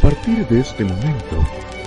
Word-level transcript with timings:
partir 0.00 0.46
de 0.48 0.60
este 0.60 0.82
momento, 0.82 1.44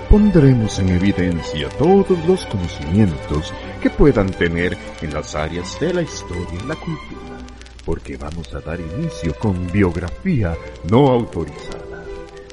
pondremos 0.09 0.77
en 0.77 0.89
evidencia 0.89 1.67
todos 1.79 2.17
los 2.27 2.45
conocimientos 2.45 3.51
que 3.81 3.89
puedan 3.89 4.29
tener 4.29 4.77
en 5.01 5.13
las 5.13 5.33
áreas 5.33 5.79
de 5.79 5.93
la 5.93 6.03
historia 6.03 6.59
y 6.63 6.67
la 6.67 6.75
cultura, 6.75 7.37
porque 7.83 8.17
vamos 8.17 8.53
a 8.53 8.59
dar 8.59 8.79
inicio 8.79 9.33
con 9.39 9.71
biografía 9.71 10.55
no 10.91 11.09
autorizada. 11.09 12.05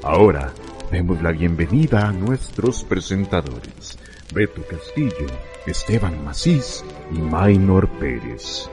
Ahora, 0.03 0.53
demos 0.91 1.23
la 1.23 1.33
bienvenida 1.33 2.09
a 2.09 2.13
nuestros 2.13 2.83
presentadores, 2.83 3.99
Beto 4.33 4.63
Castillo, 4.67 5.27
Esteban 5.67 6.25
Macís 6.25 6.83
y 7.13 7.19
Maynor 7.19 7.87
Pérez. 7.99 8.71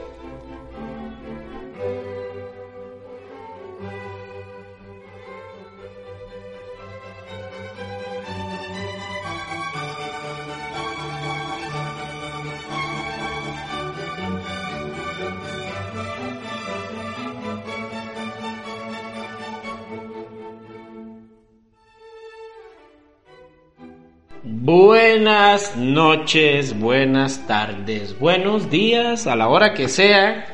Buenas 25.47 25.77
noches, 25.77 26.77
buenas 26.77 27.47
tardes, 27.47 28.19
buenos 28.19 28.69
días, 28.69 29.27
a 29.27 29.35
la 29.37 29.47
hora 29.47 29.73
que 29.73 29.87
sea, 29.87 30.45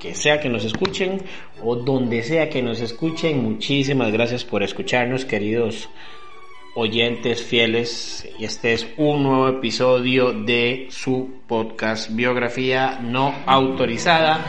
que 0.00 0.16
sea 0.16 0.40
que 0.40 0.48
nos 0.48 0.64
escuchen 0.64 1.22
o 1.62 1.76
donde 1.76 2.24
sea 2.24 2.50
que 2.50 2.60
nos 2.60 2.80
escuchen. 2.80 3.44
Muchísimas 3.44 4.10
gracias 4.10 4.44
por 4.44 4.64
escucharnos, 4.64 5.24
queridos 5.24 5.88
oyentes 6.74 7.44
fieles. 7.44 8.28
Este 8.40 8.72
es 8.72 8.88
un 8.96 9.22
nuevo 9.22 9.46
episodio 9.46 10.32
de 10.32 10.88
su 10.90 11.30
podcast 11.46 12.10
Biografía 12.12 12.98
No 13.00 13.32
Autorizada. 13.46 14.44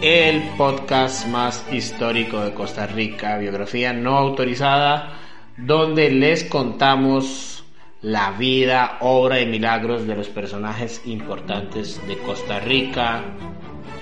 El 0.00 0.40
podcast 0.56 1.26
más 1.26 1.70
histórico 1.70 2.40
de 2.40 2.54
Costa 2.54 2.86
Rica, 2.86 3.36
biografía 3.36 3.92
no 3.92 4.16
autorizada 4.16 5.27
donde 5.58 6.10
les 6.10 6.44
contamos 6.44 7.64
la 8.00 8.30
vida, 8.32 8.98
obra 9.00 9.40
y 9.40 9.46
milagros 9.46 10.06
de 10.06 10.14
los 10.14 10.28
personajes 10.28 11.02
importantes 11.04 12.00
de 12.06 12.16
Costa 12.18 12.60
Rica 12.60 13.24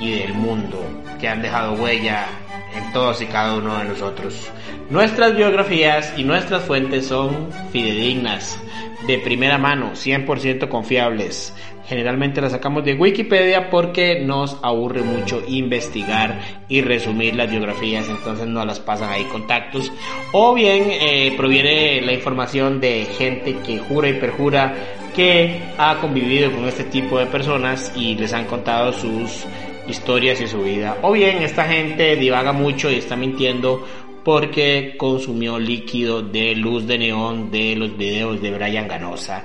y 0.00 0.12
del 0.12 0.34
mundo 0.34 0.84
que 1.20 1.28
han 1.28 1.42
dejado 1.42 1.75
huella 1.75 2.27
en 2.75 2.92
todos 2.92 3.22
y 3.22 3.27
cada 3.27 3.56
uno 3.56 3.78
de 3.78 3.84
nosotros. 3.84 4.50
Nuestras 4.91 5.34
biografías 5.34 6.14
y 6.16 6.25
nuestras 6.25 6.62
fuentes 6.62 7.06
son 7.06 7.48
fidedignas, 7.72 8.61
de 9.06 9.19
primera 9.19 9.58
mano, 9.58 9.92
100% 9.94 10.69
confiables. 10.69 11.55
Generalmente 11.86 12.41
las 12.41 12.53
sacamos 12.53 12.84
de 12.84 12.94
Wikipedia 12.94 13.70
porque 13.70 14.20
nos 14.20 14.58
aburre 14.62 15.03
mucho 15.03 15.41
investigar 15.47 16.41
y 16.69 16.81
resumir 16.81 17.36
las 17.36 17.48
biografías, 17.48 18.08
entonces 18.08 18.47
no 18.47 18.64
las 18.64 18.81
pasan 18.81 19.10
ahí 19.10 19.25
contactos. 19.25 19.92
O 20.33 20.55
bien 20.55 20.88
eh, 20.91 21.33
proviene 21.36 22.00
la 22.03 22.12
información 22.12 22.81
de 22.81 23.06
gente 23.16 23.58
que 23.64 23.78
jura 23.78 24.08
y 24.08 24.14
perjura 24.14 24.75
que 25.14 25.62
ha 25.78 25.98
convivido 26.00 26.50
con 26.53 26.64
este 26.64 26.84
tipo 26.84 27.19
de 27.19 27.27
personas 27.27 27.92
y 27.97 28.16
les 28.16 28.33
han 28.33 28.47
contado 28.47 28.92
sus 28.92 29.47
historias 29.88 30.40
y 30.40 30.48
su 30.48 30.62
vida. 30.62 30.98
O 31.02 31.12
bien 31.12 31.42
esta 31.42 31.64
gente 31.64 32.16
divaga 32.16 32.52
mucho 32.52 32.91
y 32.91 32.97
está 32.97 33.16
mintiendo 33.16 33.86
porque 34.24 34.97
consumió 34.98 35.58
líquido 35.58 36.20
de 36.20 36.56
luz 36.56 36.86
de 36.86 36.98
neón 36.98 37.50
de 37.50 37.76
los 37.76 37.96
videos 37.96 38.42
de 38.42 38.50
Brian 38.50 38.88
Ganosa. 38.88 39.44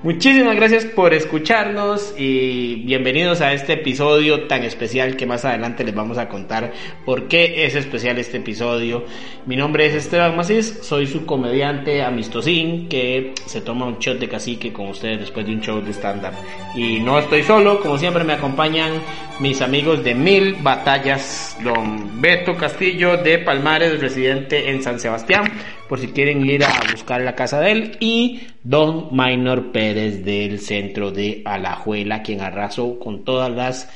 Muchísimas 0.00 0.54
gracias 0.54 0.84
por 0.84 1.12
escucharnos 1.12 2.14
y 2.16 2.76
bienvenidos 2.84 3.40
a 3.40 3.52
este 3.52 3.72
episodio 3.72 4.46
tan 4.46 4.62
especial 4.62 5.16
que 5.16 5.26
más 5.26 5.44
adelante 5.44 5.82
les 5.82 5.92
vamos 5.92 6.18
a 6.18 6.28
contar 6.28 6.72
por 7.04 7.26
qué 7.26 7.66
es 7.66 7.74
especial 7.74 8.16
este 8.18 8.36
episodio. 8.36 9.04
Mi 9.46 9.56
nombre 9.56 9.86
es 9.86 9.94
Esteban 9.94 10.36
Macís, 10.36 10.78
soy 10.82 11.08
su 11.08 11.26
comediante 11.26 12.04
amistosín 12.04 12.88
que 12.88 13.32
se 13.46 13.60
toma 13.60 13.86
un 13.86 13.98
shot 13.98 14.20
de 14.20 14.28
cacique 14.28 14.72
con 14.72 14.86
ustedes 14.86 15.18
después 15.18 15.44
de 15.44 15.54
un 15.54 15.62
show 15.62 15.80
de 15.80 15.90
stand-up. 15.92 16.34
Y 16.76 17.00
no 17.00 17.18
estoy 17.18 17.42
solo, 17.42 17.80
como 17.80 17.98
siempre 17.98 18.22
me 18.22 18.34
acompañan 18.34 18.92
mis 19.40 19.60
amigos 19.62 20.04
de 20.04 20.14
Mil 20.14 20.58
Batallas, 20.62 21.56
don 21.64 22.20
Beto 22.20 22.56
Castillo 22.56 23.16
de 23.16 23.38
Palmares, 23.38 24.00
residente 24.00 24.70
en 24.70 24.80
San 24.80 25.00
Sebastián 25.00 25.50
por 25.88 25.98
si 25.98 26.08
quieren 26.08 26.44
ir 26.44 26.64
a 26.64 26.82
buscar 26.90 27.20
la 27.22 27.34
casa 27.34 27.60
de 27.60 27.72
él, 27.72 27.96
y 28.00 28.42
Don 28.62 29.08
Minor 29.12 29.72
Pérez 29.72 30.24
del 30.24 30.60
centro 30.60 31.10
de 31.10 31.42
Alajuela, 31.44 32.22
quien 32.22 32.40
arrasó 32.40 32.98
con 32.98 33.24
todas 33.24 33.50
las 33.50 33.90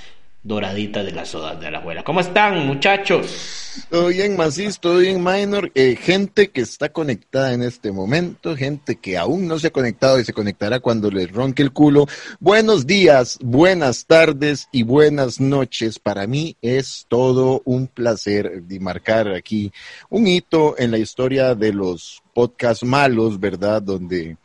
doraditas 0.45 1.05
de 1.05 1.13
las 1.13 1.29
sodas 1.29 1.61
de 1.61 1.69
Alajuela. 1.69 2.03
¿Cómo 2.03 2.21
están, 2.21 2.67
muchachos? 2.67 3.87
Todo 3.89 4.09
bien, 4.09 4.37
Macis, 4.37 4.81
todo 4.81 4.99
bien, 4.99 5.23
Minor. 5.23 5.71
Eh, 5.75 5.97
gente 5.97 6.51
que 6.51 6.63
está 6.63 6.91
conectada 6.91 7.55
en 7.55 7.63
este 7.63 7.93
momento, 7.93 8.57
gente 8.57 8.97
que 8.97 9.17
aún 9.17 9.47
no 9.47 9.59
se 9.59 9.69
ha 9.69 9.71
conectado 9.71 10.19
y 10.19 10.25
se 10.25 10.33
conectará 10.33 10.81
cuando 10.81 11.11
les 11.11 11.31
ronque 11.31 11.63
el 11.63 11.73
culo. 11.73 12.07
Buenos 12.41 12.87
días, 12.87 13.39
buenas 13.41 14.07
tardes 14.07 14.69
y 14.73 14.83
buenas 14.83 15.41
noches. 15.41 15.99
Para 15.99 16.27
mí 16.27 16.57
es 16.61 17.07
todo 17.09 17.63
un 17.65 17.87
placer 17.87 18.63
marcar 18.81 19.29
aquí 19.29 19.73
un 20.11 20.27
hito 20.27 20.75
en 20.79 20.91
la 20.91 20.99
historia 20.99 21.55
de 21.55 21.73
los 21.73 22.23
podcasts 22.35 22.85
malos, 22.85 23.39
¿verdad? 23.39 23.81
Donde 23.81 24.37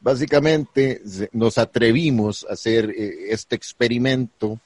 básicamente 0.00 1.02
nos 1.32 1.58
atrevimos 1.58 2.46
a 2.48 2.52
hacer 2.52 2.90
eh, 2.90 3.26
este 3.30 3.56
experimento 3.56 4.60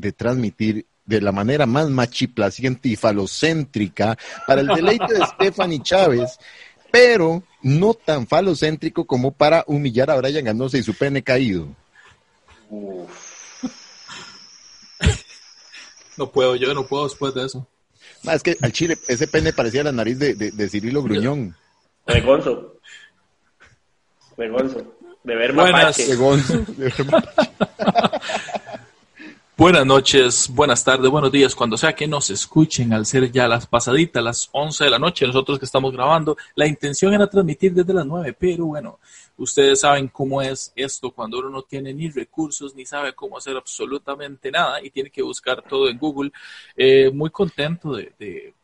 de 0.00 0.12
transmitir 0.12 0.86
de 1.04 1.20
la 1.20 1.32
manera 1.32 1.66
más 1.66 1.90
machiplaciente 1.90 2.88
y 2.88 2.96
falocéntrica 2.96 4.16
para 4.46 4.60
el 4.60 4.68
deleite 4.68 5.12
de 5.12 5.26
Stephanie 5.34 5.82
Chávez, 5.82 6.38
pero 6.90 7.42
no 7.62 7.94
tan 7.94 8.26
falocéntrico 8.26 9.04
como 9.04 9.32
para 9.32 9.64
humillar 9.66 10.10
a 10.10 10.16
Brian 10.16 10.44
Ganosa 10.44 10.78
y 10.78 10.82
su 10.82 10.94
pene 10.94 11.22
caído. 11.22 11.68
No 16.16 16.30
puedo, 16.30 16.54
yo 16.54 16.74
no 16.74 16.86
puedo 16.86 17.04
después 17.04 17.32
de 17.32 17.46
eso. 17.46 17.66
es 18.30 18.42
que 18.42 18.54
al 18.60 18.72
chile, 18.72 18.98
ese 19.08 19.26
pene 19.26 19.54
parecía 19.54 19.82
la 19.82 19.92
nariz 19.92 20.18
de, 20.18 20.34
de, 20.34 20.68
Cirilo 20.68 21.02
Gruñón. 21.02 21.56
Vergonzo. 22.06 22.76
Vergonzo. 24.36 24.98
De 25.24 25.34
ver 25.34 25.54
mapache. 25.54 26.04
De 26.04 26.16
ver 26.76 27.04
mapache. 27.06 27.50
Buenas 29.60 29.84
noches, 29.84 30.48
buenas 30.48 30.82
tardes, 30.82 31.10
buenos 31.10 31.30
días, 31.30 31.54
cuando 31.54 31.76
sea 31.76 31.92
que 31.94 32.06
nos 32.06 32.30
escuchen, 32.30 32.94
al 32.94 33.04
ser 33.04 33.30
ya 33.30 33.46
las 33.46 33.66
pasaditas, 33.66 34.24
las 34.24 34.48
11 34.52 34.84
de 34.84 34.90
la 34.90 34.98
noche, 34.98 35.26
nosotros 35.26 35.58
que 35.58 35.66
estamos 35.66 35.92
grabando, 35.92 36.34
la 36.54 36.66
intención 36.66 37.12
era 37.12 37.28
transmitir 37.28 37.74
desde 37.74 37.92
las 37.92 38.06
9, 38.06 38.34
pero 38.38 38.64
bueno, 38.64 39.00
ustedes 39.36 39.80
saben 39.80 40.08
cómo 40.08 40.40
es 40.40 40.72
esto 40.74 41.10
cuando 41.10 41.40
uno 41.40 41.50
no 41.50 41.60
tiene 41.60 41.92
ni 41.92 42.08
recursos 42.08 42.74
ni 42.74 42.86
sabe 42.86 43.12
cómo 43.12 43.36
hacer 43.36 43.54
absolutamente 43.54 44.50
nada 44.50 44.82
y 44.82 44.88
tiene 44.88 45.10
que 45.10 45.20
buscar 45.20 45.60
todo 45.60 45.90
en 45.90 45.98
Google. 45.98 46.32
Eh, 46.74 47.10
muy 47.10 47.28
contento 47.28 47.92
de 47.92 48.14
de 48.18 48.54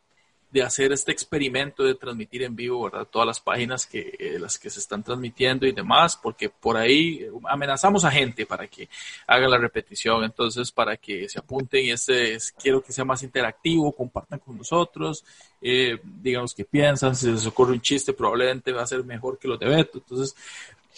hacer 0.63 0.91
este 0.91 1.11
experimento 1.11 1.83
de 1.83 1.95
transmitir 1.95 2.43
en 2.43 2.55
vivo, 2.55 2.83
¿verdad? 2.83 3.07
Todas 3.09 3.27
las 3.27 3.39
páginas 3.39 3.85
que 3.85 4.15
eh, 4.17 4.39
las 4.39 4.57
que 4.57 4.69
se 4.69 4.79
están 4.79 5.03
transmitiendo 5.03 5.67
y 5.67 5.71
demás, 5.71 6.17
porque 6.17 6.49
por 6.49 6.77
ahí 6.77 7.27
amenazamos 7.47 8.05
a 8.05 8.11
gente 8.11 8.45
para 8.45 8.67
que 8.67 8.89
haga 9.27 9.47
la 9.47 9.57
repetición, 9.57 10.23
entonces 10.23 10.71
para 10.71 10.97
que 10.97 11.29
se 11.29 11.39
apunten 11.39 11.85
y 11.85 11.91
este 11.91 12.37
quiero 12.59 12.81
que 12.81 12.93
sea 12.93 13.05
más 13.05 13.23
interactivo, 13.23 13.91
compartan 13.91 14.39
con 14.39 14.57
nosotros, 14.57 15.23
eh, 15.61 15.99
digamos 16.03 16.53
qué 16.55 16.65
piensan, 16.65 17.15
si 17.15 17.31
les 17.31 17.45
ocurre 17.45 17.73
un 17.73 17.81
chiste 17.81 18.13
probablemente 18.13 18.71
va 18.71 18.83
a 18.83 18.87
ser 18.87 19.03
mejor 19.03 19.37
que 19.37 19.47
los 19.47 19.59
de 19.59 19.67
Beto, 19.67 19.99
entonces 19.99 20.35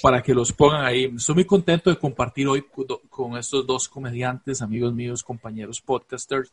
para 0.02 0.22
que 0.22 0.34
los 0.34 0.54
pongan 0.54 0.86
ahí. 0.86 1.12
Estoy 1.16 1.36
muy 1.36 1.46
contento 1.46 1.90
de 1.90 1.98
compartir 1.98 2.48
hoy 2.48 2.66
con 3.10 3.38
estos 3.38 3.66
dos 3.68 3.90
comediantes, 3.90 4.62
amigos 4.62 4.94
míos, 4.94 5.24
compañeros 5.24 5.82
podcasters, 5.82 6.52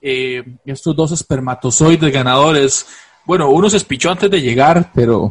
eh, 0.00 0.44
estos 0.64 0.94
dos 0.94 1.12
espermatozoides 1.12 2.12
ganadores, 2.12 2.86
bueno, 3.24 3.50
uno 3.50 3.68
se 3.68 3.78
espichó 3.78 4.10
antes 4.10 4.30
de 4.30 4.40
llegar, 4.40 4.90
pero, 4.94 5.30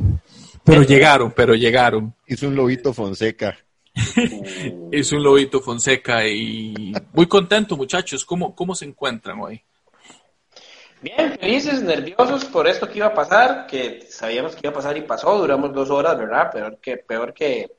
pero 0.63 0.83
llegaron, 0.83 1.31
pero 1.31 1.55
llegaron. 1.55 2.13
Hizo 2.27 2.47
un 2.47 2.55
lobito 2.55 2.93
Fonseca. 2.93 3.57
Hizo 4.91 5.15
un 5.15 5.23
lobito 5.23 5.61
Fonseca 5.61 6.27
y 6.27 6.93
muy 7.13 7.27
contento, 7.27 7.77
muchachos. 7.77 8.25
¿Cómo, 8.25 8.53
cómo 8.53 8.75
se 8.75 8.85
encuentran 8.85 9.39
hoy? 9.39 9.63
Bien, 11.01 11.37
felices, 11.39 11.83
nerviosos 11.83 12.45
por 12.45 12.67
esto 12.67 12.89
que 12.89 12.97
iba 12.97 13.07
a 13.07 13.13
pasar, 13.13 13.67
que 13.67 14.07
sabíamos 14.09 14.55
que 14.55 14.61
iba 14.63 14.71
a 14.71 14.75
pasar 14.75 14.97
y 14.97 15.01
pasó, 15.01 15.37
duramos 15.37 15.73
dos 15.73 15.89
horas, 15.91 16.17
¿verdad? 16.17 16.51
Peor 16.51 16.79
que, 16.79 16.97
peor 16.97 17.33
que 17.33 17.71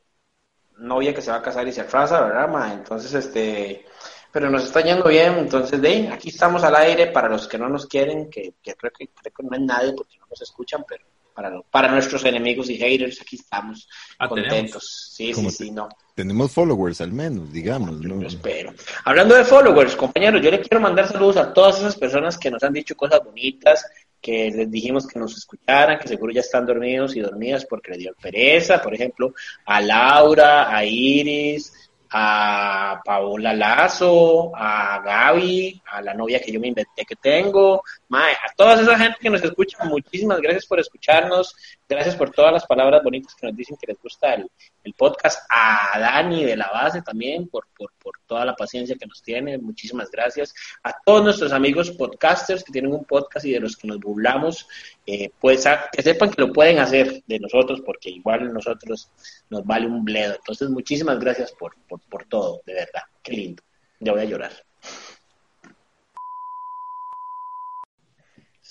novia 0.79 1.15
que 1.15 1.23
se 1.23 1.31
va 1.31 1.39
a 1.39 1.43
casar 1.43 1.67
y 1.67 1.73
se 1.73 1.81
atrasa, 1.81 2.21
¿verdad? 2.23 2.49
Ma? 2.49 2.73
Entonces, 2.73 3.13
este, 3.15 3.85
pero 4.33 4.51
nos 4.51 4.65
está 4.65 4.81
yendo 4.81 5.09
bien, 5.09 5.39
entonces 5.39 5.81
de 5.81 6.09
aquí 6.09 6.29
estamos 6.29 6.63
al 6.65 6.77
aire 6.77 7.09
para 7.09 7.29
los 7.29 7.49
que 7.49 7.59
no 7.59 7.69
nos 7.69 7.87
quieren, 7.87 8.31
que, 8.31 8.55
creo, 8.63 8.93
que, 8.93 9.09
creo 9.09 9.33
que 9.35 9.43
no 9.43 9.51
hay 9.53 9.63
nadie 9.63 9.93
porque 9.95 10.19
no 10.19 10.27
nos 10.29 10.43
escuchan, 10.43 10.85
pero 10.89 11.05
para, 11.37 11.61
para 11.71 11.89
nuestros 11.91 12.25
enemigos 12.25 12.71
y 12.71 12.79
haters 12.79 13.21
aquí 13.21 13.37
estamos 13.37 13.89
ah, 14.19 14.27
contentos. 14.27 15.11
Sí, 15.13 15.35
sí, 15.35 15.51
sí, 15.51 15.71
no. 15.71 15.89
Tenemos 16.15 16.51
followers 16.51 17.03
al 17.03 17.13
menos, 17.13 17.53
digamos. 17.53 18.01
¿no? 18.01 18.27
espero. 18.27 18.73
Hablando 19.05 19.35
de 19.35 19.45
followers, 19.45 19.95
compañeros, 19.97 20.41
yo 20.43 20.51
le 20.51 20.61
quiero 20.61 20.81
mandar 20.81 21.07
saludos 21.07 21.37
a 21.37 21.53
todas 21.53 21.79
esas 21.79 21.97
personas 21.97 22.39
que 22.39 22.51
nos 22.51 22.63
han 22.63 22.73
dicho 22.73 22.97
cosas 22.97 23.21
bonitas, 23.23 23.85
que 24.19 24.51
les 24.51 24.71
dijimos 24.71 25.07
que 25.07 25.19
nos 25.19 25.37
escucharan, 25.37 25.99
que 25.99 26.09
seguro 26.09 26.33
ya 26.33 26.41
están 26.41 26.65
dormidos 26.65 27.15
y 27.15 27.21
dormidas 27.21 27.67
porque 27.67 27.93
le 27.93 27.99
dio 27.99 28.15
pereza, 28.21 28.81
por 28.81 28.95
ejemplo, 28.95 29.35
a 29.67 29.81
Laura, 29.83 30.75
a 30.75 30.85
Iris, 30.87 31.86
a 32.11 33.01
Paola 33.05 33.53
Lazo, 33.53 34.53
a 34.55 35.01
Gaby, 35.01 35.83
a 35.91 36.03
la 36.03 36.15
novia 36.15 36.41
que 36.41 36.53
yo 36.53 36.61
me 36.61 36.69
inventé 36.69 37.05
que 37.05 37.17
tengo, 37.17 37.83
a 38.11 38.55
toda 38.57 38.81
esa 38.81 38.99
gente 38.99 39.19
que 39.21 39.31
nos 39.31 39.43
escucha, 39.43 39.85
muchísimas 39.85 40.41
gracias 40.41 40.67
por 40.67 40.81
escucharnos, 40.81 41.55
gracias 41.89 42.17
por 42.17 42.31
todas 42.31 42.53
las 42.53 42.67
palabras 42.67 43.03
bonitas 43.03 43.35
que 43.35 43.47
nos 43.47 43.57
dicen 43.57 43.77
que 43.81 43.87
les 43.87 44.01
gusta 44.01 44.35
el, 44.35 44.95
podcast, 44.95 45.47
a 45.51 45.99
Dani 45.99 46.45
de 46.45 46.57
la 46.57 46.71
base 46.71 47.03
también 47.03 47.49
por, 47.49 47.67
por, 47.77 47.91
toda 48.27 48.45
la 48.45 48.57
paciencia 48.57 48.97
que 48.97 49.07
nos 49.07 49.23
tiene, 49.23 49.57
muchísimas 49.59 50.11
gracias, 50.11 50.53
a 50.83 50.93
todos 51.05 51.23
nuestros 51.23 51.53
amigos 51.53 51.93
podcasters 51.93 52.65
que 52.65 52.73
tienen 52.73 52.93
un 52.93 53.05
podcast 53.05 53.47
y 53.47 53.53
de 53.53 53.61
los 53.61 53.77
que 53.77 53.87
nos 53.87 54.01
burlamos, 54.01 54.67
eh, 55.07 55.31
pues 55.41 55.65
que 55.93 56.03
sepan 56.03 56.31
que 56.31 56.43
lo 56.43 56.53
pueden 56.53 56.79
hacer 56.81 57.23
de 57.27 57.39
nosotros 57.39 57.83
porque 57.85 58.11
igual 58.11 58.53
nosotros 58.53 59.11
nos 59.49 59.65
vale 59.65 59.87
un 59.87 60.05
bledo, 60.05 60.35
entonces 60.35 60.69
muchísimas 60.71 61.21
gracias 61.21 61.53
por, 61.53 61.77
por 61.87 62.25
todo, 62.27 62.63
de 62.67 62.75
verdad, 62.75 63.03
qué 63.23 63.33
lindo, 63.33 63.63
ya 64.01 64.13
voy 64.13 64.23
a 64.23 64.25
llorar. 64.25 64.53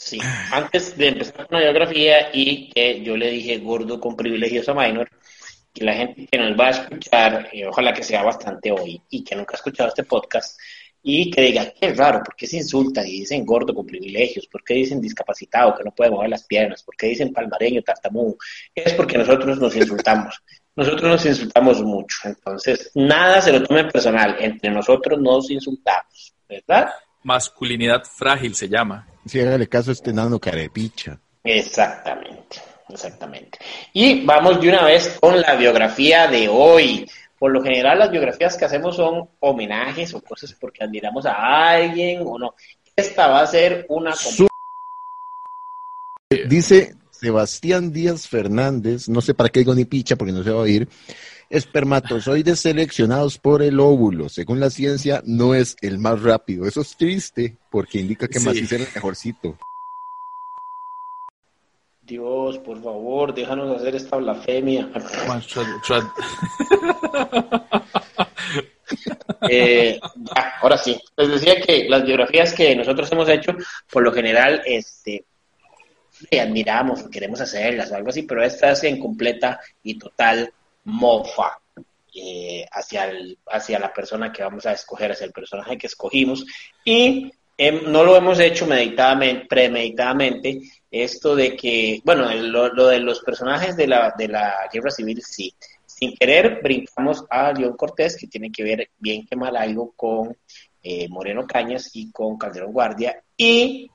Sí, 0.06 0.20
antes 0.52 0.96
de 0.96 1.08
empezar 1.08 1.48
con 1.48 1.58
la 1.58 1.64
biografía 1.64 2.30
y 2.32 2.70
que 2.70 3.02
yo 3.02 3.18
le 3.18 3.32
dije 3.32 3.58
gordo 3.58 4.00
con 4.00 4.16
privilegios 4.16 4.70
a 4.70 4.76
Minor, 4.76 5.10
que 5.74 5.84
la 5.84 5.96
gente 5.96 6.28
que 6.32 6.38
nos 6.38 6.52
va 6.52 6.68
a 6.68 6.70
escuchar, 6.70 7.50
eh, 7.52 7.66
ojalá 7.66 7.92
que 7.92 8.04
sea 8.04 8.22
bastante 8.22 8.72
hoy, 8.72 9.02
y 9.10 9.24
que 9.24 9.36
nunca 9.36 9.56
ha 9.56 9.58
escuchado 9.58 9.90
este 9.90 10.04
podcast, 10.04 10.60
y 11.02 11.32
que 11.32 11.42
diga, 11.42 11.74
qué 11.74 11.92
raro, 11.96 12.22
¿por 12.24 12.36
qué 12.36 12.46
se 12.46 12.58
insultan 12.58 13.08
y 13.08 13.22
dicen 13.22 13.44
gordo 13.44 13.74
con 13.74 13.88
privilegios? 13.88 14.46
¿Por 14.46 14.64
qué 14.64 14.76
dicen 14.76 15.02
discapacitado, 15.02 15.76
que 15.76 15.84
no 15.84 15.90
puede 15.90 16.12
mover 16.12 16.30
las 16.30 16.44
piernas? 16.44 16.84
¿Por 16.84 16.96
qué 16.96 17.08
dicen 17.08 17.34
palmareño, 17.34 17.82
tartamudo? 17.82 18.38
Es 18.76 18.94
porque 18.94 19.18
nosotros 19.18 19.58
nos 19.58 19.76
insultamos. 19.76 20.40
Nosotros 20.76 21.02
nos 21.02 21.26
insultamos 21.26 21.82
mucho. 21.82 22.18
Entonces, 22.26 22.92
nada 22.94 23.42
se 23.42 23.52
lo 23.52 23.64
tome 23.64 23.86
personal. 23.86 24.36
Entre 24.40 24.70
nosotros 24.70 25.20
nos 25.20 25.50
insultamos, 25.50 26.36
¿verdad? 26.48 26.92
Masculinidad 27.26 28.04
frágil 28.04 28.54
se 28.54 28.70
llama. 28.70 29.08
Si 29.26 29.40
hágale 29.40 29.68
caso 29.68 29.90
a 29.90 29.94
este 29.94 30.14
nano 30.14 30.40
carepicha. 30.40 31.20
Exactamente, 31.44 32.62
exactamente. 32.88 33.58
Y 33.94 34.24
vamos 34.24 34.62
de 34.62 34.70
una 34.70 34.86
vez 34.86 35.18
con 35.20 35.42
la 35.42 35.56
biografía 35.56 36.28
de 36.28 36.48
hoy. 36.48 37.10
Por 37.40 37.52
lo 37.52 37.64
general 37.64 37.98
las 37.98 38.12
biografías 38.12 38.56
que 38.56 38.66
hacemos 38.66 38.96
son 38.96 39.28
homenajes 39.40 40.14
o 40.14 40.22
cosas 40.22 40.54
porque 40.54 40.84
admiramos 40.84 41.26
a 41.26 41.70
alguien 41.72 42.22
o 42.24 42.38
no. 42.38 42.54
Esta 42.96 43.28
va 43.28 43.42
a 43.42 43.48
ser 43.48 43.88
una... 43.90 44.14
Dice 46.48 46.94
Sebastián 47.10 47.92
Díaz 47.92 48.28
Fernández, 48.28 49.10
no 49.10 49.22
sé 49.22 49.34
para 49.34 49.50
qué 49.50 49.62
digo 49.62 49.74
ni 49.74 49.86
picha 49.86 50.16
porque 50.16 50.32
no 50.32 50.44
se 50.44 50.52
va 50.52 50.60
a 50.60 50.64
oír, 50.64 50.88
espermatozoides 51.56 52.60
seleccionados 52.60 53.38
por 53.38 53.62
el 53.62 53.80
óvulo. 53.80 54.28
Según 54.30 54.60
la 54.60 54.70
ciencia, 54.70 55.22
no 55.26 55.56
es 55.56 55.78
el 55.82 56.00
más 56.00 56.22
rápido. 56.22 56.66
Eso 56.66 56.82
es 56.82 56.98
triste 56.98 57.56
porque 57.72 58.00
indica 58.00 58.28
que 58.28 58.40
más 58.40 58.58
es 58.58 58.72
el 58.72 58.88
mejorcito. 58.94 59.58
Dios, 62.02 62.58
por 62.60 62.84
favor, 62.84 63.34
déjanos 63.34 63.80
hacer 63.80 63.96
esta 63.96 64.18
blasfemia. 64.18 64.92
eh, 69.50 70.00
ahora 70.62 70.78
sí, 70.78 71.02
les 71.18 71.30
decía 71.30 71.60
que 71.60 71.90
las 71.90 72.06
biografías 72.06 72.54
que 72.54 72.76
nosotros 72.76 73.12
hemos 73.12 73.28
hecho, 73.30 73.56
por 73.92 74.04
lo 74.04 74.12
general, 74.12 74.62
este, 74.66 75.26
admiramos 76.40 77.04
o 77.04 77.10
queremos 77.10 77.42
hacerlas 77.42 77.92
o 77.92 77.96
algo 77.96 78.10
así, 78.10 78.22
pero 78.24 78.44
esta 78.44 78.72
es 78.72 78.84
en 78.84 79.00
completa 79.00 79.60
y 79.82 79.98
total 79.98 80.54
mofa 80.86 81.60
eh, 82.14 82.66
hacia, 82.72 83.10
el, 83.10 83.38
hacia 83.48 83.78
la 83.78 83.94
persona 83.94 84.32
que 84.32 84.44
vamos 84.44 84.66
a 84.66 84.72
escoger, 84.72 85.12
hacia 85.12 85.26
el 85.26 85.34
personaje 85.34 85.78
que 85.78 85.88
escogimos. 85.88 86.46
Y 86.86 87.32
em, 87.58 87.92
no 87.92 88.04
lo 88.04 88.16
hemos 88.16 88.40
hecho 88.40 88.66
meditadamente, 88.66 89.46
premeditadamente, 89.48 90.62
esto 90.90 91.36
de 91.36 91.56
que, 91.58 92.02
bueno, 92.06 92.34
lo, 92.34 92.88
de 92.88 93.00
los 93.00 93.20
personajes 93.20 93.76
de 93.76 93.88
la, 93.88 94.14
de 94.18 94.30
la 94.30 94.70
guerra 94.72 94.92
civil, 94.92 95.22
sí. 95.22 95.54
Sin 95.86 96.16
querer, 96.16 96.62
brincamos 96.62 97.26
a 97.30 97.52
León 97.54 97.76
Cortés, 97.78 98.18
que 98.18 98.28
tiene 98.28 98.52
que 98.52 98.64
ver 98.64 98.90
bien 98.98 99.26
que 99.26 99.36
mal 99.36 99.56
algo 99.56 99.94
con 99.96 100.38
eh, 100.84 101.08
Moreno 101.10 101.46
Cañas 101.48 101.90
y 101.94 102.12
con 102.12 102.38
Calderón 102.38 102.72
Guardia. 102.72 103.24
Y 103.38 103.90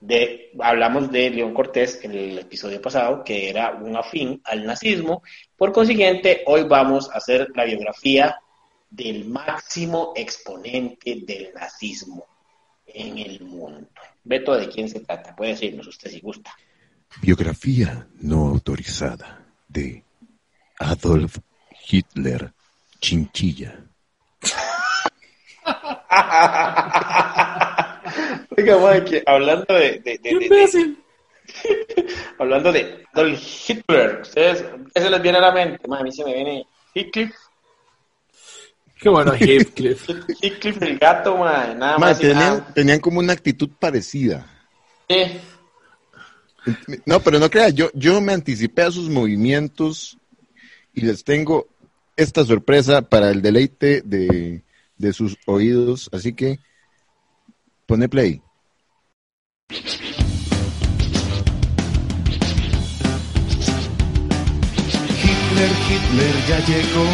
de, 0.00 0.52
hablamos 0.60 1.10
de 1.10 1.30
León 1.30 1.54
Cortés 1.54 2.00
en 2.02 2.12
el 2.12 2.38
episodio 2.38 2.80
pasado, 2.80 3.24
que 3.24 3.50
era 3.50 3.72
un 3.72 3.96
afín 3.96 4.40
al 4.44 4.64
nazismo. 4.64 5.22
Por 5.56 5.72
consiguiente, 5.72 6.42
hoy 6.46 6.64
vamos 6.64 7.10
a 7.10 7.18
hacer 7.18 7.48
la 7.54 7.64
biografía 7.64 8.36
del 8.90 9.26
máximo 9.26 10.12
exponente 10.16 11.18
del 11.22 11.52
nazismo 11.52 12.26
en 12.86 13.18
el 13.18 13.40
mundo. 13.42 13.88
Beto, 14.24 14.54
¿de 14.54 14.68
quién 14.68 14.88
se 14.88 15.00
trata? 15.00 15.34
Puede 15.34 15.52
decirnos 15.52 15.86
usted 15.86 16.10
si 16.10 16.20
gusta. 16.20 16.54
Biografía 17.20 18.06
no 18.20 18.48
autorizada 18.48 19.46
de 19.66 20.04
Adolf 20.78 21.38
Hitler 21.90 22.52
Chinchilla. 23.00 23.84
Oiga, 28.74 29.22
hablando 29.26 29.74
de. 29.74 30.00
de, 30.00 30.18
de, 30.18 30.96
hablando 32.38 32.72
de 32.72 33.04
Adolf 33.14 33.40
Hitler, 33.70 34.20
¿ustedes 34.22 34.64
qué 34.94 35.00
se 35.00 35.10
les 35.10 35.22
viene 35.22 35.38
a 35.38 35.42
la 35.42 35.52
mente? 35.52 35.80
a 35.88 36.02
mí 36.02 36.10
se 36.10 36.24
me 36.24 36.34
viene 36.34 36.66
Heathcliff. 36.94 37.34
Qué 39.00 39.08
bueno, 39.08 39.32
Heathcliff. 39.38 40.08
Heathcliff 40.42 40.82
el 40.82 40.98
gato, 40.98 41.36
man, 41.36 41.78
nada 41.78 41.98
más. 41.98 42.18
tenían, 42.18 42.74
tenían 42.74 42.98
como 42.98 43.20
una 43.20 43.32
actitud 43.32 43.70
parecida. 43.78 44.44
Sí. 45.08 45.40
No, 47.06 47.20
pero 47.20 47.38
no 47.38 47.48
crea, 47.48 47.68
yo, 47.70 47.90
yo 47.94 48.20
me 48.20 48.32
anticipé 48.32 48.82
a 48.82 48.90
sus 48.90 49.08
movimientos 49.08 50.18
y 50.92 51.02
les 51.02 51.22
tengo 51.22 51.68
esta 52.16 52.44
sorpresa 52.44 53.02
para 53.02 53.30
el 53.30 53.40
deleite 53.40 54.02
de, 54.04 54.64
de 54.96 55.12
sus 55.12 55.38
oídos, 55.46 56.10
así 56.12 56.34
que 56.34 56.58
pone 57.86 58.08
play. 58.08 58.42
Hitler, 59.70 59.82
Hitler 65.90 66.36
ya 66.48 66.58
llegó, 66.64 67.04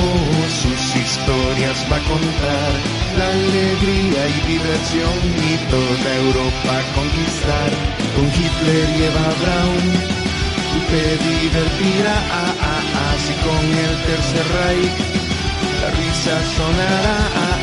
sus 0.62 0.82
historias 0.94 1.78
va 1.90 1.96
a 1.96 2.04
contar, 2.06 2.72
la 3.18 3.26
alegría 3.26 4.22
y 4.28 4.38
diversión 4.52 5.18
y 5.34 5.58
toda 5.68 6.14
Europa 6.14 6.74
conquistar. 6.94 7.70
Con 8.14 8.26
Hitler 8.26 8.86
lleva 8.98 9.26
Braun, 9.42 9.86
tú 10.70 10.78
te 10.90 11.02
divertirá, 11.26 12.14
ah, 12.30 12.54
ah, 12.60 12.84
así 13.14 13.34
con 13.42 13.64
el 13.82 13.94
Tercer 14.06 14.46
Reich, 14.54 14.98
la 15.82 15.90
risa 15.90 16.34
sonará, 16.56 17.18
por 17.34 17.53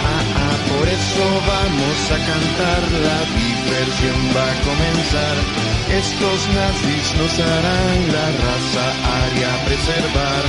eso 1.21 1.41
vamos 1.47 1.99
a 2.09 2.19
cantar, 2.31 2.81
la 3.07 3.19
diversión 3.37 4.19
va 4.35 4.45
a 4.51 4.57
comenzar. 4.69 5.35
Estos 6.01 6.39
nazis 6.55 7.05
nos 7.19 7.33
harán 7.39 7.99
la 8.15 8.27
raza 8.45 8.85
aria 9.25 9.51
preservar. 9.65 10.43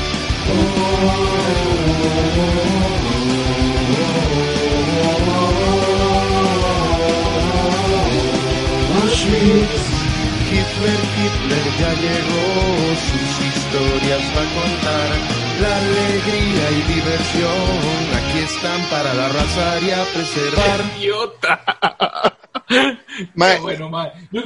Hitler, 10.52 11.00
Hitler 11.16 11.66
ya 11.80 11.92
llegó, 12.04 12.46
sus 13.08 13.32
historias 13.50 14.22
va 14.36 14.42
a 14.42 14.50
contar. 14.60 15.08
La 15.62 15.72
alegría 15.76 16.66
y 16.70 16.82
diversión 16.94 17.71
para 18.92 19.14
la 19.14 19.28
raza 19.28 19.80
y 19.80 19.90
a 19.90 20.04
preservar. 20.12 20.80
¡Idiota! 20.98 21.64
Qué 22.68 23.60
bueno, 23.60 23.88
mae. 23.88 24.12
Yo, 24.30 24.42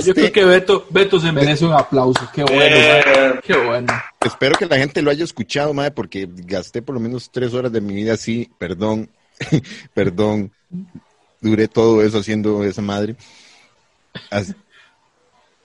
yo 0.00 0.14
creo 0.14 0.32
que 0.32 0.44
Beto, 0.44 0.86
Beto 0.90 1.18
se 1.18 1.32
merece 1.32 1.64
un 1.64 1.72
aplauso. 1.72 2.20
Qué 2.32 2.44
bueno, 2.44 2.76
eh. 2.76 3.40
Qué 3.42 3.56
bueno. 3.56 3.92
Espero 4.24 4.56
que 4.56 4.66
la 4.66 4.76
gente 4.76 5.02
lo 5.02 5.10
haya 5.10 5.24
escuchado, 5.24 5.74
mae, 5.74 5.90
porque 5.90 6.28
gasté 6.30 6.82
por 6.82 6.94
lo 6.94 7.00
menos 7.00 7.30
tres 7.30 7.52
horas 7.52 7.72
de 7.72 7.80
mi 7.80 7.94
vida 7.94 8.14
así, 8.14 8.48
perdón. 8.58 9.10
Perdón, 9.94 10.52
duré 11.40 11.66
todo 11.66 12.02
eso 12.02 12.18
haciendo 12.18 12.62
esa 12.62 12.82
madre. 12.82 13.16
As- 14.30 14.54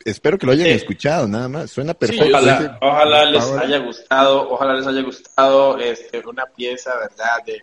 espero 0.05 0.37
que 0.37 0.45
lo 0.45 0.53
hayan 0.53 0.67
Sí. 0.67 0.73
escuchado, 0.73 1.27
nada 1.27 1.49
más. 1.49 1.71
Suena 1.71 1.93
perfecto. 1.93 2.25
Ojalá, 2.25 2.57
Ese- 2.57 2.71
ojalá 2.81 3.25
les 3.25 3.43
haya 3.51 3.77
gustado, 3.79 4.49
ojalá 4.49 4.73
les 4.75 4.87
haya 4.87 5.01
gustado 5.01 5.77
este, 5.77 6.19
una 6.25 6.45
pieza, 6.45 6.91
¿verdad? 6.97 7.43
De 7.45 7.61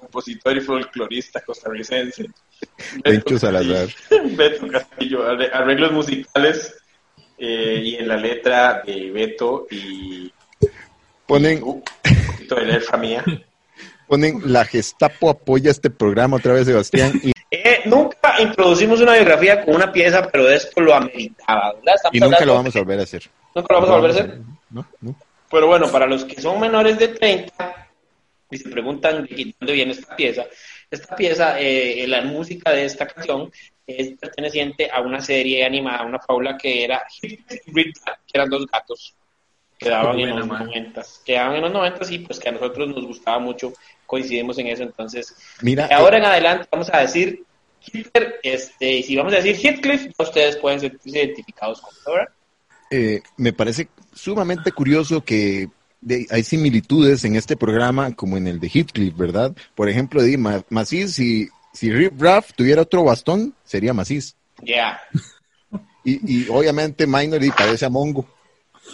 compositor 0.00 0.56
y 0.56 0.60
folclorista 0.60 1.40
costarricense. 1.42 2.26
Bencho 3.04 3.38
Salazar. 3.38 3.88
Beto 4.36 4.66
Castillo, 4.68 5.26
arre- 5.28 5.50
arreglos 5.52 5.92
musicales 5.92 6.74
eh, 7.38 7.80
y 7.82 7.94
en 7.96 8.08
la 8.08 8.16
letra 8.16 8.82
de 8.84 9.10
Beto 9.10 9.66
y 9.70 10.32
Ponen, 11.26 11.62
uh, 11.62 11.70
un 11.70 11.82
poquito 12.26 12.54
de 12.56 12.66
letra 12.66 12.96
mía. 12.98 13.24
ponen 14.08 14.40
la 14.52 14.64
Gestapo 14.64 15.30
apoya 15.30 15.70
este 15.70 15.88
programa 15.90 16.38
otra 16.38 16.52
vez, 16.54 16.66
Sebastián. 16.66 17.12
Y, 17.22 17.32
Eh, 17.52 17.80
nunca 17.86 18.40
introducimos 18.40 19.00
una 19.00 19.14
biografía 19.14 19.64
con 19.64 19.74
una 19.74 19.90
pieza, 19.92 20.28
pero 20.30 20.48
esto 20.48 20.80
lo 20.80 20.94
ameritaba, 20.94 21.72
¿verdad? 21.74 21.94
Estamos 21.96 22.14
y 22.16 22.20
nunca 22.20 22.44
lo 22.44 22.54
vamos 22.54 22.76
a 22.76 22.78
volver 22.80 23.00
a 23.00 23.02
hacer. 23.02 23.22
Nunca 23.54 23.74
lo 23.74 23.80
vamos 23.80 23.90
a 23.90 23.98
volver 23.98 24.10
a 24.10 24.14
hacer. 24.14 24.40
No, 24.70 24.86
no. 25.00 25.16
Pero 25.50 25.66
bueno, 25.66 25.90
para 25.90 26.06
los 26.06 26.24
que 26.24 26.40
son 26.40 26.60
menores 26.60 26.96
de 26.98 27.08
30 27.08 27.89
y 28.50 28.58
se 28.58 28.68
preguntan 28.68 29.24
de 29.24 29.54
dónde 29.58 29.72
viene 29.72 29.92
esta 29.92 30.16
pieza, 30.16 30.46
esta 30.90 31.16
pieza, 31.16 31.60
eh, 31.60 32.04
la 32.08 32.22
música 32.22 32.70
de 32.72 32.84
esta 32.84 33.06
canción 33.06 33.50
es 33.86 34.12
perteneciente 34.18 34.90
a 34.90 35.00
una 35.00 35.20
serie 35.20 35.64
animada, 35.64 36.04
una 36.04 36.18
fábula 36.18 36.56
que 36.56 36.84
era 36.84 37.04
Rita, 37.66 38.18
que 38.26 38.32
eran 38.34 38.50
dos 38.50 38.66
gatos 38.66 39.14
que 39.78 39.88
daban 39.88 40.18
en 40.20 40.36
los 40.36 40.46
noventas, 40.46 41.22
que 41.24 41.34
daban 41.34 41.56
en 41.56 41.62
los 41.62 41.72
noventas 41.72 42.10
y 42.10 42.18
pues 42.18 42.38
que 42.38 42.48
a 42.50 42.52
nosotros 42.52 42.88
nos 42.88 43.06
gustaba 43.06 43.38
mucho, 43.38 43.72
coincidimos 44.06 44.58
en 44.58 44.66
eso, 44.66 44.82
entonces 44.82 45.34
Mira, 45.62 45.88
de 45.88 45.94
ahora 45.94 46.18
en 46.18 46.24
adelante 46.24 46.68
vamos 46.70 46.92
a 46.92 47.00
decir 47.00 47.44
Hitler, 47.80 48.40
este, 48.42 48.92
y 48.98 49.02
si 49.02 49.16
vamos 49.16 49.32
a 49.32 49.36
decir 49.36 49.56
Heathcliff, 49.56 50.06
ya 50.06 50.24
ustedes 50.24 50.56
pueden 50.56 50.80
sentirse 50.80 51.18
identificados 51.18 51.80
con 51.80 51.94
eso, 51.94 52.12
¿verdad? 52.12 52.28
eh, 52.90 53.22
me 53.36 53.52
parece 53.52 53.88
sumamente 54.12 54.72
curioso 54.72 55.24
que 55.24 55.68
de- 56.00 56.26
hay 56.30 56.42
similitudes 56.42 57.24
en 57.24 57.36
este 57.36 57.56
programa 57.56 58.14
como 58.14 58.36
en 58.36 58.46
el 58.46 58.60
de 58.60 58.68
Heathcliff, 58.68 59.16
¿verdad? 59.16 59.54
Por 59.74 59.88
ejemplo, 59.88 60.22
di, 60.22 60.36
Ma- 60.36 60.64
Macís, 60.70 61.14
si, 61.14 61.48
si 61.72 61.92
Rip 61.92 62.20
Raff 62.20 62.52
tuviera 62.54 62.82
otro 62.82 63.04
bastón, 63.04 63.54
sería 63.64 63.92
Macís. 63.94 64.34
Ya. 64.62 65.00
Y, 66.04 66.42
y 66.44 66.48
obviamente 66.48 67.06
Minor 67.06 67.42
y 67.44 67.50
parece 67.50 67.84
a 67.84 67.88
Mongo. 67.90 68.26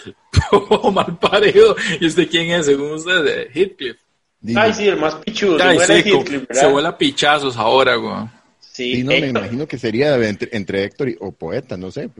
Oh, 0.53 0.93
mal 0.93 1.19
parido. 1.19 1.75
¿Y 2.01 2.07
usted 2.07 2.29
quién 2.29 2.51
es, 2.51 2.67
según 2.67 2.93
usted? 2.93 3.25
De 3.25 3.43
Heathcliff. 3.55 3.97
Di, 4.41 4.55
Ay, 4.57 4.73
sí, 4.75 4.87
el 4.87 4.99
más 4.99 5.15
pichudo. 5.17 5.59
Ay, 5.63 5.79
se 5.81 6.03
sí, 6.03 6.11
Heathcliff, 6.11 6.45
se 6.51 6.67
vuela 6.67 6.97
pichazos 6.97 7.57
ahora, 7.57 7.97
güey. 7.97 8.15
Sí, 8.61 9.01
y 9.01 9.03
no 9.03 9.13
me 9.13 9.29
imagino 9.29 9.67
que 9.67 9.79
sería 9.79 10.15
entre, 10.29 10.55
entre 10.55 10.85
Héctor 10.85 11.09
y, 11.09 11.17
o 11.19 11.33
Poeta, 11.33 11.77
no 11.79 11.91
sé, 11.91 12.11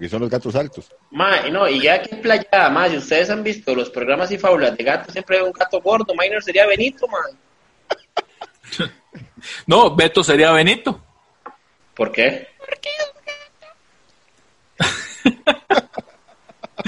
porque 0.00 0.08
son 0.08 0.22
los 0.22 0.30
gatos 0.30 0.56
altos. 0.56 0.90
Ma, 1.10 1.46
y 1.46 1.50
no, 1.50 1.68
y 1.68 1.78
ya 1.82 2.00
que 2.00 2.16
playada, 2.16 2.70
más, 2.70 2.90
si 2.90 2.96
ustedes 2.96 3.28
han 3.28 3.42
visto 3.44 3.74
los 3.74 3.90
programas 3.90 4.30
y 4.32 4.38
fábulas 4.38 4.74
de 4.74 4.82
gatos, 4.82 5.12
siempre 5.12 5.36
hay 5.36 5.42
un 5.44 5.52
gato 5.52 5.78
gordo, 5.82 6.14
Minor 6.18 6.42
sería 6.42 6.66
Benito, 6.66 7.06
man. 7.06 8.88
No, 9.66 9.94
Beto 9.94 10.22
sería 10.24 10.52
Benito. 10.52 11.02
¿Por 11.94 12.12
qué? 12.12 12.48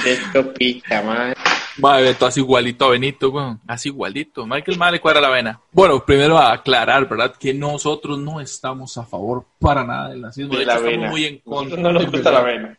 Esto 0.06 0.54
pica, 0.54 1.02
man. 1.02 1.34
Madre, 1.78 2.04
Beto 2.04 2.24
hace 2.26 2.40
igualito 2.40 2.86
a 2.86 2.90
Benito, 2.90 3.30
güey. 3.30 3.56
Hace 3.66 3.88
igualito. 3.90 4.46
Michael 4.46 4.78
Mal 4.78 4.92
le 4.92 5.00
cuadra 5.00 5.20
la 5.20 5.28
vena. 5.28 5.60
Bueno, 5.70 6.02
primero 6.04 6.38
a 6.38 6.52
aclarar, 6.52 7.06
¿verdad? 7.08 7.34
Que 7.38 7.52
nosotros 7.52 8.18
no 8.18 8.40
estamos 8.40 8.96
a 8.96 9.04
favor 9.04 9.44
para 9.58 9.84
nada 9.84 10.08
del 10.10 10.22
nazismo. 10.22 10.52
De, 10.52 10.58
De 10.58 10.62
hecho, 10.64 10.68
la 10.70 10.74
estamos 10.76 10.96
vena. 10.96 11.10
muy 11.10 11.24
en 11.26 11.38
contra. 11.40 11.76
Nosotros 11.76 11.80
no 11.80 11.92
nos 11.92 12.10
gusta 12.10 12.30
la 12.30 12.40
vena. 12.42 12.78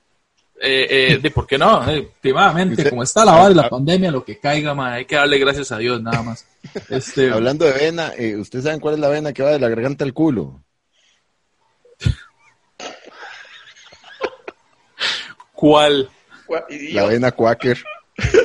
Eh, 0.66 0.88
eh, 0.90 1.18
de 1.18 1.30
por 1.30 1.46
qué 1.46 1.58
no, 1.58 1.86
eh, 1.90 2.00
últimamente, 2.00 2.90
como 2.90 3.04
está 3.04 3.26
la 3.26 3.34
vara 3.34 3.52
y 3.52 3.54
la 3.54 3.68
pandemia, 3.68 4.10
lo 4.10 4.24
que 4.24 4.40
caiga, 4.40 4.74
madre, 4.74 5.00
hay 5.00 5.06
que 5.06 5.18
darle 5.18 5.38
gracias 5.38 5.74
a 5.74 5.78
Dios, 5.78 6.02
nada 6.02 6.24
más. 6.24 6.48
Este, 6.88 7.30
Hablando 7.34 7.66
de 7.66 7.74
vena, 7.74 8.14
eh, 8.18 8.38
¿ustedes 8.38 8.64
saben 8.64 8.80
cuál 8.80 8.94
es 8.94 9.02
la 9.02 9.10
vena 9.10 9.34
que 9.34 9.44
va 9.44 9.52
de 9.52 9.60
la 9.60 9.68
garganta 9.68 10.06
al 10.06 10.14
culo? 10.14 10.64
¿cuál? 15.52 16.10
La 16.94 17.08
vena 17.08 17.34
Quaker. 17.34 17.84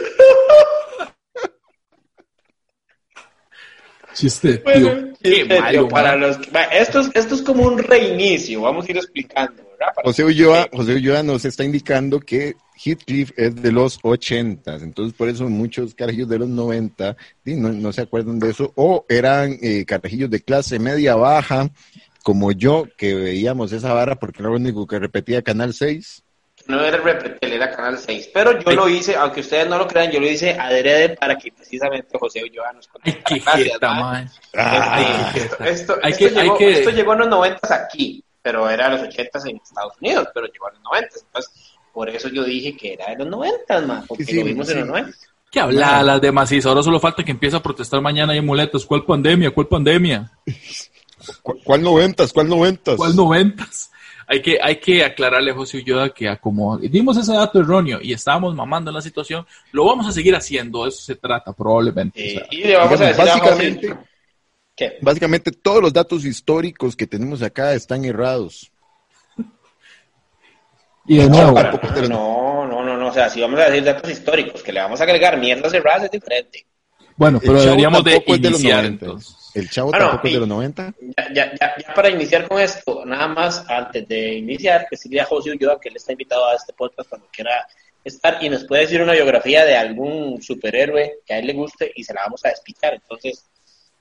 Chiste, 4.18 4.58
tío. 4.58 4.64
Bueno, 4.64 5.12
Qué 5.22 5.32
chiste, 5.32 5.60
malo, 5.60 5.70
tío, 5.70 5.88
para 5.88 6.16
los 6.16 6.38
esto, 6.72 7.00
es, 7.00 7.10
esto 7.14 7.34
es 7.36 7.42
como 7.42 7.62
un 7.62 7.78
reinicio, 7.78 8.62
vamos 8.62 8.86
a 8.86 8.90
ir 8.90 8.96
explicando, 8.96 9.62
¿verdad? 9.62 9.94
Para- 9.94 10.08
José 10.08 10.24
Ulloa, 10.24 10.68
José 10.72 10.94
Ulloa 10.94 11.22
nos 11.22 11.44
está 11.44 11.62
indicando 11.62 12.18
que 12.18 12.56
Heathcliff 12.84 13.30
es 13.36 13.54
de 13.62 13.70
los 13.70 14.00
80, 14.02 14.76
entonces 14.76 15.16
por 15.16 15.28
eso 15.28 15.48
muchos 15.48 15.94
carajillos 15.94 16.28
de 16.28 16.38
los 16.40 16.48
90 16.48 17.16
sí, 17.44 17.54
no, 17.54 17.72
no 17.72 17.92
se 17.92 18.00
acuerdan 18.02 18.40
de 18.40 18.50
eso, 18.50 18.72
o 18.74 19.06
eran 19.08 19.56
eh, 19.62 19.84
carajillos 19.84 20.30
de 20.30 20.40
clase 20.40 20.80
media 20.80 21.14
baja, 21.14 21.70
como 22.24 22.50
yo, 22.50 22.86
que 22.96 23.14
veíamos 23.14 23.70
esa 23.70 23.92
vara 23.92 24.16
porque 24.16 24.42
era 24.42 24.50
lo 24.50 24.56
único 24.56 24.84
que 24.86 24.98
repetía 24.98 25.42
Canal 25.42 25.74
6. 25.74 26.24
No 26.68 26.84
era 26.84 26.98
el 26.98 27.02
Repetel, 27.02 27.52
era 27.54 27.70
Canal 27.74 27.98
6. 27.98 28.30
Pero 28.32 28.52
yo 28.60 28.68
Ay. 28.70 28.76
lo 28.76 28.88
hice, 28.88 29.16
aunque 29.16 29.40
ustedes 29.40 29.66
no 29.68 29.78
lo 29.78 29.88
crean, 29.88 30.10
yo 30.12 30.20
lo 30.20 30.26
hice 30.28 30.52
adrede 30.52 31.16
para 31.16 31.36
que 31.36 31.50
precisamente 31.50 32.18
José 32.18 32.42
Ulloa 32.44 32.72
nos 32.74 32.86
Ay, 32.86 32.92
conectara. 32.92 33.24
qué 33.24 33.40
Gracias, 33.40 33.72
jeta, 33.72 33.94
man. 33.94 34.30
Este, 34.52 35.40
esto, 35.40 35.64
esto- 35.64 35.98
Hay 36.02 36.12
esto 36.12 36.18
que- 36.28 36.38
hay 36.38 36.42
llegó, 36.44 36.58
que- 36.58 36.72
esto 36.72 36.90
llegó 36.90 37.12
en 37.14 37.18
los 37.20 37.28
90 37.28 37.74
aquí, 37.74 38.22
pero 38.42 38.68
era 38.68 38.86
en 38.86 38.92
los 38.92 39.00
80 39.02 39.38
en 39.46 39.56
Estados 39.56 39.94
Unidos, 40.00 40.28
pero 40.34 40.46
llegó 40.46 40.68
en 40.68 40.74
los 40.74 40.82
90. 40.84 41.08
Entonces, 41.26 41.52
por 41.92 42.08
eso 42.10 42.28
yo 42.28 42.44
dije 42.44 42.76
que 42.76 42.92
era 42.92 43.06
de 43.10 43.16
los 43.16 43.28
90, 43.28 43.80
man, 43.80 44.04
porque 44.06 44.24
Sí, 44.26 44.38
lo 44.38 44.44
vimos 44.44 44.66
sí. 44.66 44.74
en 44.74 44.80
los 44.80 44.88
90. 44.88 45.16
¿Qué 45.50 45.60
habla 45.60 46.02
las 46.02 46.20
de 46.20 46.30
macizo? 46.32 46.68
Ahora 46.68 46.82
solo 46.82 47.00
falta 47.00 47.24
que 47.24 47.30
empiece 47.30 47.56
a 47.56 47.62
protestar 47.62 48.02
mañana 48.02 48.36
y 48.36 48.42
muletas. 48.42 48.84
¿Cuál 48.84 49.06
pandemia? 49.06 49.50
¿Cuál 49.52 49.68
pandemia? 49.68 50.30
¿Cu- 51.42 51.58
¿Cuál 51.64 51.82
noventas? 51.82 52.30
¿Cuál 52.32 52.48
noventas? 52.48 52.96
¿Cuál 52.96 53.16
noventas? 53.16 53.90
Hay 54.30 54.42
que, 54.42 54.58
hay 54.62 54.76
que 54.76 55.02
aclararle 55.02 55.52
a 55.52 55.54
José 55.54 55.78
Ulloa 55.78 56.12
que 56.12 56.28
a 56.28 56.36
como 56.36 56.76
dimos 56.76 57.16
ese 57.16 57.32
dato 57.32 57.60
erróneo 57.60 57.98
y 58.02 58.12
estábamos 58.12 58.54
mamando 58.54 58.90
en 58.90 58.96
la 58.96 59.00
situación, 59.00 59.46
lo 59.72 59.86
vamos 59.86 60.06
a 60.06 60.12
seguir 60.12 60.36
haciendo, 60.36 60.86
eso 60.86 61.00
se 61.00 61.14
trata 61.16 61.52
probablemente. 61.54 62.20
Eh, 62.20 62.36
o 62.36 62.38
sea, 62.40 62.48
y 62.50 62.56
le 62.64 62.76
vamos 62.76 63.00
a 63.00 63.06
decir 63.06 63.22
a 63.22 63.24
básicamente- 63.24 63.88
José, 63.88 64.00
¿qué? 64.76 64.98
Básicamente 65.00 65.50
todos 65.50 65.80
los 65.82 65.92
datos 65.94 66.26
históricos 66.26 66.94
que 66.94 67.06
tenemos 67.06 67.40
acá 67.42 67.72
están 67.72 68.04
errados. 68.04 68.70
y 71.06 71.16
de 71.16 71.24
No, 71.24 71.30
nuevo, 71.30 71.52
lo- 71.52 72.08
no, 72.08 72.66
no, 72.66 72.84
no, 72.84 72.96
no, 72.98 73.08
o 73.08 73.12
sea, 73.12 73.30
si 73.30 73.40
vamos 73.40 73.58
a 73.60 73.64
decir 73.70 73.82
datos 73.82 74.10
históricos, 74.10 74.62
que 74.62 74.72
le 74.74 74.80
vamos 74.80 75.00
a 75.00 75.04
agregar 75.04 75.38
mierdas 75.38 75.72
cerradas 75.72 76.04
es 76.04 76.10
diferente. 76.10 76.66
bueno, 77.16 77.40
pero 77.40 77.62
deberíamos 77.62 78.04
de 78.04 78.22
iniciar 78.26 78.82
90. 78.84 78.86
entonces. 79.06 79.34
El 79.54 79.70
chavo 79.70 79.90
Bueno, 79.90 80.06
tampoco 80.06 80.28
es 80.28 80.34
de 80.34 80.40
los 80.40 80.48
90. 80.48 80.94
Ya, 81.16 81.32
ya, 81.32 81.54
ya, 81.58 81.74
ya 81.78 81.94
para 81.94 82.10
iniciar 82.10 82.46
con 82.46 82.60
esto, 82.60 83.04
nada 83.04 83.28
más 83.28 83.64
antes 83.68 84.06
de 84.06 84.34
iniciar, 84.34 84.86
decirle 84.90 85.20
a 85.20 85.24
José 85.24 85.50
Ulloa 85.52 85.80
que 85.80 85.88
él 85.88 85.96
está 85.96 86.12
invitado 86.12 86.46
a 86.46 86.54
este 86.54 86.72
podcast 86.72 87.08
cuando 87.08 87.28
quiera 87.32 87.66
estar 88.04 88.42
y 88.42 88.48
nos 88.48 88.64
puede 88.64 88.82
decir 88.82 89.02
una 89.02 89.12
biografía 89.12 89.64
de 89.64 89.76
algún 89.76 90.40
superhéroe 90.42 91.20
que 91.24 91.34
a 91.34 91.38
él 91.38 91.46
le 91.46 91.54
guste 91.54 91.92
y 91.94 92.04
se 92.04 92.14
la 92.14 92.22
vamos 92.22 92.44
a 92.44 92.50
despichar. 92.50 92.94
Entonces, 92.94 93.44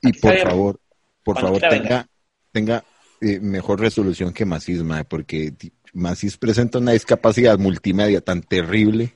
Y 0.02 0.12
por 0.12 0.38
favor, 0.38 0.80
por 1.24 1.40
Cuando 1.40 1.58
favor, 1.58 1.78
tenga, 1.78 2.08
tenga 2.52 2.84
eh, 3.20 3.40
mejor 3.40 3.80
resolución 3.80 4.32
que 4.32 4.44
Macís, 4.44 4.82
mae, 4.82 5.04
porque 5.04 5.52
Macís 5.92 6.36
presenta 6.36 6.78
una 6.78 6.92
discapacidad 6.92 7.58
multimedia 7.58 8.20
tan 8.20 8.42
terrible. 8.42 9.14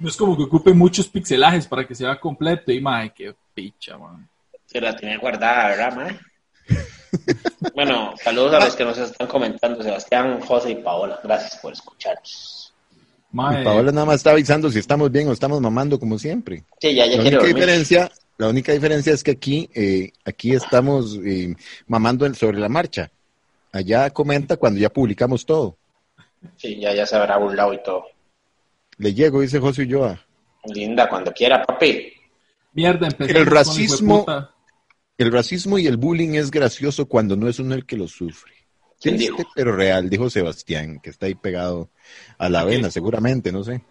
No 0.00 0.08
es 0.08 0.16
como 0.16 0.36
que 0.36 0.42
ocupe 0.42 0.72
muchos 0.72 1.06
pixelajes 1.06 1.68
para 1.68 1.86
que 1.86 1.94
sea 1.94 2.18
completo 2.18 2.72
y 2.72 2.80
mae, 2.80 3.12
qué 3.14 3.36
picha, 3.54 3.98
man. 3.98 4.28
se 4.66 4.80
la 4.80 4.94
tiene 4.96 5.18
guardada, 5.18 5.68
¿verdad, 5.68 5.96
mae? 5.96 6.18
bueno, 7.74 8.14
saludos 8.22 8.54
a 8.54 8.64
los 8.64 8.76
que 8.76 8.84
nos 8.84 8.98
están 8.98 9.26
comentando, 9.26 9.82
Sebastián, 9.82 10.40
José 10.40 10.70
y 10.70 10.74
Paola. 10.76 11.20
Gracias 11.22 11.56
por 11.60 11.72
escucharnos. 11.72 12.72
Mae, 13.32 13.62
Y 13.62 13.64
Paola 13.64 13.92
nada 13.92 14.06
más 14.06 14.16
está 14.16 14.30
avisando 14.32 14.70
si 14.70 14.78
estamos 14.78 15.10
bien 15.10 15.28
o 15.28 15.32
estamos 15.32 15.60
mamando 15.60 15.98
como 15.98 16.18
siempre. 16.18 16.64
Sí, 16.80 16.94
ya, 16.94 17.06
ya 17.06 17.16
La 17.16 17.22
quiero 17.22 17.22
única 17.22 17.36
dormir. 17.38 17.54
diferencia, 17.54 18.10
la 18.38 18.48
única 18.48 18.72
diferencia 18.72 19.12
es 19.12 19.22
que 19.24 19.30
aquí, 19.32 19.70
eh, 19.74 20.12
aquí 20.24 20.54
estamos 20.54 21.18
eh, 21.24 21.54
mamando 21.86 22.26
el- 22.26 22.36
sobre 22.36 22.58
la 22.58 22.68
marcha. 22.68 23.10
Allá 23.72 24.10
comenta 24.10 24.56
cuando 24.58 24.80
ya 24.80 24.90
publicamos 24.90 25.46
todo. 25.46 25.76
Sí, 26.56 26.78
ya, 26.78 26.92
ya 26.92 27.06
se 27.06 27.16
habrá 27.16 27.38
burlado 27.38 27.72
y 27.72 27.82
todo. 27.82 28.04
Le 28.98 29.14
llego, 29.14 29.40
dice 29.40 29.58
José 29.58 29.82
Ulloa. 29.82 30.20
Linda, 30.64 31.08
cuando 31.08 31.32
quiera, 31.32 31.62
papi. 31.64 32.12
Mierda, 32.72 33.06
empecé 33.08 33.38
el 33.38 33.46
racismo- 33.46 34.26
El 35.18 35.30
racismo 35.32 35.78
y 35.78 35.86
el 35.86 35.96
bullying 35.98 36.34
es 36.34 36.50
gracioso 36.50 37.06
cuando 37.06 37.36
no 37.36 37.48
es 37.48 37.58
uno 37.58 37.74
el 37.74 37.86
que 37.86 37.96
lo 37.96 38.08
sufre. 38.08 38.52
¿Quién 39.00 39.16
Triste, 39.16 39.36
dijo? 39.38 39.50
pero 39.54 39.74
real, 39.76 40.08
dijo 40.08 40.30
Sebastián, 40.30 41.00
que 41.00 41.10
está 41.10 41.26
ahí 41.26 41.34
pegado 41.34 41.90
a 42.38 42.48
la 42.48 42.64
vena, 42.64 42.90
seguramente, 42.90 43.52
no 43.52 43.62
sé. 43.64 43.82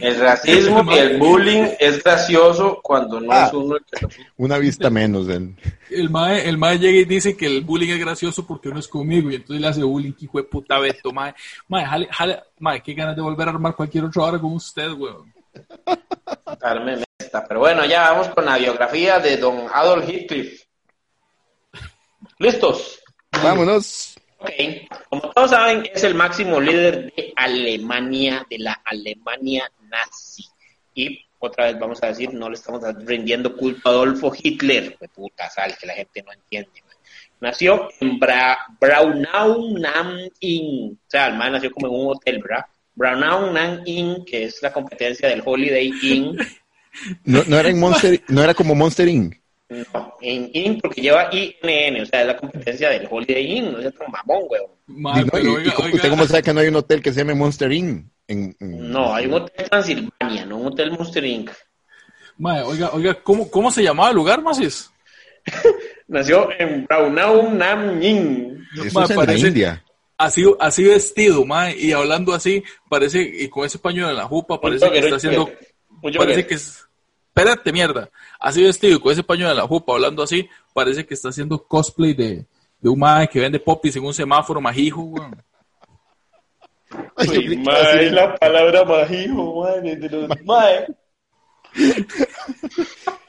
El 0.00 0.18
racismo 0.20 0.84
y 0.92 0.98
el 0.98 1.18
bullying 1.18 1.64
es 1.80 2.02
gracioso 2.02 2.80
cuando 2.82 3.20
no 3.20 3.32
Ah. 3.32 3.46
es 3.48 3.52
uno 3.54 3.76
el 3.76 3.84
que 3.84 4.00
lo 4.02 4.08
Una 4.36 4.58
vista 4.58 4.90
menos. 4.90 5.26
del- 5.26 5.56
El 5.90 6.08
mae, 6.08 6.48
el 6.48 6.56
mae 6.56 6.78
llega 6.78 6.98
y 6.98 7.04
dice 7.04 7.36
que 7.36 7.46
el 7.46 7.62
bullying 7.62 7.90
es 7.90 7.98
gracioso 7.98 8.46
porque 8.46 8.68
uno 8.68 8.78
es 8.78 8.88
conmigo 8.88 9.30
y 9.30 9.34
entonces 9.36 9.60
le 9.60 9.66
hace 9.68 9.82
bullying, 9.82 10.12
que 10.12 10.26
hijo 10.26 10.38
de 10.38 10.44
puta 10.44 10.78
Beto, 10.78 11.12
mae. 11.12 11.34
Mae, 11.68 11.84
jale, 11.84 12.08
jale, 12.10 12.40
mae, 12.60 12.82
qué 12.82 12.94
ganas 12.94 13.16
de 13.16 13.22
volver 13.22 13.48
a 13.48 13.50
armar 13.52 13.74
cualquier 13.74 14.04
otra 14.04 14.22
hora 14.22 14.38
con 14.38 14.52
usted, 14.52 14.90
weón. 14.92 15.32
darme 16.60 17.02
esta. 17.26 17.44
Pero 17.46 17.60
bueno, 17.60 17.84
ya 17.84 18.10
vamos 18.10 18.28
con 18.28 18.44
la 18.44 18.56
biografía 18.56 19.18
de 19.18 19.36
don 19.36 19.66
Adolf 19.72 20.08
Hitler. 20.08 20.52
¿Listos? 22.38 23.00
Vámonos. 23.42 24.16
Ok, 24.38 24.50
como 25.08 25.30
todos 25.30 25.50
saben, 25.50 25.88
es 25.92 26.04
el 26.04 26.14
máximo 26.14 26.60
líder 26.60 27.12
de 27.14 27.32
Alemania, 27.36 28.46
de 28.48 28.58
la 28.58 28.80
Alemania 28.84 29.70
nazi. 29.90 30.44
Y 30.94 31.26
otra 31.38 31.66
vez 31.66 31.78
vamos 31.78 32.02
a 32.02 32.08
decir, 32.08 32.32
no 32.32 32.48
le 32.48 32.56
estamos 32.56 32.82
rindiendo 33.04 33.56
culpa 33.56 33.90
a 33.90 33.92
Adolfo 33.92 34.32
Hitler. 34.36 34.96
De 34.98 35.08
puta 35.08 35.48
sal, 35.50 35.76
que 35.78 35.86
la 35.86 35.94
gente 35.94 36.22
no 36.22 36.32
entiende. 36.32 36.82
man. 36.86 36.96
Nació 37.40 37.88
en 38.00 38.18
Bra 38.18 38.58
Braunau 38.80 39.76
am 39.94 40.18
Inn. 40.40 40.98
O 41.06 41.10
sea, 41.10 41.28
el 41.28 41.36
man 41.36 41.52
nació 41.52 41.70
como 41.70 41.86
en 41.88 41.94
un 41.94 42.12
hotel, 42.12 42.42
¿verdad? 42.42 42.66
Braunau 42.94 43.56
am 43.56 43.82
Inn, 43.86 44.24
que 44.24 44.44
es 44.44 44.62
la 44.62 44.72
competencia 44.72 45.28
del 45.28 45.42
Holiday 45.44 45.92
Inn. 46.02 46.36
No, 47.24 47.42
no 47.46 47.58
era 47.58 47.68
en 47.68 47.78
Monster, 47.80 48.22
no 48.28 48.42
era 48.42 48.54
como 48.54 48.74
Monster 48.74 49.08
Inc. 49.08 49.36
No, 49.68 50.14
en 50.20 50.48
Inn 50.52 50.78
porque 50.80 51.00
lleva 51.02 51.28
INN, 51.32 52.00
o 52.02 52.06
sea, 52.06 52.20
es 52.20 52.26
la 52.28 52.36
competencia 52.36 52.88
del 52.90 53.08
Holiday 53.10 53.58
Inn, 53.58 53.72
no 53.72 53.80
es 53.80 53.86
otro 53.86 54.06
mamón, 54.08 54.44
weón. 54.48 54.70
Y 55.18 55.24
no, 55.24 55.26
pero 55.32 55.44
y- 55.44 55.46
y 55.46 55.56
oiga, 55.56 55.74
cómo- 55.74 55.86
oiga, 55.86 55.96
¿Usted 55.96 56.10
cómo 56.10 56.26
sabe 56.26 56.42
que 56.44 56.54
no 56.54 56.60
hay 56.60 56.68
un 56.68 56.76
hotel 56.76 57.02
que 57.02 57.12
se 57.12 57.18
llame 57.20 57.34
Monster 57.34 57.72
Inc? 57.72 58.06
En, 58.28 58.56
en- 58.60 58.90
No, 58.92 59.12
hay 59.14 59.26
un 59.26 59.34
hotel 59.34 59.68
Transilvania, 59.68 60.46
no 60.46 60.58
un 60.58 60.66
hotel 60.68 60.92
Monster 60.92 61.24
Inc. 61.24 61.50
mae, 62.38 62.62
oiga, 62.62 62.90
oiga, 62.92 63.14
¿cómo, 63.22 63.50
¿cómo 63.50 63.70
se 63.72 63.82
llamaba 63.82 64.10
el 64.10 64.16
lugar, 64.16 64.40
Macis? 64.42 64.90
Nació 66.08 66.48
en 66.58 66.84
Braunau 66.86 67.50
Nam 67.52 68.00
Yin. 68.00 68.64
Eso 68.84 69.02
es 69.02 69.10
en 69.10 69.16
parece- 69.16 69.42
la 69.42 69.48
India. 69.48 69.82
Así, 70.18 70.44
así 70.60 70.82
vestido, 70.84 71.44
mae, 71.44 71.76
y 71.76 71.92
hablando 71.92 72.32
así, 72.32 72.62
parece, 72.88 73.20
y 73.20 73.48
con 73.50 73.66
ese 73.66 73.78
pañuelo 73.78 74.08
en 74.10 74.16
la 74.16 74.24
jupa, 74.24 74.58
parece 74.58 74.88
que 74.90 74.98
está 75.00 75.16
haciendo, 75.16 75.50
parece 76.16 76.46
que 76.46 76.54
es, 76.54 76.85
espérate, 77.36 77.70
mierda, 77.70 78.08
así 78.40 78.62
vestido 78.62 78.96
y 78.96 79.00
con 79.00 79.12
ese 79.12 79.22
pañuelo 79.22 79.50
en 79.50 79.58
la 79.58 79.66
jupa, 79.66 79.92
hablando 79.92 80.22
así, 80.22 80.48
parece 80.72 81.04
que 81.04 81.12
está 81.12 81.28
haciendo 81.28 81.62
cosplay 81.62 82.14
de, 82.14 82.46
de 82.80 82.88
un 82.88 82.98
mae 82.98 83.28
que 83.28 83.40
vende 83.40 83.60
popis 83.60 83.94
en 83.96 84.04
un 84.04 84.14
semáforo 84.14 84.58
majijo, 84.58 85.02
weón. 85.02 85.36
Ay, 87.14 87.28
Uy, 87.28 87.56
mae, 87.58 88.10
la 88.10 88.34
palabra 88.36 88.84
majijo, 88.84 89.62
mae, 89.62 89.96
de 89.96 90.08
los 90.08 90.30
mae. 90.44 90.86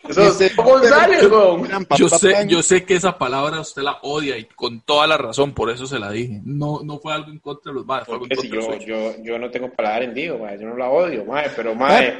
Eso 0.07 0.21
es 0.21 0.55
González, 0.55 1.29
weón. 1.29 1.67
Yo 1.97 2.07
sé, 2.07 2.47
yo 2.47 2.63
sé 2.63 2.85
que 2.85 2.95
esa 2.95 3.17
palabra 3.17 3.59
usted 3.59 3.81
la 3.81 3.99
odia 4.03 4.37
y 4.37 4.45
con 4.45 4.79
toda 4.79 5.05
la 5.05 5.17
razón, 5.17 5.53
por 5.53 5.69
eso 5.69 5.85
se 5.85 5.99
la 5.99 6.11
dije. 6.11 6.39
No, 6.45 6.79
no 6.81 6.97
fue 6.97 7.13
algo 7.13 7.29
en 7.29 7.39
contra 7.39 7.73
de 7.73 7.79
los 7.79 7.85
maes, 7.85 8.05
fue 8.05 8.13
algo 8.13 8.25
en 8.25 8.29
Porque 8.29 8.47
si 8.47 8.49
contra 8.49 8.77
yo, 8.77 9.11
yo, 9.11 9.21
yo 9.21 9.37
no 9.37 9.51
tengo 9.51 9.69
palabra 9.69 10.05
en 10.05 10.13
digo, 10.13 10.37
mae, 10.37 10.57
yo 10.57 10.65
no 10.67 10.77
la 10.77 10.87
odio, 10.87 11.25
mae, 11.25 11.49
pero 11.53 11.75
mae, 11.75 12.19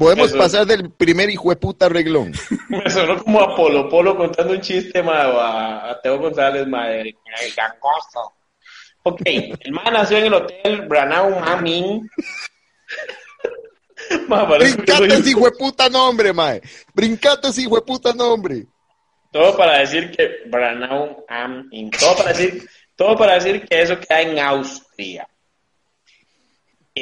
Podemos 0.00 0.32
pasar 0.32 0.64
del 0.64 0.90
primer 0.90 1.28
hijo 1.28 1.50
de 1.50 1.56
puta 1.56 1.86
reglón. 1.90 2.32
me 2.70 2.88
sonó 2.88 3.22
como 3.22 3.38
a 3.38 3.54
Polo 3.54 3.86
Polo 3.86 4.16
contando 4.16 4.54
un 4.54 4.60
chiste, 4.62 5.00
o 5.00 5.10
a, 5.10 5.90
a 5.90 6.00
Teo 6.00 6.18
González, 6.18 6.66
mae, 6.66 7.00
el 7.02 7.14
gangoso. 7.54 8.32
Ok, 9.02 9.20
el 9.26 9.72
mae 9.72 9.92
nació 9.92 10.16
en 10.16 10.24
el 10.24 10.32
hotel 10.32 10.88
Branau 10.88 11.38
Mamin. 11.40 12.08
Brincate 14.58 15.06
ese 15.06 15.30
hijo 15.30 15.44
de 15.44 15.50
puta 15.52 15.90
nombre, 15.90 16.32
mae. 16.32 16.62
Brincate 16.94 17.48
ese 17.48 17.60
hijo 17.60 17.76
de 17.76 17.82
puta 17.82 18.14
nombre. 18.14 18.66
Todo 19.30 19.54
para 19.54 19.80
decir 19.80 20.10
que 20.10 20.48
Branau 20.48 21.26
am 21.28 21.68
in- 21.72 21.90
todo 21.90 22.16
para 22.16 22.30
decir, 22.32 22.66
todo 22.96 23.16
para 23.18 23.34
decir 23.34 23.66
que 23.68 23.82
eso 23.82 24.00
queda 24.00 24.22
en 24.22 24.38
Austria. 24.38 25.28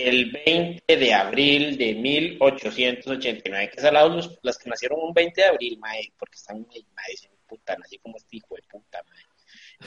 El 0.04 0.30
20 0.30 0.96
de 0.96 1.14
abril 1.14 1.76
de 1.76 1.94
1889, 1.94 3.70
que 3.70 3.80
son 3.80 3.94
los, 3.94 4.38
las 4.42 4.58
que 4.58 4.70
nacieron 4.70 5.00
un 5.02 5.12
20 5.12 5.40
de 5.40 5.46
abril, 5.46 5.78
mae, 5.78 6.12
porque 6.18 6.37
están 6.37 6.66
mae, 6.68 6.84
mae, 6.94 7.30
puta, 7.46 7.76
nací 7.76 7.98
como 7.98 8.16
este 8.16 8.37
hijo 8.37 8.54
de 8.54 8.62
puta, 8.70 9.02
mae. 9.08 9.22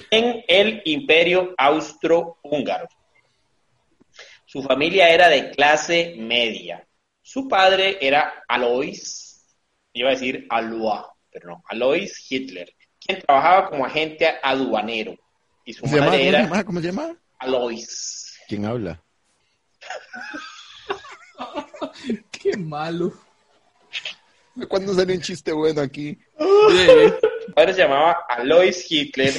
En 0.10 0.44
el 0.48 0.82
Imperio 0.86 1.54
Austrohúngaro. 1.58 2.88
Su 4.46 4.62
familia 4.62 5.10
era 5.10 5.30
de 5.30 5.52
clase 5.52 6.16
media. 6.18 6.86
Su 7.22 7.48
padre 7.48 7.98
era 8.02 8.44
Alois, 8.48 9.46
iba 9.94 10.10
a 10.10 10.14
decir 10.14 10.46
Alois, 10.50 11.04
pero 11.32 11.52
no, 11.52 11.64
Alois 11.70 12.30
Hitler, 12.30 12.74
quien 13.00 13.22
trabajaba 13.22 13.70
como 13.70 13.86
agente 13.86 14.28
aduanero. 14.44 15.16
Y 15.64 15.74
su 15.74 15.82
¿Cómo 15.82 15.94
se 15.94 16.00
llama? 16.00 16.12
madre 16.12 16.24
¿Cómo 16.24 16.32
se 16.32 16.52
era? 16.52 16.66
¿Cómo 16.66 16.80
se 16.82 16.88
llama? 16.88 17.18
Alois. 17.40 18.38
¿Quién 18.48 18.66
habla? 18.66 19.02
Qué 22.32 22.58
malo. 22.58 23.14
¿Cuándo 24.68 24.94
salió 24.94 25.16
un 25.16 25.22
chiste 25.22 25.52
bueno 25.52 25.82
aquí? 25.82 26.18
Sí, 26.38 26.38
Su 27.46 27.54
padre 27.54 27.74
se 27.74 27.82
llamaba 27.82 28.26
Alois 28.30 28.86
Hitler 28.90 29.34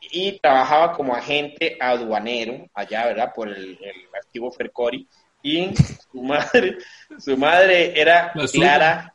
y 0.00 0.38
trabajaba 0.40 0.92
como 0.92 1.14
agente 1.14 1.76
aduanero 1.80 2.66
allá, 2.74 3.06
¿verdad? 3.06 3.32
Por 3.34 3.48
el, 3.48 3.78
el 3.80 4.08
activo 4.20 4.50
Fercori. 4.50 5.06
Y 5.42 5.74
su 5.76 6.22
madre, 6.22 6.78
su 7.18 7.36
madre 7.36 7.98
era. 7.98 8.32
Clara 8.52 9.14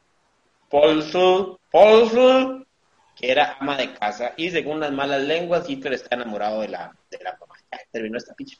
Polsul, 0.69 1.60
Polsul, 1.71 2.67
que 3.15 3.32
era 3.32 3.58
ama 3.60 3.78
de 3.78 3.93
casa. 3.93 4.34
Y 4.38 4.49
según 4.49 4.80
las 4.80 4.91
malas 4.91 5.21
lenguas, 5.21 5.69
Hitler 5.69 5.93
está 5.93 6.15
enamorado 6.15 6.62
de 6.62 6.69
la, 6.69 6.95
de 7.10 7.19
la 7.23 7.38
mamá. 7.39 7.56
Ya, 7.71 7.80
terminó 7.91 8.17
esta 8.17 8.34
picha. 8.34 8.58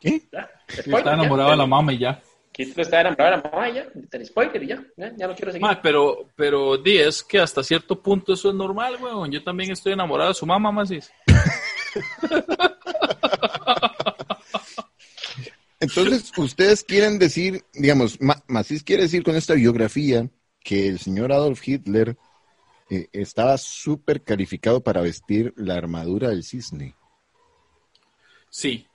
¿Qué? 0.00 0.22
ya. 0.32 0.48
Está 0.68 1.14
enamorado 1.14 1.50
de 1.50 1.56
la 1.56 1.66
mamá 1.66 1.92
y 1.92 1.98
ya. 1.98 2.22
Hitler 2.56 2.86
está 2.86 3.00
enamorado 3.02 3.30
de 3.30 3.36
la 3.36 3.50
mamá 3.50 3.68
y 3.68 3.74
ya. 3.74 3.86
El 4.12 4.26
spoiler 4.26 4.62
y 4.62 4.66
ya. 4.66 4.84
Ya, 4.96 5.12
ya 5.16 5.26
no 5.28 5.34
quiero 5.34 5.52
seguir. 5.52 5.62
Mae, 5.66 5.76
pero, 5.82 6.28
pero 6.34 6.76
di, 6.76 6.98
es 6.98 7.22
que 7.22 7.38
hasta 7.38 7.62
cierto 7.62 8.00
punto 8.02 8.32
eso 8.32 8.48
es 8.48 8.54
normal, 8.54 8.96
weón. 9.00 9.30
Yo 9.30 9.42
también 9.44 9.70
estoy 9.70 9.92
enamorado 9.92 10.30
de 10.30 10.34
su 10.34 10.46
mamá, 10.46 10.72
Macis. 10.72 11.10
Entonces, 15.80 16.32
ustedes 16.36 16.82
quieren 16.82 17.18
decir, 17.18 17.64
digamos, 17.72 18.20
Ma- 18.20 18.42
Macís 18.48 18.82
quiere 18.82 19.04
decir 19.04 19.22
con 19.22 19.36
esta 19.36 19.54
biografía 19.54 20.28
que 20.60 20.88
el 20.88 20.98
señor 20.98 21.32
Adolf 21.32 21.66
Hitler 21.66 22.16
eh, 22.90 23.08
estaba 23.12 23.56
súper 23.58 24.22
calificado 24.24 24.82
para 24.82 25.00
vestir 25.00 25.54
la 25.56 25.76
armadura 25.76 26.30
del 26.30 26.42
cisne. 26.42 26.96
Sí, 28.50 28.87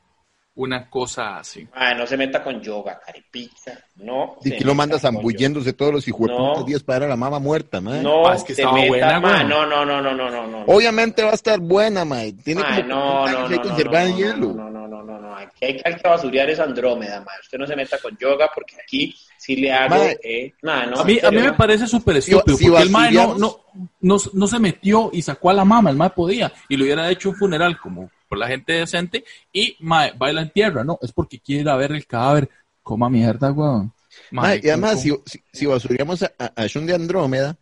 una 0.56 0.88
cosa 0.90 1.38
así. 1.38 1.68
Ah, 1.74 1.94
no 1.96 2.06
se 2.06 2.16
meta 2.16 2.44
con 2.44 2.62
yoga, 2.62 3.00
caripicha. 3.04 3.80
No. 3.96 4.36
Y 4.44 4.52
que 4.52 4.64
lo 4.64 4.76
manda 4.76 5.00
zambulléndose 5.00 5.74
todos 5.74 5.92
los 5.94 6.08
hijueputos 6.08 6.60
No. 6.60 6.64
días 6.64 6.84
para 6.84 7.00
ver 7.00 7.06
a 7.08 7.10
la 7.10 7.16
mamá 7.18 7.40
muerta, 7.40 7.82
mae. 7.82 8.04
No, 8.04 8.28
Ah, 8.28 8.36
es 8.36 8.44
que 8.44 8.54
estaba 8.54 8.74
meta, 8.74 8.88
buena, 8.88 9.20
ma. 9.20 9.44
No, 9.44 9.66
no, 9.66 9.84
no, 9.86 10.00
no, 10.02 10.14
no, 10.14 10.30
no, 10.30 10.48
no. 10.48 10.64
Obviamente 10.68 11.24
va 11.24 11.32
a 11.32 11.34
estar 11.34 11.60
buena, 11.60 12.06
mae. 12.06 12.34
Tiene 12.34 12.62
Ay, 12.64 12.84
como 12.84 12.96
no, 12.96 13.22
40 13.22 13.42
no, 13.42 13.50
no, 13.50 13.56
no, 13.56 13.62
conservada 13.64 14.06
en 14.06 14.12
no, 14.12 14.18
hielo. 14.18 14.54
no, 14.54 14.70
no, 14.70 14.88
no, 14.88 15.04
no, 15.04 15.20
no. 15.20 15.36
Aquí 15.36 15.66
hay 15.66 15.78
que, 15.78 15.82
hay 15.90 15.96
que 15.96 16.08
basurear 16.08 16.50
es 16.52 16.60
Andrómeda, 16.60 17.20
ma. 17.22 17.32
Usted 17.42 17.58
no 17.58 17.66
se 17.66 17.76
meta 17.76 17.98
con 17.98 18.16
yoga 18.20 18.50
porque 18.54 18.76
aquí 18.84 19.16
sí 19.38 19.56
le 19.56 19.72
hago. 19.74 19.96
Ma, 19.96 20.12
eh, 20.24 20.54
no, 20.62 20.72
A 20.72 21.04
mí, 21.04 21.18
a 21.24 21.32
mí 21.32 21.38
me 21.38 21.50
ma. 21.52 21.58
parece 21.58 21.88
súper 21.88 22.18
estúpido, 22.18 22.56
si 22.58 22.68
porque 22.70 22.84
el 22.84 22.90
mae 22.92 23.12
no, 23.12 23.36
no, 23.40 23.58
no, 24.02 24.18
no 24.34 24.48
se 24.48 24.60
metió 24.60 25.10
y 25.12 25.24
sacó 25.24 25.50
a 25.50 25.54
la 25.54 25.66
mamá, 25.66 25.90
el 25.90 25.96
mae 25.96 26.12
podía, 26.12 26.54
y 26.70 26.78
le 26.78 26.84
hubiera 26.84 27.10
hecho 27.10 27.30
un 27.30 27.36
funeral 27.38 27.80
como 27.80 28.10
por 28.34 28.40
la 28.40 28.48
gente 28.48 28.74
decente, 28.74 29.24
y 29.52 29.78
mae, 29.82 30.12
baila 30.18 30.42
en 30.42 30.50
tierra, 30.50 30.84
no, 30.84 30.98
es 31.04 31.12
porque 31.12 31.40
quiere 31.40 31.62
ir 31.62 31.70
a 31.70 31.76
ver 31.76 31.92
el 31.92 32.08
cadáver, 32.08 32.50
coma 32.82 33.08
mierda, 33.08 33.52
weón. 33.52 33.94
Mae, 34.32 34.60
y 34.64 34.70
además, 34.70 35.04
si, 35.04 35.12
¿cómo- 35.12 35.22
si, 35.24 35.44
si 35.54 35.68
basureamos 35.68 36.24
a, 36.24 36.32
a, 36.40 36.66
Shun 36.66 36.88
de 36.88 36.96
Andrómeda, 36.96 37.56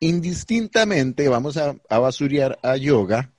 indistintamente 0.00 1.28
vamos 1.28 1.56
a, 1.58 1.76
a 1.88 1.98
basurear 2.00 2.58
a 2.60 2.76
Yoga 2.76 3.30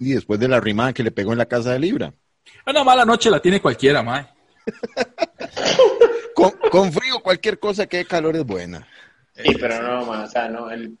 y 0.00 0.10
después 0.14 0.40
de 0.40 0.48
la 0.48 0.58
rimada 0.58 0.92
que 0.92 1.04
le 1.04 1.12
pegó 1.12 1.30
en 1.30 1.38
la 1.38 1.46
casa 1.46 1.70
de 1.70 1.78
Libra. 1.78 2.12
Una 2.66 2.82
mala 2.82 3.04
noche 3.04 3.30
la 3.30 3.40
tiene 3.40 3.62
cualquiera, 3.62 4.02
mae. 4.02 4.26
Con, 6.34 6.50
con 6.70 6.92
frío, 6.92 7.20
cualquier 7.20 7.58
cosa 7.60 7.86
que 7.86 7.98
dé 7.98 8.04
calor 8.04 8.34
es 8.36 8.44
buena. 8.44 8.86
Sí, 9.44 9.54
pero 9.60 9.80
no, 9.82 10.04
ma, 10.06 10.24
o 10.24 10.26
sea, 10.26 10.48
no, 10.48 10.68
el, 10.70 10.98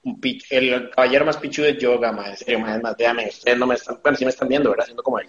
caballero 0.94 1.24
más 1.24 1.36
pichudo 1.38 1.66
es 1.66 1.78
yoga, 1.78 2.12
ma, 2.12 2.30
en 2.30 2.36
serio, 2.36 2.60
ma, 2.60 2.76
es 2.76 2.82
más, 2.82 2.96
véame, 2.96 3.28
ustedes 3.28 3.58
no 3.58 3.66
me 3.66 3.74
están, 3.74 3.98
bueno, 4.02 4.16
sí 4.16 4.24
me 4.24 4.30
están 4.30 4.48
viendo, 4.48 4.70
¿verdad? 4.70 4.84
Haciendo 4.84 5.02
como 5.02 5.18
el, 5.18 5.28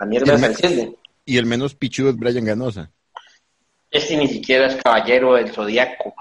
la 0.00 0.06
mierda 0.06 0.34
se 0.34 0.40
me- 0.40 0.46
enciende. 0.46 0.96
Y 1.24 1.36
el 1.38 1.46
menos 1.46 1.74
pichudo 1.74 2.10
es 2.10 2.16
Brian 2.16 2.44
Ganosa. 2.44 2.90
Este 3.90 4.16
ni 4.16 4.28
siquiera 4.28 4.66
es 4.66 4.76
caballero 4.82 5.34
del 5.34 5.50
zodiaco. 5.52 6.14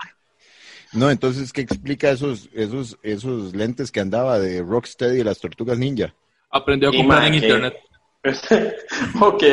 No, 0.93 1.09
entonces, 1.11 1.51
¿qué 1.53 1.61
explica 1.61 2.09
esos, 2.09 2.49
esos, 2.53 2.97
esos 3.03 3.53
lentes 3.55 3.91
que 3.91 3.99
andaba 3.99 4.39
de 4.39 4.61
Rocksteady 4.61 5.19
y 5.21 5.23
las 5.23 5.39
tortugas 5.39 5.77
ninja? 5.77 6.13
Aprendió 6.51 6.89
a 6.89 6.93
Y, 6.93 6.97
comprar 6.97 7.25
en 7.25 7.31
que- 7.31 7.37
internet. 7.47 7.75
ok. 9.21 9.43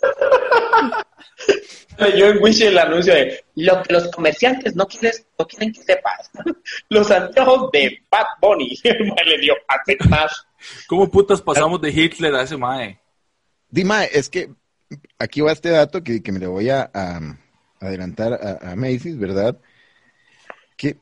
Yo 2.16 2.26
en 2.28 2.42
Wish 2.42 2.62
el 2.62 2.78
anuncio 2.78 3.12
de 3.14 3.44
lo 3.56 3.82
que 3.82 3.92
los 3.92 4.08
comerciantes 4.10 4.76
no 4.76 4.86
quieren, 4.86 5.12
no 5.38 5.46
quieren 5.46 5.72
que 5.72 5.82
sepas. 5.82 6.30
Los 6.88 7.10
anteojos 7.10 7.70
de 7.72 8.02
Bad 8.10 8.26
Bunny. 8.40 8.78
le 8.84 9.38
dio 9.40 9.54
aceptar. 9.66 10.30
¿Cómo 10.86 11.10
putas 11.10 11.40
pasamos 11.42 11.80
de 11.80 11.90
Hitler 11.90 12.34
a 12.34 12.42
ese 12.42 12.56
mae? 12.56 13.00
Dime, 13.68 14.08
es 14.12 14.28
que 14.28 14.48
aquí 15.18 15.40
va 15.40 15.52
este 15.52 15.70
dato 15.70 16.02
que, 16.02 16.22
que 16.22 16.32
me 16.32 16.38
le 16.38 16.46
voy 16.46 16.70
a, 16.70 16.88
a 16.94 17.20
adelantar 17.80 18.32
a, 18.32 18.72
a 18.72 18.76
Macy's, 18.76 19.18
¿verdad? 19.18 19.58
Que 20.76 20.96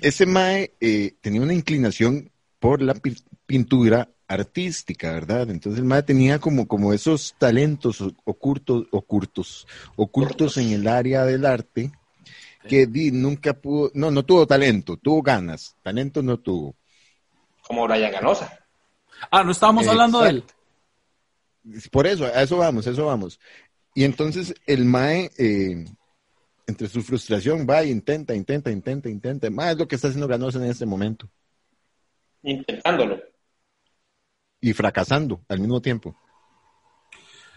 ese 0.00 0.26
Mae 0.26 0.72
eh, 0.80 1.12
tenía 1.20 1.40
una 1.40 1.54
inclinación 1.54 2.30
por 2.58 2.82
la 2.82 2.94
pi- 2.94 3.16
pintura 3.46 4.08
artística, 4.32 5.12
¿verdad? 5.12 5.50
Entonces 5.50 5.80
el 5.80 5.84
Mae 5.84 6.02
tenía 6.02 6.38
como, 6.38 6.66
como 6.66 6.92
esos 6.92 7.34
talentos 7.38 8.00
ocultos, 8.24 8.86
ocultos, 8.90 9.66
ocultos 9.96 10.56
en 10.56 10.70
el 10.70 10.88
área 10.88 11.24
del 11.24 11.46
arte 11.46 11.92
que 12.68 12.86
di, 12.86 13.10
nunca 13.10 13.54
pudo, 13.54 13.90
no, 13.94 14.10
no 14.10 14.24
tuvo 14.24 14.46
talento, 14.46 14.96
tuvo 14.96 15.22
ganas, 15.22 15.76
talento 15.82 16.22
no 16.22 16.38
tuvo. 16.38 16.74
Como 17.66 17.86
Brian 17.86 18.12
Ganosa. 18.12 18.58
Ah, 19.30 19.44
no 19.44 19.52
estábamos 19.52 19.86
hablando 19.86 20.20
de 20.22 20.30
él. 20.30 20.44
Por 21.90 22.06
eso, 22.06 22.24
a 22.24 22.42
eso 22.42 22.56
vamos, 22.56 22.86
a 22.86 22.90
eso 22.90 23.06
vamos. 23.06 23.38
Y 23.94 24.04
entonces 24.04 24.54
el 24.66 24.84
Mae, 24.84 25.30
eh, 25.38 25.84
entre 26.66 26.88
su 26.88 27.02
frustración, 27.02 27.66
va 27.68 27.82
e 27.82 27.88
intenta, 27.88 28.34
intenta, 28.34 28.70
intenta, 28.70 29.08
intenta. 29.08 29.50
Mae 29.50 29.72
es 29.72 29.78
lo 29.78 29.86
que 29.86 29.96
está 29.96 30.08
haciendo 30.08 30.28
Ganosa 30.28 30.58
en 30.58 30.70
este 30.70 30.86
momento. 30.86 31.28
Intentándolo. 32.42 33.31
Y 34.62 34.72
fracasando 34.72 35.42
al 35.48 35.60
mismo 35.60 35.82
tiempo. 35.82 36.16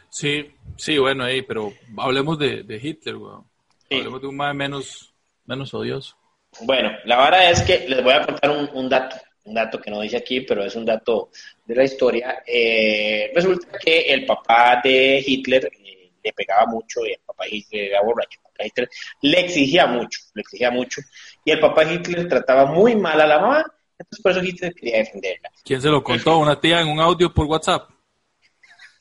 Sí, 0.10 0.54
sí, 0.76 0.98
bueno, 0.98 1.26
ey, 1.26 1.44
pero 1.44 1.72
hablemos 1.98 2.38
de, 2.38 2.64
de 2.64 2.76
Hitler, 2.76 3.16
weón. 3.16 3.46
Sí. 3.90 3.98
Hablemos 3.98 4.22
de 4.22 4.28
un 4.28 4.36
mae 4.36 4.54
menos, 4.54 5.14
menos 5.46 5.74
odioso. 5.74 6.18
Bueno, 6.62 6.92
la 7.06 7.18
verdad 7.18 7.52
es 7.52 7.62
que 7.62 7.88
les 7.88 8.04
voy 8.04 8.14
a 8.14 8.26
contar 8.26 8.50
un, 8.50 8.70
un 8.74 8.90
dato, 8.90 9.18
un 9.44 9.54
dato 9.54 9.80
que 9.80 9.92
no 9.92 10.02
dice 10.02 10.18
aquí, 10.18 10.42
pero 10.42 10.64
es 10.64 10.76
un 10.76 10.86
dato 10.86 11.30
de 11.66 11.76
la 11.76 11.84
historia. 11.84 12.44
Eh, 12.46 13.32
resulta 13.36 13.78
que 13.78 14.02
el 14.14 14.26
papá 14.26 14.80
de 14.84 15.24
Hitler 15.26 15.66
eh, 15.66 16.12
le 16.24 16.34
pegaba 16.34 16.66
mucho 16.66 17.06
y 17.06 17.12
el 17.12 17.20
papá 17.26 17.44
de 17.44 17.58
Hitler 17.58 17.84
era 17.92 18.02
borracho. 18.02 18.40
El 18.40 18.44
papá 18.44 18.64
de 18.64 18.68
Hitler 18.68 18.90
le 19.22 19.40
exigía 19.42 19.86
mucho, 19.86 20.20
le 20.34 20.42
exigía 20.42 20.72
mucho. 20.72 21.02
Y 21.44 21.52
el 21.52 21.60
papá 21.60 21.86
de 21.86 21.96
Hitler 21.96 22.28
trataba 22.28 22.66
muy 22.66 22.96
mal 22.96 23.20
a 23.20 23.28
la 23.28 23.40
mamá, 23.40 23.75
entonces 23.98 24.22
por 24.22 24.32
eso 24.32 24.44
Hitler 24.44 24.74
quería 24.74 24.98
defenderla. 24.98 25.52
¿Quién 25.64 25.82
se 25.82 25.90
lo 25.90 26.04
contó? 26.04 26.38
¿Una 26.38 26.60
tía 26.60 26.82
en 26.82 26.88
un 26.88 27.00
audio 27.00 27.34
por 27.34 27.46
WhatsApp? 27.46 27.90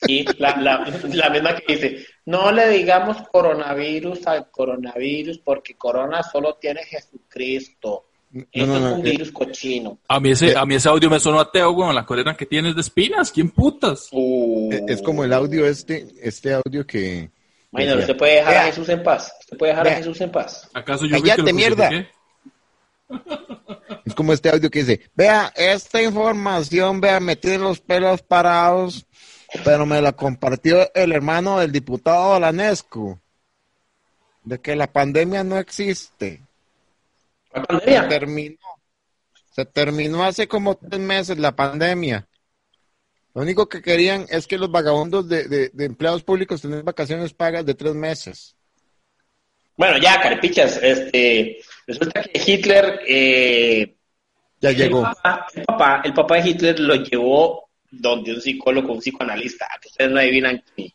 Y 0.07 0.23
la, 0.39 0.55
la, 0.57 0.85
la 1.13 1.29
misma 1.29 1.55
que 1.55 1.75
dice, 1.75 2.05
no 2.25 2.51
le 2.51 2.69
digamos 2.69 3.17
coronavirus 3.31 4.27
al 4.27 4.51
coronavirus 4.51 5.39
porque 5.39 5.75
corona 5.75 6.21
solo 6.21 6.55
tiene 6.55 6.83
Jesucristo. 6.83 8.05
No, 8.31 8.43
Esto 8.51 8.79
no, 8.79 8.87
es 8.89 8.93
un 8.95 9.07
eh, 9.07 9.11
virus 9.11 9.31
cochino. 9.31 9.99
A 10.09 10.19
mí 10.19 10.31
ese, 10.31 10.55
a 10.57 10.65
mí 10.65 10.75
ese 10.75 10.89
audio 10.89 11.09
me 11.09 11.19
sonó 11.19 11.39
ateo, 11.39 11.71
weón. 11.71 11.95
La 11.95 12.05
corona 12.05 12.35
que 12.35 12.45
tienes 12.45 12.75
de 12.75 12.81
espinas. 12.81 13.31
¿Quién 13.31 13.49
putas? 13.51 14.09
Uh, 14.11 14.69
Es, 14.73 14.81
es 14.97 15.01
como 15.01 15.23
el 15.23 15.31
audio 15.31 15.65
este, 15.65 16.05
este 16.21 16.53
audio 16.53 16.85
que... 16.85 17.31
Decía, 17.71 17.97
usted 17.97 18.17
puede 18.17 18.35
dejar 18.35 18.53
a 18.53 18.57
"Vea, 18.59 18.65
Jesús 18.67 18.89
en 18.89 19.03
paz. 19.03 19.33
Usted 19.41 19.57
puede 19.57 19.71
dejar 19.71 19.87
a. 19.87 19.95
Jesús 19.95 20.21
en 20.21 20.31
paz. 20.31 20.69
¿Acaso 20.73 21.05
yo 21.05 21.11
Cállate, 21.11 21.43
que 21.43 21.49
lo 21.49 21.55
mierda. 21.55 21.89
Es 24.05 24.13
como 24.13 24.33
este 24.33 24.49
audio 24.49 24.69
que 24.69 24.79
dice, 24.83 25.09
vea, 25.15 25.51
esta 25.55 26.01
información, 26.01 27.01
vea, 27.01 27.19
me 27.19 27.35
tiene 27.35 27.59
los 27.59 27.81
pelos 27.81 28.21
parados, 28.21 29.05
pero 29.63 29.85
me 29.85 30.01
la 30.01 30.11
compartió 30.13 30.91
el 30.93 31.11
hermano 31.11 31.59
del 31.59 31.71
diputado 31.71 32.39
Lanescu, 32.39 33.19
de 34.43 34.59
que 34.61 34.75
la 34.75 34.91
pandemia 34.91 35.43
no 35.43 35.57
existe. 35.57 36.43
¿La 37.53 37.61
Se 37.61 37.67
pandemia? 37.67 38.07
terminó. 38.07 38.57
Se 39.51 39.65
terminó 39.65 40.23
hace 40.23 40.47
como 40.47 40.75
tres 40.75 40.99
meses 40.99 41.37
la 41.39 41.55
pandemia. 41.55 42.27
Lo 43.33 43.41
único 43.41 43.67
que 43.67 43.81
querían 43.81 44.25
es 44.29 44.47
que 44.47 44.57
los 44.57 44.69
vagabundos 44.71 45.27
de, 45.27 45.47
de- 45.47 45.69
de 45.73 45.85
empleados 45.85 46.23
públicos 46.23 46.61
tengan 46.61 46.83
vacaciones 46.85 47.33
pagas 47.33 47.65
de 47.65 47.73
tres 47.73 47.95
meses. 47.95 48.55
Bueno, 49.77 49.97
ya, 49.97 50.21
caripichas. 50.21 50.77
Este, 50.81 51.57
resulta 51.87 52.21
que 52.23 52.41
Hitler, 52.45 52.99
eh, 53.07 53.95
Ya 54.61 54.69
el, 54.69 54.75
llegó. 54.77 55.01
papá, 55.03 55.47
el, 55.53 55.65
papá, 55.65 56.01
el 56.03 56.13
papá 56.13 56.35
de 56.41 56.49
Hitler 56.49 56.79
lo 56.79 56.95
llevó 56.95 57.69
donde 57.91 58.33
un 58.33 58.41
psicólogo, 58.41 58.93
un 58.93 58.99
psicoanalista. 58.99 59.65
A 59.65 59.79
que 59.79 59.87
ustedes 59.89 60.11
no 60.11 60.19
adivinan 60.19 60.63
quién. 60.75 60.91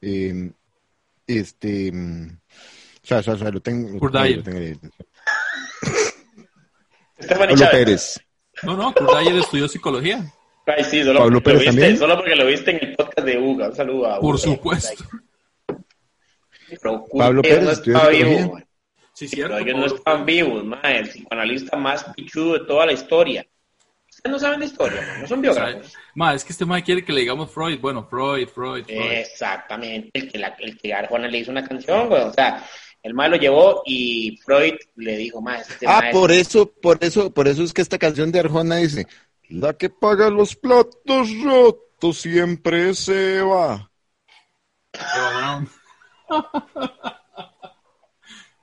Eh, 0.00 0.50
este. 1.26 1.90
mm, 1.92 2.38
O 3.02 3.06
sea, 3.06 3.18
o 3.18 3.22
sea, 3.22 3.34
o 3.34 3.38
sea, 3.38 3.50
lo 3.50 3.60
tengo. 3.60 3.98
Kurt 3.98 4.14
lo 4.14 4.42
tengo 4.42 4.80
Pablo 7.28 7.56
Chávez. 7.56 7.70
Pérez. 7.70 8.20
No, 8.64 8.76
no, 8.76 8.92
Kurt 8.92 9.10
Dyer 9.18 9.36
estudió 9.36 9.68
psicología. 9.68 10.24
Ay, 10.66 10.84
sí, 10.84 11.02
solo, 11.04 11.20
Pablo 11.20 11.40
porque 11.42 11.52
lo 11.52 11.58
Pérez 11.60 11.74
viste, 11.74 11.80
también. 11.80 11.98
solo 11.98 12.16
porque 12.16 12.36
lo 12.36 12.46
viste 12.46 12.70
en 12.72 12.88
el 12.88 12.96
podcast 12.96 13.26
de 13.26 13.38
Uga. 13.38 13.68
Un 13.68 13.76
saludo 13.76 14.06
a 14.08 14.20
Por 14.20 14.34
Uga. 14.34 14.38
supuesto. 14.44 15.04
Pablo 16.80 17.42
Pérez 17.42 17.62
no 17.64 17.70
estaba 17.70 18.08
vivo. 18.08 18.58
Sí, 19.14 19.28
Sí, 19.28 19.36
cierto. 19.36 19.54
pero 19.56 19.64
ellos 19.66 19.76
no 19.76 19.82
Pablo. 19.82 19.96
estaban 19.96 20.26
vivos, 20.26 20.64
ma, 20.64 20.80
el 20.84 21.08
psicoanalista 21.08 21.76
más 21.76 22.04
pichudo 22.14 22.54
de 22.54 22.60
toda 22.66 22.86
la 22.86 22.92
historia. 22.92 23.46
Ustedes 24.08 24.32
no 24.32 24.38
saben 24.38 24.60
de 24.60 24.66
historia, 24.66 25.00
man, 25.02 25.20
no 25.22 25.26
son 25.28 25.46
O 25.46 25.52
sea, 25.52 25.64
biógrafos. 25.66 25.94
ma, 26.14 26.34
es 26.34 26.44
que 26.44 26.52
este 26.52 26.64
mae 26.64 26.82
quiere 26.82 27.04
que 27.04 27.12
le 27.12 27.20
digamos 27.20 27.50
Freud. 27.50 27.78
Bueno, 27.80 28.06
Freud, 28.08 28.48
Freud, 28.48 28.84
Freud. 28.84 29.12
Exactamente, 29.12 30.10
el 30.14 30.30
que, 30.32 30.38
la, 30.38 30.48
el 30.58 30.78
que 30.78 30.94
Arjona 30.94 31.28
le 31.28 31.38
hizo 31.38 31.50
una 31.50 31.66
canción, 31.66 32.08
güey. 32.08 32.22
O 32.22 32.32
sea, 32.32 32.64
el 33.02 33.14
ma 33.14 33.28
lo 33.28 33.36
llevó 33.36 33.82
y 33.84 34.38
Freud 34.44 34.74
le 34.96 35.16
dijo, 35.16 35.40
ma, 35.42 35.58
este 35.58 35.86
Ah, 35.88 36.04
por 36.12 36.30
eso, 36.32 36.70
por 36.72 36.98
eso, 37.02 37.32
por 37.32 37.48
eso 37.48 37.62
es 37.64 37.72
que 37.72 37.82
esta 37.82 37.98
canción 37.98 38.30
de 38.32 38.40
Arjona 38.40 38.76
dice, 38.76 39.06
la 39.48 39.74
que 39.74 39.90
paga 39.90 40.30
los 40.30 40.56
platos 40.56 41.28
rotos 41.42 42.18
siempre 42.18 42.94
se 42.94 43.40
va. 43.42 43.90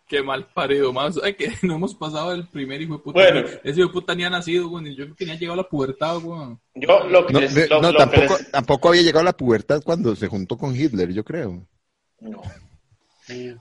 Qué 0.08 0.24
mal 0.24 0.48
parido, 0.48 0.92
más. 0.92 1.20
Ay, 1.24 1.36
que 1.36 1.52
no 1.62 1.76
hemos 1.76 1.94
pasado 1.94 2.34
el 2.34 2.48
primer 2.48 2.82
hijo 2.82 2.94
de 2.94 3.00
puta. 3.00 3.20
Bueno. 3.20 3.42
Ese 3.64 3.80
hijo 3.80 3.90
de 3.90 3.94
puta 3.94 4.16
ni 4.16 4.24
ha 4.24 4.30
nacido, 4.30 4.68
güey. 4.68 4.96
Yo 4.96 5.04
creo 5.06 5.16
que 5.16 5.26
ni 5.26 5.32
ha 5.32 5.36
llegado 5.36 5.54
a 5.54 5.64
la 5.64 5.70
pubertad, 5.70 6.18
güey. 6.20 6.58
Yo 6.74 7.04
lo 7.08 7.28
que 7.28 7.34
No, 7.34 7.40
les- 7.42 7.54
de- 7.54 7.68
lo- 7.68 7.82
no, 7.82 7.92
lo 7.92 8.00
que 8.00 8.06
tampoco, 8.06 8.38
les- 8.40 8.52
tampoco 8.52 8.90
había 8.90 9.02
llegado 9.04 9.20
a 9.22 9.26
la 9.26 9.38
pubertad 9.38 9.82
cuando 9.84 10.16
se 10.16 10.28
juntó 10.28 10.58
con 10.58 10.76
Hitler, 10.76 11.14
yo 11.14 11.24
creo. 11.24 11.64
No. 12.22 12.42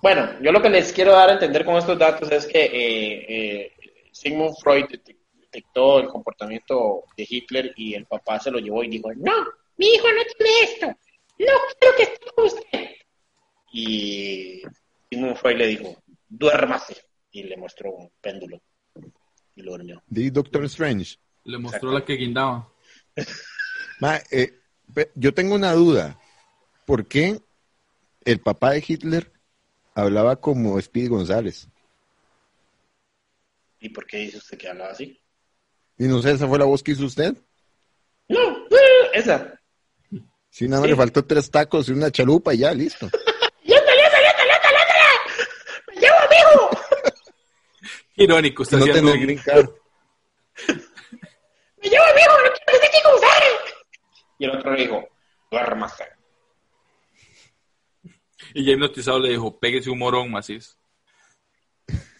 Bueno, 0.00 0.30
yo 0.40 0.50
lo 0.50 0.62
que 0.62 0.70
les 0.70 0.90
quiero 0.94 1.12
dar 1.12 1.28
a 1.28 1.32
entender 1.34 1.62
con 1.66 1.76
estos 1.76 1.98
datos 1.98 2.30
es 2.32 2.46
que 2.46 2.64
eh, 2.64 3.26
eh, 3.28 3.72
Sigmund 4.12 4.56
Freud 4.62 4.86
detec- 4.86 5.18
detectó 5.34 5.98
el 6.00 6.08
comportamiento 6.08 7.04
de 7.14 7.26
Hitler 7.28 7.74
y 7.76 7.92
el 7.92 8.06
papá 8.06 8.40
se 8.40 8.50
lo 8.50 8.58
llevó 8.58 8.82
y 8.82 8.88
dijo, 8.88 9.10
no, 9.16 9.32
mi 9.76 9.88
hijo 9.88 10.06
no 10.08 10.22
tiene 10.38 10.52
esto, 10.62 10.86
no 10.86 11.52
quiero 11.78 11.96
que 11.96 12.02
esté 12.04 12.26
con 12.34 12.46
usted. 12.46 12.88
Y 13.72 14.62
Sigmund 15.10 15.36
Freud 15.36 15.56
le 15.56 15.66
dijo, 15.66 16.02
duérmase, 16.28 16.96
y 17.30 17.42
le 17.44 17.56
mostró 17.56 17.92
un 17.92 18.10
péndulo 18.20 18.60
y 19.54 19.62
lo 19.62 19.72
durmió. 19.72 20.02
De 20.06 20.30
Doctor 20.30 20.64
Strange. 20.64 21.16
Le 21.44 21.58
mostró 21.58 21.92
la 21.92 22.04
que 22.04 22.14
guindaba. 22.14 22.72
Ma, 24.00 24.20
eh, 24.30 24.54
yo 25.14 25.34
tengo 25.34 25.54
una 25.54 25.72
duda. 25.72 26.18
¿Por 26.86 27.06
qué 27.06 27.40
el 28.24 28.40
papá 28.40 28.72
de 28.72 28.84
Hitler 28.86 29.32
hablaba 29.94 30.36
como 30.40 30.80
Speedy 30.80 31.08
González? 31.08 31.68
¿Y 33.80 33.90
por 33.90 34.06
qué 34.06 34.18
dice 34.18 34.38
usted 34.38 34.56
que 34.58 34.68
hablaba 34.68 34.92
así? 34.92 35.20
Y 35.98 36.04
no 36.04 36.22
sé, 36.22 36.32
esa 36.32 36.46
fue 36.48 36.58
la 36.58 36.64
voz 36.64 36.82
que 36.82 36.92
hizo 36.92 37.04
usted. 37.04 37.36
No, 38.28 38.38
eh, 38.70 39.10
esa. 39.14 39.60
Si 40.50 40.66
nada 40.66 40.80
más 40.80 40.86
Sí. 40.86 40.90
le 40.92 40.96
faltó 40.96 41.24
tres 41.24 41.50
tacos 41.50 41.88
y 41.88 41.92
una 41.92 42.10
chalupa 42.10 42.54
y 42.54 42.58
ya, 42.58 42.72
listo. 42.72 43.08
Irónico, 48.18 48.62
está 48.62 48.76
no 48.76 48.84
haciendo. 48.84 49.12
tener 49.12 49.26
green 49.26 49.38
card. 49.44 49.68
¡Me 51.82 51.88
llevo, 51.88 52.04
amigo! 52.04 52.32
¡No 52.44 52.52
quiero 52.52 52.80
que 52.80 52.86
esté 52.86 53.02
con! 53.02 53.12
Y 54.40 54.44
el 54.44 54.50
otro 54.50 54.72
le 54.72 54.82
dijo, 54.82 55.08
duérmase. 55.50 56.04
Y 58.54 58.64
ya 58.64 58.72
hipnotizado 58.72 59.18
le 59.20 59.30
dijo, 59.30 59.58
pégese 59.58 59.90
un 59.90 59.98
morón 59.98 60.30
maciz. 60.30 60.76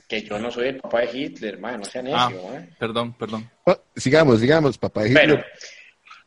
Que 0.09 0.23
yo 0.23 0.39
no 0.39 0.51
soy 0.51 0.69
el 0.69 0.79
papá 0.81 1.01
de 1.01 1.19
Hitler, 1.19 1.59
man, 1.59 1.81
no 1.81 1.85
sea 1.85 2.01
necio, 2.03 2.17
Ah, 2.19 2.31
man. 2.31 2.75
perdón, 2.79 3.13
perdón. 3.15 3.51
Oh, 3.65 3.77
sigamos, 3.95 4.41
sigamos, 4.41 4.79
papá 4.79 5.03
de 5.03 5.11
Hitler. 5.11 5.27
Bueno, 5.29 5.45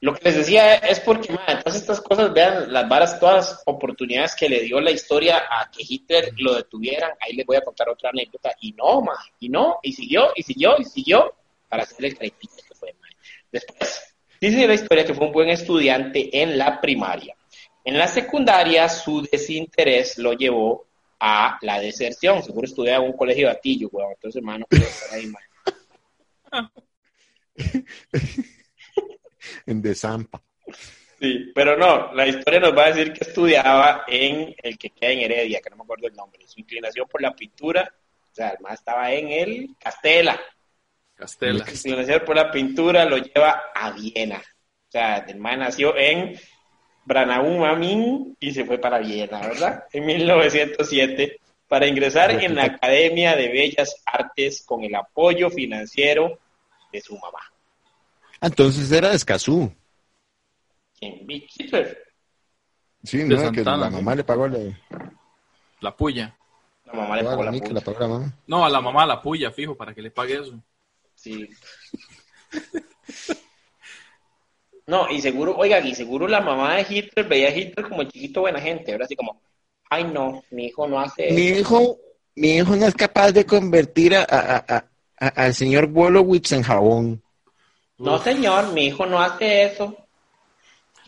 lo 0.02 0.14
que 0.14 0.24
les 0.26 0.38
decía 0.38 0.76
es 0.76 1.00
porque, 1.00 1.32
man, 1.32 1.62
todas 1.64 1.80
estas 1.80 2.02
cosas, 2.02 2.34
vean 2.34 2.74
las 2.74 2.90
varas, 2.90 3.20
todas 3.20 3.36
las 3.36 3.64
oportunidades 3.66 4.36
que 4.36 4.50
le 4.50 4.62
dio 4.62 4.82
la 4.82 4.92
historia 4.92 5.44
a 5.50 5.70
que 5.72 5.84
Hitler 5.88 6.34
lo 6.38 6.56
detuvieran. 6.56 7.12
Ahí 7.20 7.34
les 7.36 7.46
voy 7.46 7.56
a 7.56 7.62
contar 7.62 7.88
otra 7.88 8.10
anécdota. 8.10 8.54
Y 8.62 8.74
no, 8.74 9.02
man, 9.02 9.16
y 9.40 9.50
no, 9.50 9.78
y 9.84 9.94
siguió, 9.94 10.32
y 10.36 10.44
siguió, 10.44 10.76
y 10.80 10.86
siguió, 10.86 11.34
para 11.70 11.84
hacer 11.84 12.04
el 12.06 12.18
caripita 12.18 12.56
que 12.68 12.76
fue, 12.76 12.94
man. 13.00 13.12
Después, 13.52 14.12
Dice 14.42 14.68
la 14.68 14.74
historia 14.74 15.06
que 15.06 15.14
fue 15.14 15.28
un 15.28 15.32
buen 15.32 15.50
estudiante 15.50 16.42
en 16.42 16.58
la 16.58 16.82
primaria. 16.82 17.36
En 17.86 17.96
la 17.96 18.08
secundaria, 18.08 18.90
su 18.90 19.22
desinterés 19.22 20.18
lo 20.18 20.34
llevó 20.34 20.88
a 21.20 21.60
la 21.62 21.80
deserción. 21.80 22.42
Seguro 22.42 22.66
estudiaba 22.66 23.06
en 23.06 23.12
un 23.12 23.18
colegio 23.18 23.46
de 23.46 23.54
Atillo, 23.54 23.90
weón. 23.92 24.14
Entonces, 24.14 24.38
hermano, 24.38 24.66
puede 24.68 24.82
estar 24.82 25.14
ahí, 25.14 25.28
man. 25.28 26.72
En 29.66 29.82
Desampa. 29.82 30.42
Sí, 31.20 31.52
pero 31.54 31.78
no, 31.78 32.14
la 32.14 32.28
historia 32.28 32.60
nos 32.60 32.76
va 32.76 32.86
a 32.86 32.92
decir 32.92 33.14
que 33.14 33.24
estudiaba 33.24 34.06
en 34.08 34.56
el 34.58 34.78
que 34.78 34.90
queda 34.90 35.12
en 35.12 35.20
Heredia, 35.20 35.62
que 35.62 35.70
no 35.70 35.76
me 35.76 35.84
acuerdo 35.84 36.08
el 36.08 36.16
nombre. 36.16 36.48
Su 36.48 36.60
inclinación 36.60 37.08
por 37.08 37.22
la 37.22 37.36
pintura, 37.36 37.94
o 38.32 38.34
sea, 38.34 38.50
además 38.50 38.80
estaba 38.80 39.12
en 39.12 39.30
el 39.30 39.76
Castela. 39.80 40.40
Castela. 41.14 41.66
Su 41.68 41.90
inclinación 41.90 42.22
por 42.26 42.36
la 42.36 42.50
pintura 42.50 43.06
lo 43.06 43.18
lleva 43.18 43.66
a 43.76 43.92
Viena. 43.92 44.40
O 44.40 44.92
sea, 44.92 45.18
el 45.18 45.38
man 45.38 45.60
nació 45.60 45.96
en 45.96 46.40
Branagh 47.06 47.66
am 47.66 47.84
Inn 47.84 48.38
y 48.40 48.52
se 48.52 48.66
fue 48.66 48.80
para 48.80 48.98
Viena, 48.98 49.42
¿verdad? 49.42 49.84
En 49.94 50.06
1907 50.06 51.40
para 51.68 51.88
ingresar 51.88 52.32
en 52.32 52.56
la 52.56 52.66
Academia 52.66 53.34
de 53.36 53.48
Bellas 53.48 53.96
Artes 54.06 54.62
con 54.66 54.84
el 54.84 54.94
apoyo 54.94 55.50
financiero 55.50 56.38
de 56.92 57.00
su 57.00 57.18
mamá. 57.18 57.51
Entonces 58.42 58.92
era 58.92 59.10
de 59.10 59.16
Escazú. 59.16 59.72
En 61.00 61.26
Big 61.26 61.48
Hitler. 61.58 61.98
Sí, 63.04 63.20
De 63.20 63.26
¿no? 63.26 63.36
que 63.52 63.64
Santana, 63.64 63.78
la 63.78 63.90
sí. 63.90 63.96
mamá 63.96 64.16
le 64.16 64.24
pagó 64.24 64.48
la, 64.48 64.60
La 65.80 65.96
puya. 65.96 66.36
La 66.86 66.94
mamá 66.94 67.16
le 67.16 67.24
pagó 67.24 67.32
pagó 67.32 67.44
la 67.44 67.46
la 67.46 67.52
mica, 67.52 67.68
puta. 67.68 67.80
la 67.80 67.82
pagó 67.86 68.00
la 68.00 68.08
mamá. 68.08 68.34
No, 68.48 68.66
a 68.66 68.70
la 68.70 68.82
mamá 68.82 69.06
la 69.06 69.22
puya, 69.22 69.52
fijo, 69.52 69.76
para 69.76 69.94
que 69.94 70.02
le 70.02 70.12
pague 70.12 70.40
eso. 70.40 70.60
Sí. 71.16 71.48
No, 74.88 75.10
y 75.10 75.22
seguro, 75.22 75.56
oiga, 75.56 75.80
y 75.80 75.94
seguro 75.96 76.28
la 76.28 76.42
mamá 76.42 76.76
de 76.76 76.86
Hitler 76.90 77.28
veía 77.28 77.48
a 77.50 77.56
Hitler 77.56 77.88
como 77.88 78.02
el 78.02 78.10
chiquito 78.12 78.42
buena 78.42 78.60
gente, 78.60 78.92
ahora 78.92 79.06
así 79.06 79.16
como, 79.16 79.40
ay 79.90 80.04
no, 80.06 80.44
mi 80.52 80.66
hijo 80.66 80.88
no 80.88 81.00
hace 81.00 81.32
Mi 81.32 81.48
hijo, 81.50 81.98
mi 82.36 82.56
hijo 82.58 82.76
no 82.76 82.86
es 82.88 82.96
capaz 82.96 83.32
de 83.32 83.46
convertir 83.46 84.16
a, 84.16 84.24
a- 84.24 84.58
a- 84.68 84.86
a- 85.20 85.28
al 85.28 85.54
señor 85.54 85.88
Wolowitz 85.88 86.52
en 86.54 86.64
jabón. 86.64 87.24
No, 88.02 88.18
señor, 88.20 88.74
mi 88.74 88.88
hijo 88.88 89.06
no 89.06 89.22
hace 89.22 89.64
eso. 89.66 89.96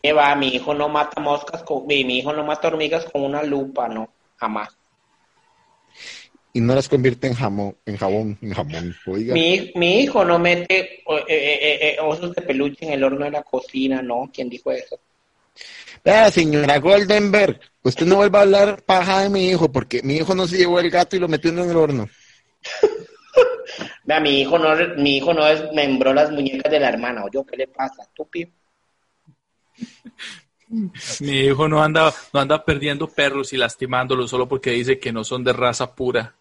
¿Qué 0.01 0.13
va? 0.13 0.35
Mi 0.35 0.49
hijo 0.49 0.73
no 0.73 0.89
mata 0.89 1.19
moscas 1.21 1.63
con, 1.63 1.87
mi, 1.87 1.95
hijo 1.95 2.33
no 2.33 2.43
mata 2.43 2.67
hormigas 2.67 3.05
con 3.05 3.23
una 3.23 3.41
lupa, 3.41 3.87
no, 3.87 4.13
jamás. 4.35 4.77
Y 6.53 6.61
no 6.61 6.75
las 6.75 6.87
convierte 6.87 7.27
en 7.27 7.33
jamón, 7.33 7.75
en 7.85 7.97
jabón, 7.97 8.37
en 8.41 8.53
jamón. 8.53 8.95
Oiga. 9.07 9.33
Mi, 9.33 9.71
mi 9.75 10.01
hijo 10.01 10.23
no 10.23 10.37
mete 10.37 11.01
o- 11.05 11.17
eh, 11.17 11.23
eh, 11.27 11.79
eh, 11.81 11.97
osos 11.99 12.35
de 12.35 12.41
peluche 12.43 12.85
en 12.85 12.93
el 12.93 13.03
horno 13.03 13.25
de 13.25 13.31
la 13.31 13.43
cocina, 13.43 14.01
no, 14.01 14.29
¿quién 14.31 14.49
dijo 14.49 14.71
eso? 14.71 14.99
Vea, 16.03 16.29
señora 16.29 16.79
Goldenberg, 16.79 17.59
usted 17.81 18.05
no 18.05 18.17
vuelva 18.17 18.39
a 18.39 18.41
hablar 18.43 18.83
paja 18.83 19.21
de 19.21 19.29
mi 19.29 19.49
hijo, 19.49 19.71
porque 19.71 20.03
mi 20.03 20.17
hijo 20.17 20.35
no 20.35 20.47
se 20.47 20.57
llevó 20.57 20.79
el 20.79 20.89
gato 20.91 21.15
y 21.15 21.19
lo 21.19 21.27
metió 21.27 21.49
en 21.49 21.59
el 21.59 21.75
horno. 21.75 22.07
Vea, 24.03 24.19
mi 24.19 24.41
hijo 24.41 24.57
no, 24.59 24.75
mi 24.97 25.17
hijo 25.17 25.33
no 25.33 25.45
desmembró 25.45 26.13
las 26.13 26.31
muñecas 26.31 26.71
de 26.71 26.79
la 26.79 26.89
hermana, 26.89 27.23
o 27.25 27.31
yo, 27.31 27.45
¿qué 27.45 27.57
le 27.57 27.67
pasa, 27.67 28.03
estúpido? 28.03 28.51
Mi 31.19 31.41
hijo 31.41 31.67
no 31.67 31.83
anda, 31.83 32.13
no 32.33 32.39
anda 32.39 32.63
perdiendo 32.63 33.07
perros 33.07 33.53
y 33.53 33.57
lastimándolos 33.57 34.29
solo 34.29 34.47
porque 34.47 34.71
dice 34.71 34.99
que 34.99 35.11
no 35.11 35.23
son 35.23 35.43
de 35.43 35.53
raza 35.53 35.93
pura. 35.93 36.35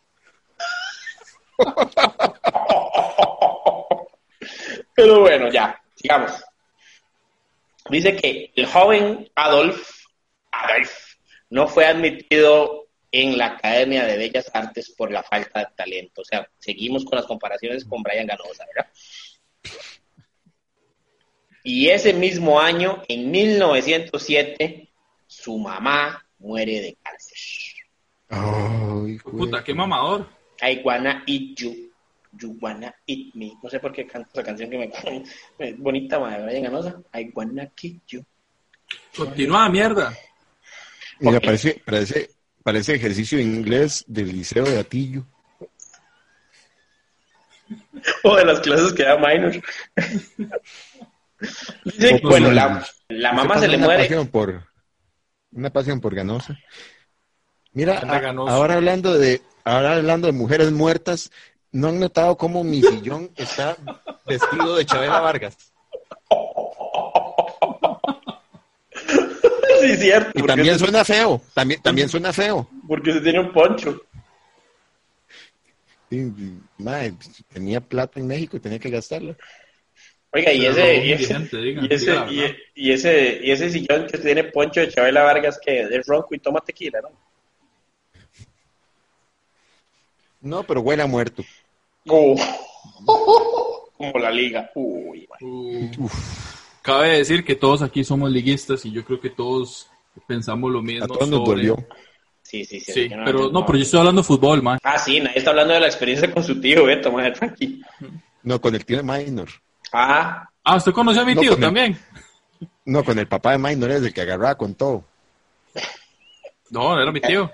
Pero 4.94 5.20
bueno, 5.20 5.50
ya, 5.50 5.80
sigamos. 5.94 6.32
Dice 7.90 8.16
que 8.16 8.52
el 8.54 8.66
joven 8.66 9.30
Adolf, 9.34 10.06
Adolf 10.50 10.90
no 11.50 11.66
fue 11.66 11.86
admitido 11.86 12.81
en 13.12 13.36
la 13.36 13.46
Academia 13.48 14.04
de 14.06 14.16
Bellas 14.16 14.50
Artes 14.54 14.90
por 14.96 15.12
la 15.12 15.22
falta 15.22 15.60
de 15.60 15.66
talento. 15.76 16.22
O 16.22 16.24
sea, 16.24 16.48
seguimos 16.58 17.04
con 17.04 17.16
las 17.16 17.26
comparaciones 17.26 17.84
con 17.84 18.02
Brian 18.02 18.26
Ganosa, 18.26 18.64
¿verdad? 18.74 18.90
Y 21.62 21.88
ese 21.90 22.12
mismo 22.12 22.58
año, 22.60 23.02
en 23.06 23.30
1907, 23.30 24.88
su 25.26 25.58
mamá 25.58 26.26
muere 26.38 26.80
de 26.80 26.96
cáncer. 27.02 27.38
Ay. 28.28 29.18
Puta, 29.18 29.62
qué 29.62 29.74
mamador. 29.74 30.28
I 30.60 30.80
wanna 30.82 31.22
eat 31.26 31.58
you. 31.58 31.92
You 32.40 32.56
wanna 32.60 32.94
eat 33.06 33.34
me. 33.34 33.52
No 33.62 33.68
sé 33.68 33.78
por 33.78 33.92
qué 33.92 34.06
canto 34.06 34.30
esa 34.32 34.42
canción 34.42 34.70
que 34.70 34.78
me 34.78 34.90
es 35.58 35.78
bonita, 35.78 36.18
madre, 36.18 36.44
Brian 36.44 36.62
Ganosa. 36.64 37.00
I 37.14 37.30
wanna 37.34 37.66
kill 37.74 38.00
you. 38.08 38.24
Continúa, 39.14 39.68
mierda. 39.68 40.16
Mira, 41.20 41.38
Ok. 41.38 41.44
parece, 41.44 41.82
parece, 41.84 42.30
parece 42.62 42.94
ejercicio 42.94 43.38
de 43.38 43.44
inglés 43.44 44.04
del 44.06 44.28
Liceo 44.32 44.64
de 44.64 44.78
Atillo. 44.78 45.24
O 48.24 48.36
de 48.36 48.44
las 48.44 48.60
clases 48.60 48.92
que 48.92 49.02
da 49.04 49.16
minor. 49.16 49.52
Bueno, 52.22 52.52
la, 52.52 52.86
la 53.08 53.32
mamá 53.32 53.48
pasa 53.48 53.62
se 53.62 53.68
le 53.68 53.76
una 53.76 53.86
muere. 53.86 54.02
Pasión 54.04 54.28
por, 54.28 54.64
una 55.50 55.70
pasión 55.70 56.00
por 56.00 56.14
Ganosa. 56.14 56.56
Mira, 57.72 57.98
a- 57.98 58.28
ahora 58.52 58.74
hablando 58.74 59.18
de, 59.18 59.42
ahora 59.64 59.96
hablando 59.96 60.28
de 60.28 60.32
mujeres 60.34 60.70
muertas, 60.70 61.32
¿no 61.72 61.88
han 61.88 61.98
notado 61.98 62.36
cómo 62.36 62.62
mi 62.62 62.80
sillón 62.82 63.32
está 63.34 63.76
vestido 64.24 64.76
de 64.76 64.86
Chabela 64.86 65.18
Vargas? 65.20 65.56
sí, 69.88 69.96
cierto. 69.96 70.30
Y 70.38 70.42
también 70.42 70.78
se- 70.78 70.84
suena 70.84 71.04
feo, 71.04 71.40
también, 71.54 71.80
también 71.82 72.08
suena 72.08 72.32
feo. 72.32 72.68
Porque 72.88 73.12
se 73.12 73.20
tiene 73.20 73.40
un 73.40 73.52
poncho. 73.52 74.02
Sí, 76.10 76.32
tenía 77.52 77.80
plata 77.80 78.20
en 78.20 78.26
México 78.26 78.56
y 78.56 78.60
tenía 78.60 78.78
que 78.78 78.90
gastarla. 78.90 79.36
Oiga, 80.34 80.52
y 80.52 80.64
ese, 80.64 80.80
no, 80.80 81.04
y 81.04 81.12
ese, 81.12 81.56
digan, 81.58 81.84
y 81.84 81.94
ese, 81.94 82.16
y, 82.74 82.92
ese, 82.92 83.40
y 83.42 83.50
ese 83.50 83.70
sillón 83.70 84.06
que 84.06 84.18
tiene 84.18 84.44
poncho 84.44 84.80
de 84.80 84.88
Chabela 84.88 85.22
Vargas 85.24 85.58
que 85.62 85.82
es 85.82 86.06
ronco 86.06 86.34
y 86.34 86.38
toma 86.38 86.60
tequila, 86.60 87.00
¿no? 87.02 87.10
No, 90.40 90.62
pero 90.64 90.80
huele 90.80 91.02
a 91.02 91.06
muerto. 91.06 91.44
Oh. 92.08 92.34
Como 93.96 94.18
la 94.18 94.30
liga. 94.30 94.70
Uy, 94.74 95.28
man. 95.28 95.90
Cabe 96.82 97.18
decir 97.18 97.44
que 97.44 97.54
todos 97.54 97.80
aquí 97.82 98.02
somos 98.04 98.30
liguistas 98.30 98.84
y 98.84 98.90
yo 98.92 99.04
creo 99.04 99.20
que 99.20 99.30
todos 99.30 99.88
pensamos 100.26 100.70
lo 100.70 100.82
mismo. 100.82 101.04
A 101.04 101.08
todos 101.08 101.28
nos 101.28 101.40
sobre- 101.46 101.66
dolió. 101.68 101.86
Sí, 102.42 102.64
sí, 102.64 102.80
sí. 102.80 102.92
Sí, 102.92 103.08
no- 103.08 103.24
pero 103.24 103.38
yo 103.46 103.52
no, 103.52 103.64
pero 103.64 103.78
yo 103.78 103.84
estoy 103.84 104.00
hablando 104.00 104.20
de 104.22 104.26
fútbol, 104.26 104.62
man. 104.62 104.78
Ah, 104.82 104.98
sí, 104.98 105.20
nadie 105.20 105.38
está 105.38 105.50
hablando 105.50 105.74
de 105.74 105.80
la 105.80 105.86
experiencia 105.86 106.30
con 106.32 106.42
su 106.44 106.60
tío, 106.60 106.84
Beto, 106.84 107.10
madre, 107.12 107.30
tranqui. 107.32 107.80
No, 108.42 108.60
con 108.60 108.74
el 108.74 108.84
tío 108.84 108.96
de 108.98 109.02
Minor. 109.04 109.48
Ah, 109.92 110.48
Ah, 110.64 110.76
¿usted 110.76 110.92
conoce 110.92 111.18
a 111.20 111.24
mi 111.24 111.34
No, 111.34 111.40
tío 111.40 111.54
el- 111.54 111.60
también? 111.60 111.98
No, 112.84 113.04
con 113.04 113.18
el 113.18 113.26
papá 113.26 113.52
de 113.52 113.58
Minor 113.58 113.90
es 113.92 114.02
el 114.02 114.12
que 114.12 114.20
agarraba 114.20 114.56
con 114.56 114.74
todo. 114.74 115.04
No, 116.70 117.00
era 117.00 117.10
mi 117.12 117.20
tío. 117.20 117.50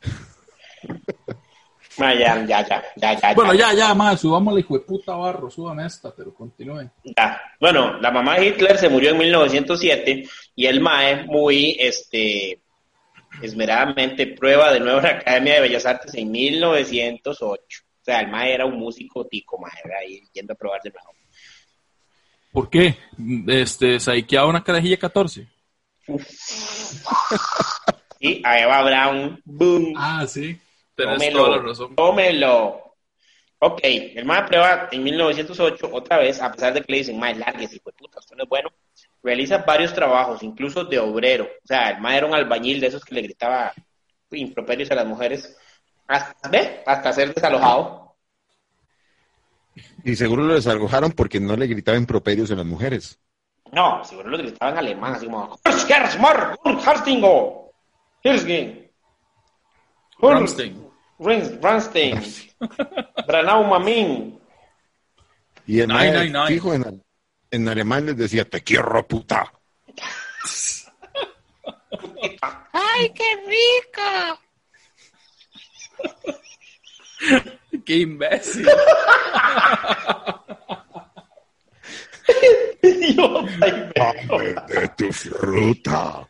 ah, 1.98 2.14
ya, 2.14 2.44
ya, 2.46 2.66
ya, 2.66 2.82
ya, 2.96 3.20
ya. 3.20 3.34
Bueno, 3.34 3.54
ya, 3.54 3.72
ya, 3.72 3.94
más, 3.94 4.20
subamos 4.20 4.54
la 4.54 4.60
hijo 4.60 4.74
de 4.74 4.80
puta 4.80 5.14
barro, 5.14 5.50
súbame 5.50 5.86
esta, 5.86 6.14
pero 6.14 6.34
continúe. 6.34 6.88
Ya. 7.04 7.40
Bueno, 7.58 7.98
la 8.00 8.10
mamá 8.10 8.38
de 8.38 8.48
Hitler 8.48 8.78
se 8.78 8.88
murió 8.88 9.10
en 9.10 9.18
1907 9.18 10.28
y 10.54 10.66
el 10.66 10.80
MAE 10.80 11.24
muy 11.24 11.76
este 11.78 12.60
esmeradamente 13.42 14.26
prueba 14.26 14.72
de 14.72 14.80
nuevo 14.80 15.00
la 15.00 15.10
Academia 15.10 15.54
de 15.54 15.60
Bellas 15.60 15.86
Artes 15.86 16.14
en 16.14 16.30
1908. 16.30 17.82
O 18.00 18.04
sea, 18.04 18.20
el 18.20 18.28
MAE 18.28 18.54
era 18.54 18.66
un 18.66 18.78
músico 18.78 19.26
tico, 19.26 19.58
MAE, 19.58 19.72
era 19.84 19.98
ahí 19.98 20.22
yendo 20.32 20.52
a 20.52 20.56
probar 20.56 20.80
de 20.82 20.90
nuevo. 20.90 21.10
¿Por 22.52 22.68
qué? 22.68 22.96
Este, 23.46 24.00
saiqueaba 24.00 24.48
una 24.48 24.64
carajilla 24.64 24.96
14. 24.96 25.46
Y 28.22 28.42
a 28.44 28.60
Eva 28.60 28.82
Brown, 28.82 29.40
boom, 29.46 29.94
Ah, 29.96 30.26
sí. 30.28 30.60
Tenés 31.04 31.18
tómelo, 31.18 31.44
toda 31.44 31.56
la 31.56 31.62
razón. 31.62 31.94
tómelo. 31.96 32.96
Ok, 33.62 33.80
el 33.82 34.24
MAE 34.24 34.44
prueba 34.44 34.88
en 34.90 35.02
1908 35.02 35.90
otra 35.92 36.18
vez, 36.18 36.40
a 36.40 36.50
pesar 36.50 36.72
de 36.72 36.80
que 36.80 36.92
le 36.92 36.98
dicen, 36.98 37.18
MAE, 37.18 37.34
lárguese, 37.34 37.76
hijo 37.76 37.90
de 37.90 37.96
puta, 37.96 38.18
usted 38.18 38.36
no 38.36 38.44
es 38.44 38.48
bueno. 38.48 38.70
Realiza 39.22 39.58
varios 39.58 39.92
trabajos, 39.92 40.42
incluso 40.42 40.84
de 40.84 40.98
obrero. 40.98 41.44
O 41.44 41.66
sea, 41.66 41.90
el 41.90 42.00
MAE 42.00 42.16
era 42.16 42.26
un 42.26 42.34
albañil 42.34 42.80
de 42.80 42.86
esos 42.86 43.04
que 43.04 43.14
le 43.14 43.22
gritaba 43.22 43.72
improperios 44.30 44.90
a 44.90 44.94
las 44.94 45.06
mujeres. 45.06 45.56
Hasta, 46.06 46.48
¿Ve? 46.48 46.82
Hasta 46.86 47.12
ser 47.12 47.34
desalojado. 47.34 48.16
Y 50.04 50.16
seguro 50.16 50.44
lo 50.44 50.54
desalojaron 50.54 51.12
porque 51.12 51.38
no 51.38 51.56
le 51.56 51.66
gritaban 51.66 52.00
improperios 52.00 52.50
a 52.50 52.56
las 52.56 52.66
mujeres. 52.66 53.18
No, 53.72 54.02
seguro 54.04 54.30
lo 54.30 54.38
gritaban 54.38 54.74
en 54.74 54.78
alemán, 54.78 55.14
así 55.14 55.26
como, 55.26 55.58
"Herzmar, 55.64 56.58
Harstingo, 56.84 57.72
Hirsgen, 58.22 58.90
Ramstein. 61.20 61.60
Ranstein, 61.62 62.20
Branau 63.26 63.64
Mamin. 63.64 64.38
Y 65.66 65.80
el 65.80 65.88
Nine, 65.88 66.12
nine, 66.12 66.30
nine. 66.30 66.46
fijo 66.48 66.72
en, 66.74 67.02
en 67.50 67.68
alemán 67.68 68.06
les 68.06 68.16
decía, 68.16 68.44
te 68.48 68.62
quiero, 68.62 69.06
puta. 69.06 69.52
¡Ay, 72.72 73.12
qué 73.14 73.36
rico! 73.46 74.40
¡Qué 77.84 77.96
imbécil! 77.98 78.66
Dame 83.94 84.54
de 84.68 84.88
tu 84.96 85.12
fruta. 85.12 86.28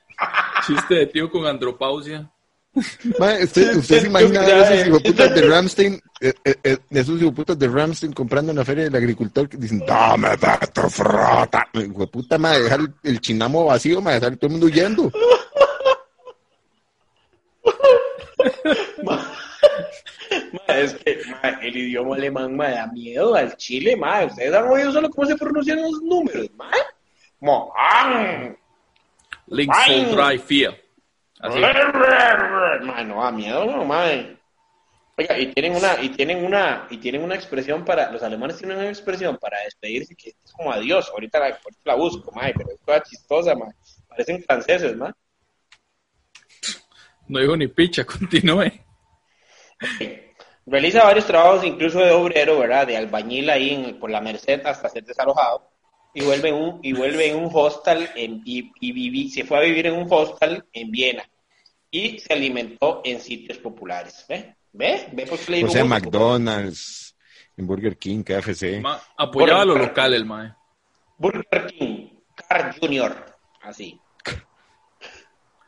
Chiste 0.66 0.94
de 0.94 1.06
tío 1.06 1.30
con 1.30 1.46
andropausia. 1.46 2.30
Mae, 3.18 3.44
¿usted, 3.44 3.76
usted 3.78 4.00
se 4.00 4.06
imagina 4.06 4.40
ver 4.42 4.58
esos 4.58 4.86
hijueputas 4.86 5.34
de 5.34 5.42
Ramstein, 5.42 6.00
eh, 6.20 6.32
eh, 6.44 6.54
eh, 6.62 6.78
esos 6.90 7.20
hijueputas 7.20 7.58
de 7.58 7.68
Ramstein 7.68 8.12
comprando 8.12 8.52
en 8.52 8.58
la 8.58 8.64
feria 8.64 8.84
del 8.84 8.94
agricultor 8.94 9.48
que 9.48 9.56
dicen, 9.56 9.84
dame 9.84 10.28
tu 10.72 10.82
fruta. 10.82 11.66
Hijueputa, 11.72 12.38
mae, 12.38 12.62
dejar 12.62 12.80
el, 12.80 12.94
el 13.02 13.20
chinamo 13.20 13.64
vacío, 13.64 14.00
mae, 14.00 14.14
dejar 14.14 14.36
todo 14.36 14.46
el 14.46 14.52
mundo 14.52 14.66
huyendo. 14.66 15.10
Ma, 19.02 19.26
es 20.68 20.94
que 20.94 21.20
ma, 21.42 21.48
el 21.60 21.76
idioma 21.76 22.14
alemán 22.14 22.56
me 22.56 22.70
da 22.70 22.86
miedo 22.86 23.34
al 23.34 23.56
chile, 23.56 23.96
ma. 23.96 24.24
Ustedes 24.24 24.54
han 24.54 24.68
oído 24.68 24.92
solo 24.92 25.10
cómo 25.10 25.26
se 25.26 25.36
pronuncian 25.36 25.82
los 25.82 26.00
números, 26.02 26.48
ma. 26.56 26.70
Mo, 27.40 27.72
ah, 27.76 28.50
Links 29.48 29.76
for 29.86 30.16
Dry 30.16 30.38
Fear. 30.38 30.79
Así. 31.40 31.58
Ma, 32.82 33.02
no 33.04 33.22
da 33.22 33.30
miedo, 33.32 33.64
no, 33.64 33.84
ma. 33.84 34.04
Oiga, 35.16 35.38
y 35.38 35.52
tienen 35.52 35.74
una, 35.74 36.02
y 36.02 36.08
tienen 36.10 36.44
una, 36.44 36.86
y 36.90 36.96
tienen 36.98 37.22
una 37.22 37.34
expresión 37.34 37.84
para, 37.84 38.10
los 38.10 38.22
alemanes 38.22 38.56
tienen 38.58 38.78
una 38.78 38.88
expresión 38.88 39.36
para 39.38 39.60
despedirse 39.60 40.14
que 40.16 40.30
es 40.30 40.52
como 40.52 40.72
adiós. 40.72 41.10
Ahorita 41.12 41.38
la, 41.38 41.46
ahorita 41.46 41.80
la 41.84 41.94
busco, 41.94 42.30
ma, 42.32 42.42
pero 42.56 42.70
es 42.72 42.80
toda 42.80 43.02
chistosa, 43.02 43.54
ma. 43.54 43.66
Parecen 44.08 44.42
franceses, 44.42 44.96
ma. 44.96 45.14
No 47.28 47.38
digo 47.40 47.56
ni 47.56 47.68
picha, 47.68 48.04
continúe. 48.06 48.70
Realiza 50.66 51.04
varios 51.04 51.26
trabajos, 51.26 51.64
incluso 51.64 52.00
de 52.00 52.10
obrero, 52.12 52.58
¿verdad? 52.58 52.86
De 52.86 52.96
albañil 52.96 53.50
ahí 53.50 53.70
en- 53.74 53.98
por 53.98 54.10
la 54.10 54.20
Merced 54.20 54.64
hasta 54.66 54.88
ser 54.88 55.04
desalojado. 55.04 55.69
Y 56.14 56.22
vuelve 56.22 56.48
en 56.48 56.54
un, 56.56 56.80
y 56.82 56.92
vuelve 56.92 57.28
en 57.30 57.36
un 57.36 57.50
hostal 57.52 58.10
en, 58.16 58.42
y, 58.44 58.72
y 58.80 58.92
viví- 58.92 59.30
se 59.30 59.44
fue 59.44 59.58
a 59.58 59.60
vivir 59.60 59.86
en 59.86 59.94
un 59.94 60.06
hostal 60.10 60.66
en 60.72 60.90
Viena. 60.90 61.22
Y 61.90 62.18
se 62.18 62.32
alimentó 62.32 63.00
en 63.04 63.20
sitios 63.20 63.58
populares. 63.58 64.24
¿Ve? 64.28 64.54
¿Ve? 64.72 65.08
¿Ve 65.12 65.26
por 65.26 65.38
qué 65.38 65.50
le 65.50 65.56
digo 65.58 65.68
O 65.68 65.72
sea, 65.72 65.84
McDonald's, 65.84 67.16
en 67.56 67.66
Burger 67.66 67.96
King, 67.96 68.22
KFC. 68.22 68.80
Ma- 68.80 69.00
apoyaba 69.16 69.62
a 69.62 69.64
lo 69.64 69.76
local 69.76 70.14
el 70.14 70.24
mae. 70.24 70.52
Burger 71.18 71.66
King, 71.66 72.08
Carl 72.48 72.74
Jr. 72.80 73.36
Así. 73.62 74.00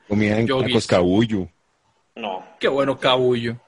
Comida 0.09 0.39
en 0.39 0.47
tacos 0.47 0.87
cabullo. 0.87 1.49
No. 2.15 2.45
Qué 2.59 2.69
bueno 2.69 2.99
cabullo. 2.99 3.61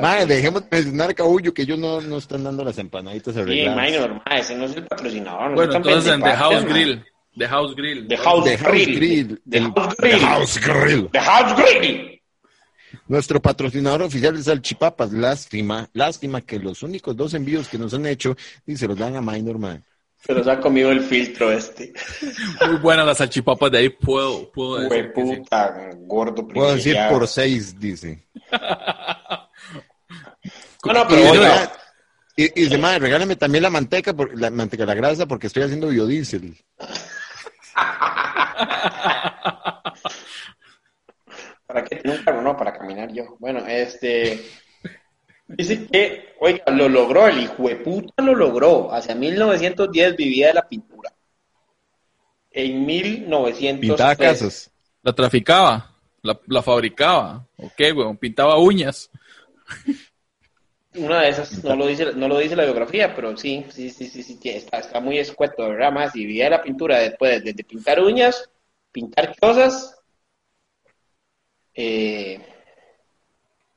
Mae, 0.00 0.26
dejemos 0.26 0.62
de 0.62 0.68
mencionar 0.76 1.14
cabullo, 1.14 1.52
que 1.54 1.62
ellos 1.62 1.78
no, 1.78 2.00
no 2.00 2.18
están 2.18 2.44
dando 2.44 2.64
las 2.64 2.78
empanaditas 2.78 3.34
Sí, 3.34 3.40
arregladas. 3.40 3.90
minor, 3.90 4.14
ma, 4.14 4.36
ese 4.38 4.54
no 4.56 4.64
es 4.66 4.76
el 4.76 4.86
patrocinador. 4.86 5.50
no 5.50 5.54
Bueno, 5.56 5.72
sean 5.72 5.82
entonces 5.86 6.12
en 6.14 6.22
The 6.22 6.30
House 6.32 6.62
ma. 6.64 6.68
Grill. 6.70 7.04
The 7.38 7.48
House 7.48 7.76
Grill. 7.76 8.08
The 8.08 8.16
House, 8.16 8.44
The 8.44 8.58
House 8.58 8.72
Grill. 8.72 8.96
Grill. 8.96 9.42
The 9.48 9.58
El- 9.58 9.72
House 9.74 9.96
The 9.96 10.02
Grill. 10.08 10.20
House 10.20 10.60
Grill. 10.60 11.08
The 11.12 11.20
House 11.20 11.62
Grill. 11.62 12.22
Nuestro 13.08 13.40
patrocinador 13.42 14.02
oficial 14.02 14.36
es 14.36 14.44
Salchipapas. 14.46 15.12
Lástima, 15.12 15.88
lástima 15.92 16.40
que 16.40 16.58
los 16.58 16.82
únicos 16.82 17.16
dos 17.16 17.34
envíos 17.34 17.68
que 17.68 17.78
nos 17.78 17.92
han 17.94 18.06
hecho, 18.06 18.36
y 18.66 18.76
se 18.76 18.86
los 18.88 18.96
dan 18.98 19.16
a 19.16 19.20
Minor, 19.20 19.58
man. 19.58 19.84
Se 20.18 20.32
los 20.32 20.46
ha 20.48 20.60
comido 20.60 20.90
el 20.90 21.00
filtro 21.02 21.52
este. 21.52 21.92
Muy 22.66 22.76
buenas 22.78 23.06
las 23.06 23.18
salchipapas 23.18 23.70
de 23.70 23.78
ahí, 23.78 23.88
puedo, 23.90 24.50
puedo 24.50 24.78
decir 24.80 25.12
que 25.12 25.22
sí. 25.22 25.28
Hueputa, 25.30 25.90
gordo 26.00 26.48
Puedo 26.48 26.74
decir 26.74 26.96
por 27.10 27.28
seis, 27.28 27.78
dice. 27.78 28.26
No, 30.84 30.92
no, 30.92 31.02
Y, 31.02 31.06
pero 31.08 31.30
oiga, 31.32 31.48
"Ma, 31.48 31.72
y, 32.36 32.44
y 32.44 32.64
dice, 32.64 32.78
"Ma, 32.78 32.96
regálame 32.96 33.34
también 33.34 33.62
la 33.62 33.70
manteca, 33.70 34.14
por, 34.14 34.38
la 34.38 34.50
manteca, 34.50 34.86
la 34.86 34.94
grasa, 34.94 35.26
porque 35.26 35.48
estoy 35.48 35.64
haciendo 35.64 35.88
biodiesel. 35.88 36.54
¿para 41.66 41.82
qué 41.84 42.00
carro? 42.24 42.42
No, 42.42 42.56
para 42.56 42.72
caminar 42.72 43.12
yo. 43.12 43.36
Bueno, 43.40 43.66
este... 43.66 44.46
Dice 45.48 45.86
que, 45.86 46.34
oiga, 46.40 46.64
lo 46.72 46.88
logró, 46.88 47.28
el 47.28 47.40
hijo 47.40 47.68
de 47.68 47.76
puta 47.76 48.22
lo 48.22 48.34
logró. 48.34 48.92
Hacia 48.92 49.14
1910 49.14 50.16
vivía 50.16 50.48
de 50.48 50.54
la 50.54 50.68
pintura. 50.68 51.12
En 52.50 52.84
1903... 52.84 53.80
Pintaba 53.80 54.16
casas. 54.16 54.70
La 55.02 55.12
traficaba, 55.12 55.94
la, 56.22 56.38
la 56.46 56.62
fabricaba. 56.62 57.46
Ok, 57.56 57.80
weón, 57.94 58.16
pintaba 58.16 58.58
uñas. 58.58 59.10
Una 60.94 61.22
de 61.22 61.28
esas, 61.28 61.62
no 61.62 61.76
lo 61.76 61.86
dice, 61.86 62.14
no 62.14 62.26
lo 62.26 62.38
dice 62.38 62.56
la 62.56 62.64
biografía, 62.64 63.14
pero 63.14 63.36
sí, 63.36 63.66
sí, 63.68 63.90
sí, 63.90 64.08
sí, 64.08 64.22
sí, 64.22 64.38
está, 64.44 64.78
está 64.78 64.98
muy 64.98 65.18
escueto, 65.18 65.68
¿verdad? 65.68 65.92
Más, 65.92 66.16
y 66.16 66.20
vivía 66.20 66.44
de 66.44 66.50
la 66.50 66.62
pintura 66.62 66.98
después, 66.98 67.44
desde 67.44 67.64
pintar 67.64 68.00
uñas, 68.00 68.50
pintar 68.90 69.36
cosas, 69.38 69.96
eh, 71.74 72.40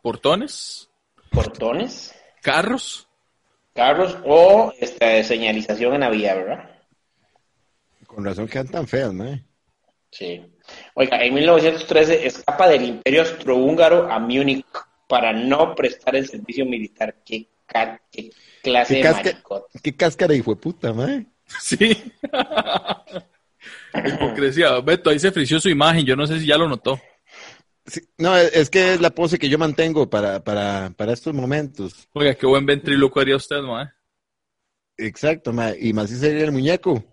Portones, 0.02 0.89
portones, 1.32 2.14
carros. 2.42 3.08
carros 3.74 4.18
o 4.26 4.74
este, 4.80 5.24
señalización 5.24 5.94
en 5.96 6.00
la 6.02 6.10
vía, 6.10 6.36
¿verdad? 6.36 6.70
Con 8.08 8.26
razón 8.26 8.48
quedan 8.48 8.68
tan 8.70 8.88
feas, 8.88 9.14
man. 9.14 9.46
Sí. 10.12 10.42
Oiga, 10.96 11.24
en 11.24 11.34
1913 11.34 12.26
escapa 12.28 12.68
del 12.68 12.84
Imperio 12.84 13.22
Austrohúngaro 13.22 14.12
a 14.12 14.18
Múnich 14.20 14.66
para 15.08 15.32
no 15.34 15.76
prestar 15.76 16.16
el 16.16 16.28
servicio 16.28 16.66
militar. 16.66 17.16
¿Qué, 17.26 17.48
ca- 17.66 18.02
qué 18.12 18.32
clase 18.64 19.02
¿Qué, 19.02 19.08
de 19.08 19.14
maricot? 19.14 19.68
qué 19.84 19.96
cáscara 19.96 20.34
hijo 20.34 20.56
de 20.56 20.62
puta, 20.62 20.94
man. 20.94 21.32
Sí. 21.62 22.14
Hipocresía. 23.94 24.80
Beto, 24.82 25.10
ahí 25.10 25.20
se 25.20 25.32
frició 25.32 25.60
su 25.60 25.70
imagen. 25.70 26.06
Yo 26.06 26.16
no 26.16 26.26
sé 26.28 26.40
si 26.40 26.46
ya 26.46 26.58
lo 26.58 26.68
notó. 26.68 27.00
Sí, 27.90 28.02
no, 28.18 28.38
es 28.38 28.56
es 28.56 28.70
que 28.70 28.94
es 28.94 29.02
la 29.02 29.10
pose 29.10 29.40
que 29.40 29.50
yo 29.50 29.58
mantengo 29.58 30.10
para, 30.10 30.44
para, 30.44 30.92
para 30.96 31.14
estos 31.14 31.34
momentos. 31.34 32.08
Oiga, 32.14 32.36
qué 32.36 32.46
buen 32.46 32.66
ventríloco 32.66 33.20
haría 33.20 33.36
usted, 33.36 33.62
mae. 33.62 33.88
Exacto, 34.98 35.52
ma. 35.52 35.74
Y 35.78 35.94
más 35.94 36.10
si 36.10 36.16
sería 36.16 36.46
el 36.46 36.52
muñeco. 36.52 37.04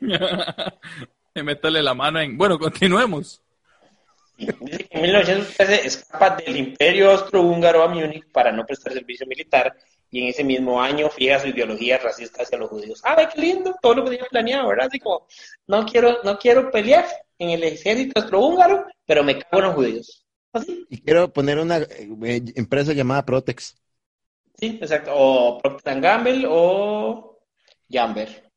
Y 1.32 1.42
métale 1.42 1.80
la 1.80 1.94
mano 1.94 2.20
en. 2.20 2.36
Bueno, 2.36 2.58
continuemos. 2.58 3.40
Dice 4.36 4.84
que 4.84 4.88
en 4.90 5.02
1913 5.02 5.86
escapa 5.86 6.36
del 6.36 6.56
Imperio 6.56 7.10
Austrohúngaro 7.10 7.82
a 7.82 7.88
Múnich 7.88 8.26
para 8.32 8.50
no 8.50 8.64
prestar 8.66 8.92
servicio 8.92 9.26
militar 9.26 9.76
y 10.10 10.22
en 10.22 10.28
ese 10.28 10.42
mismo 10.42 10.80
año 10.80 11.08
fija 11.08 11.38
su 11.38 11.48
ideología 11.48 11.98
racista 11.98 12.42
hacia 12.42 12.58
los 12.58 12.70
judíos. 12.70 13.00
¡Ay, 13.04 13.26
qué 13.32 13.40
lindo! 13.40 13.76
Todo 13.80 13.94
lo 13.96 14.04
que 14.04 14.10
tenía 14.10 14.26
planeado, 14.26 14.68
¿verdad? 14.68 14.86
Así 14.88 14.98
como, 14.98 15.26
no 15.66 15.86
quiero, 15.86 16.18
no 16.24 16.38
quiero 16.38 16.70
pelear 16.70 17.06
en 17.40 17.50
el 17.50 17.64
ejército 17.64 18.20
austrohúngaro, 18.20 18.86
pero 19.06 19.24
me 19.24 19.38
cago 19.38 19.58
en 19.58 19.64
los 19.64 19.74
judíos. 19.74 20.26
Así, 20.52 20.86
Y 20.88 21.00
quiero 21.00 21.32
poner 21.32 21.58
una 21.58 21.78
eh, 21.78 22.42
empresa 22.56 22.92
llamada 22.92 23.24
Protex. 23.24 23.76
sí, 24.58 24.78
exacto. 24.80 25.10
O 25.14 25.58
Procter 25.60 26.00
Gamble 26.00 26.44
o 26.48 27.38
Jamber. 27.90 28.50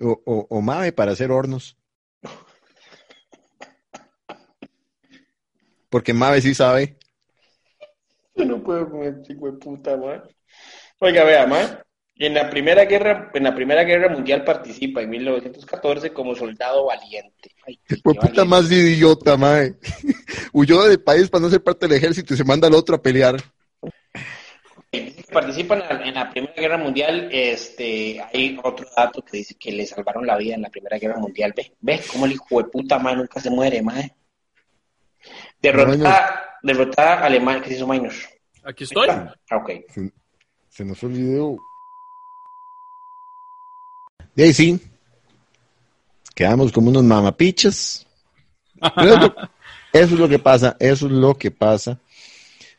O, 0.00 0.22
o, 0.24 0.46
o 0.50 0.60
Mave 0.62 0.92
para 0.92 1.12
hacer 1.12 1.30
hornos. 1.30 1.76
Porque 5.88 6.12
Mave 6.12 6.40
sí 6.42 6.54
sabe. 6.54 6.98
Yo 8.34 8.44
no 8.44 8.62
puedo 8.62 8.90
con 8.90 9.02
este 9.02 9.32
hijo 9.32 9.50
de 9.50 9.58
puta, 9.58 9.96
man. 9.96 10.22
Oiga, 11.00 11.24
vea, 11.24 11.46
man. 11.46 11.78
En 12.18 12.32
la 12.32 12.48
primera 12.48 12.86
guerra, 12.86 13.30
en 13.34 13.44
la 13.44 13.54
primera 13.54 13.84
guerra 13.84 14.08
mundial 14.08 14.42
participa 14.42 15.02
en 15.02 15.10
1914 15.10 16.12
como 16.14 16.34
soldado 16.34 16.86
valiente. 16.86 17.50
Ay, 17.66 17.78
qué 17.86 17.96
puta 17.96 18.20
valiente. 18.20 18.44
más 18.46 18.72
idiota, 18.72 19.36
Mave. 19.36 19.74
Huyó 20.52 20.84
del 20.84 21.02
país 21.02 21.28
para 21.28 21.42
no 21.42 21.50
ser 21.50 21.62
parte 21.62 21.86
del 21.86 21.98
ejército 21.98 22.32
y 22.32 22.38
se 22.38 22.44
manda 22.44 22.68
al 22.68 22.74
otro 22.74 22.96
a 22.96 23.02
pelear. 23.02 23.36
Dice 24.90 25.14
que 25.14 25.32
participa 25.32 25.74
en 25.74 25.80
la, 25.80 26.08
en 26.08 26.14
la 26.14 26.30
Primera 26.30 26.54
Guerra 26.54 26.78
Mundial. 26.78 27.28
Este, 27.30 28.18
hay 28.32 28.58
otro 28.62 28.86
dato 28.96 29.22
que 29.22 29.36
dice 29.36 29.54
que 29.56 29.72
le 29.72 29.84
salvaron 29.84 30.26
la 30.26 30.38
vida 30.38 30.54
en 30.54 30.62
la 30.62 30.70
Primera 30.70 30.98
Guerra 30.98 31.18
Mundial. 31.18 31.52
Ve, 31.54 31.74
ve 31.80 32.00
cómo 32.10 32.24
el 32.24 32.32
hijo 32.32 32.62
de 32.62 32.70
puta 32.70 32.98
man 32.98 33.18
nunca 33.18 33.40
se 33.40 33.50
muere, 33.50 33.82
man. 33.82 34.10
Derrotada, 35.60 36.58
derrotada 36.62 37.24
Alemania, 37.26 37.60
¿qué 37.60 37.68
se 37.68 37.76
hizo 37.76 37.86
Minor? 37.86 38.12
Aquí 38.64 38.84
estoy. 38.84 39.08
Ah, 39.10 39.34
ok. 39.50 39.70
Se, 39.88 40.12
se 40.70 40.84
nos 40.84 41.00
video. 41.02 41.58
Y 44.36 44.42
ahí 44.42 44.52
sí. 44.52 44.78
Quedamos 46.34 46.70
como 46.70 46.90
unos 46.90 47.02
mamapichas. 47.02 48.06
Pero 48.94 49.14
eso, 49.14 49.34
eso 49.92 50.14
es 50.14 50.20
lo 50.20 50.28
que 50.28 50.38
pasa, 50.38 50.76
eso 50.78 51.06
es 51.06 51.12
lo 51.12 51.36
que 51.36 51.50
pasa. 51.50 51.98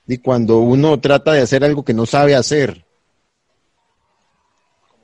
Y 0.08 0.20
cuando 0.20 0.60
uno 0.60 1.00
trata 1.00 1.34
de 1.34 1.42
hacer 1.42 1.64
algo 1.64 1.84
que 1.84 1.94
no 1.94 2.06
sabe 2.06 2.36
hacer, 2.36 2.86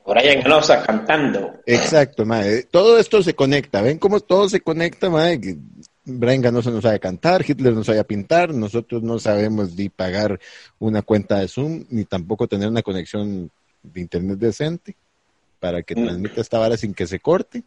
Brian 0.06 0.45
Enosa 0.45 0.84
cantando. 0.84 1.54
Exacto, 1.66 2.26
mae. 2.26 2.64
Todo 2.64 2.99
esto 2.99 3.24
se 3.24 3.34
conecta. 3.34 3.82
¿Ven 3.82 3.97
cómo 3.97 4.20
todo 4.20 4.49
se 4.49 4.60
conecta, 4.60 5.10
mae? 5.10 5.39
Que 5.39 5.58
Brian 6.06 6.41
Ganosa 6.41 6.70
no 6.72 6.82
sabe 6.82 6.99
cantar, 6.99 7.43
Hitler 7.47 7.74
no 7.74 7.84
sabe 7.84 8.04
pintar, 8.04 8.54
nosotros 8.54 9.01
no 9.01 9.18
sabemos 9.18 9.74
ni 9.76 9.88
pagar 9.88 10.39
una 10.78 11.01
cuenta 11.01 11.39
de 11.39 11.47
Zoom, 11.47 11.86
ni 11.89 12.04
tampoco 12.04 12.47
tener 12.47 12.68
una 12.68 12.82
conexión 12.82 13.49
de 13.82 14.01
internet 14.01 14.38
decente 14.38 14.97
para 15.64 15.82
que 15.82 15.95
Mm. 15.95 16.03
transmita 16.03 16.41
esta 16.41 16.59
vara 16.59 16.76
sin 16.76 16.93
que 16.93 17.07
se 17.07 17.22
corte. 17.22 17.64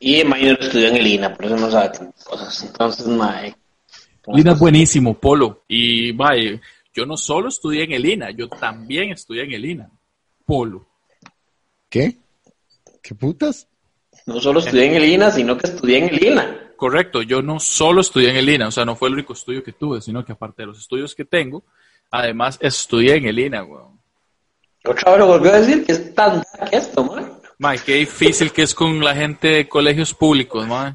Y 0.00 0.24
Minor 0.24 0.58
estudió 0.60 0.88
en 0.88 0.96
el 0.96 1.06
INA, 1.06 1.32
por 1.32 1.44
eso 1.44 1.56
no 1.56 1.70
sabe 1.70 1.90
tantas 1.90 2.24
cosas. 2.24 2.64
Entonces, 2.64 3.06
mae. 3.06 3.54
Lina 4.34 4.52
es 4.52 4.58
buenísimo, 4.58 5.14
Polo. 5.14 5.62
Y 5.68 6.10
vaya, 6.10 6.60
yo 6.92 7.06
no 7.06 7.16
solo 7.16 7.50
estudié 7.50 7.84
en 7.84 7.92
el 7.92 8.04
INA, 8.04 8.30
yo 8.32 8.48
también 8.48 9.12
estudié 9.12 9.44
en 9.44 9.52
el 9.52 9.64
INA. 9.64 9.88
Polo. 10.44 10.88
¿Qué? 11.88 12.16
¿Qué 13.00 13.14
putas? 13.14 13.68
No 14.26 14.40
solo 14.40 14.58
estudié 14.58 14.86
en 14.86 14.94
el 14.96 15.04
INA, 15.04 15.30
sino 15.30 15.56
que 15.56 15.68
estudié 15.68 15.98
en 15.98 16.08
el 16.08 16.24
INA. 16.24 16.72
Correcto, 16.76 17.22
yo 17.22 17.42
no 17.42 17.60
solo 17.60 18.00
estudié 18.00 18.30
en 18.30 18.36
el 18.38 18.48
INA, 18.48 18.66
o 18.68 18.72
sea, 18.72 18.84
no 18.84 18.96
fue 18.96 19.08
el 19.08 19.14
único 19.14 19.34
estudio 19.34 19.62
que 19.62 19.72
tuve, 19.72 20.00
sino 20.00 20.24
que 20.24 20.32
aparte 20.32 20.62
de 20.62 20.66
los 20.66 20.78
estudios 20.80 21.14
que 21.14 21.24
tengo, 21.24 21.62
además 22.10 22.58
estudié 22.60 23.14
en 23.16 23.26
el 23.26 23.38
INA, 23.38 23.62
weón. 23.62 23.97
Otra 24.88 25.10
vez 25.12 25.20
lo 25.20 25.26
volvió 25.26 25.52
a 25.52 25.60
decir 25.60 25.84
que 25.84 25.92
es 25.92 26.14
tan 26.14 26.42
dark 26.58 26.68
esto, 26.72 27.04
mae. 27.04 27.24
Mae, 27.58 27.78
qué 27.78 27.94
difícil 27.96 28.52
que 28.52 28.62
es 28.62 28.74
con 28.74 29.00
la 29.04 29.14
gente 29.14 29.48
de 29.48 29.68
colegios 29.68 30.14
públicos, 30.14 30.66
mae. 30.66 30.94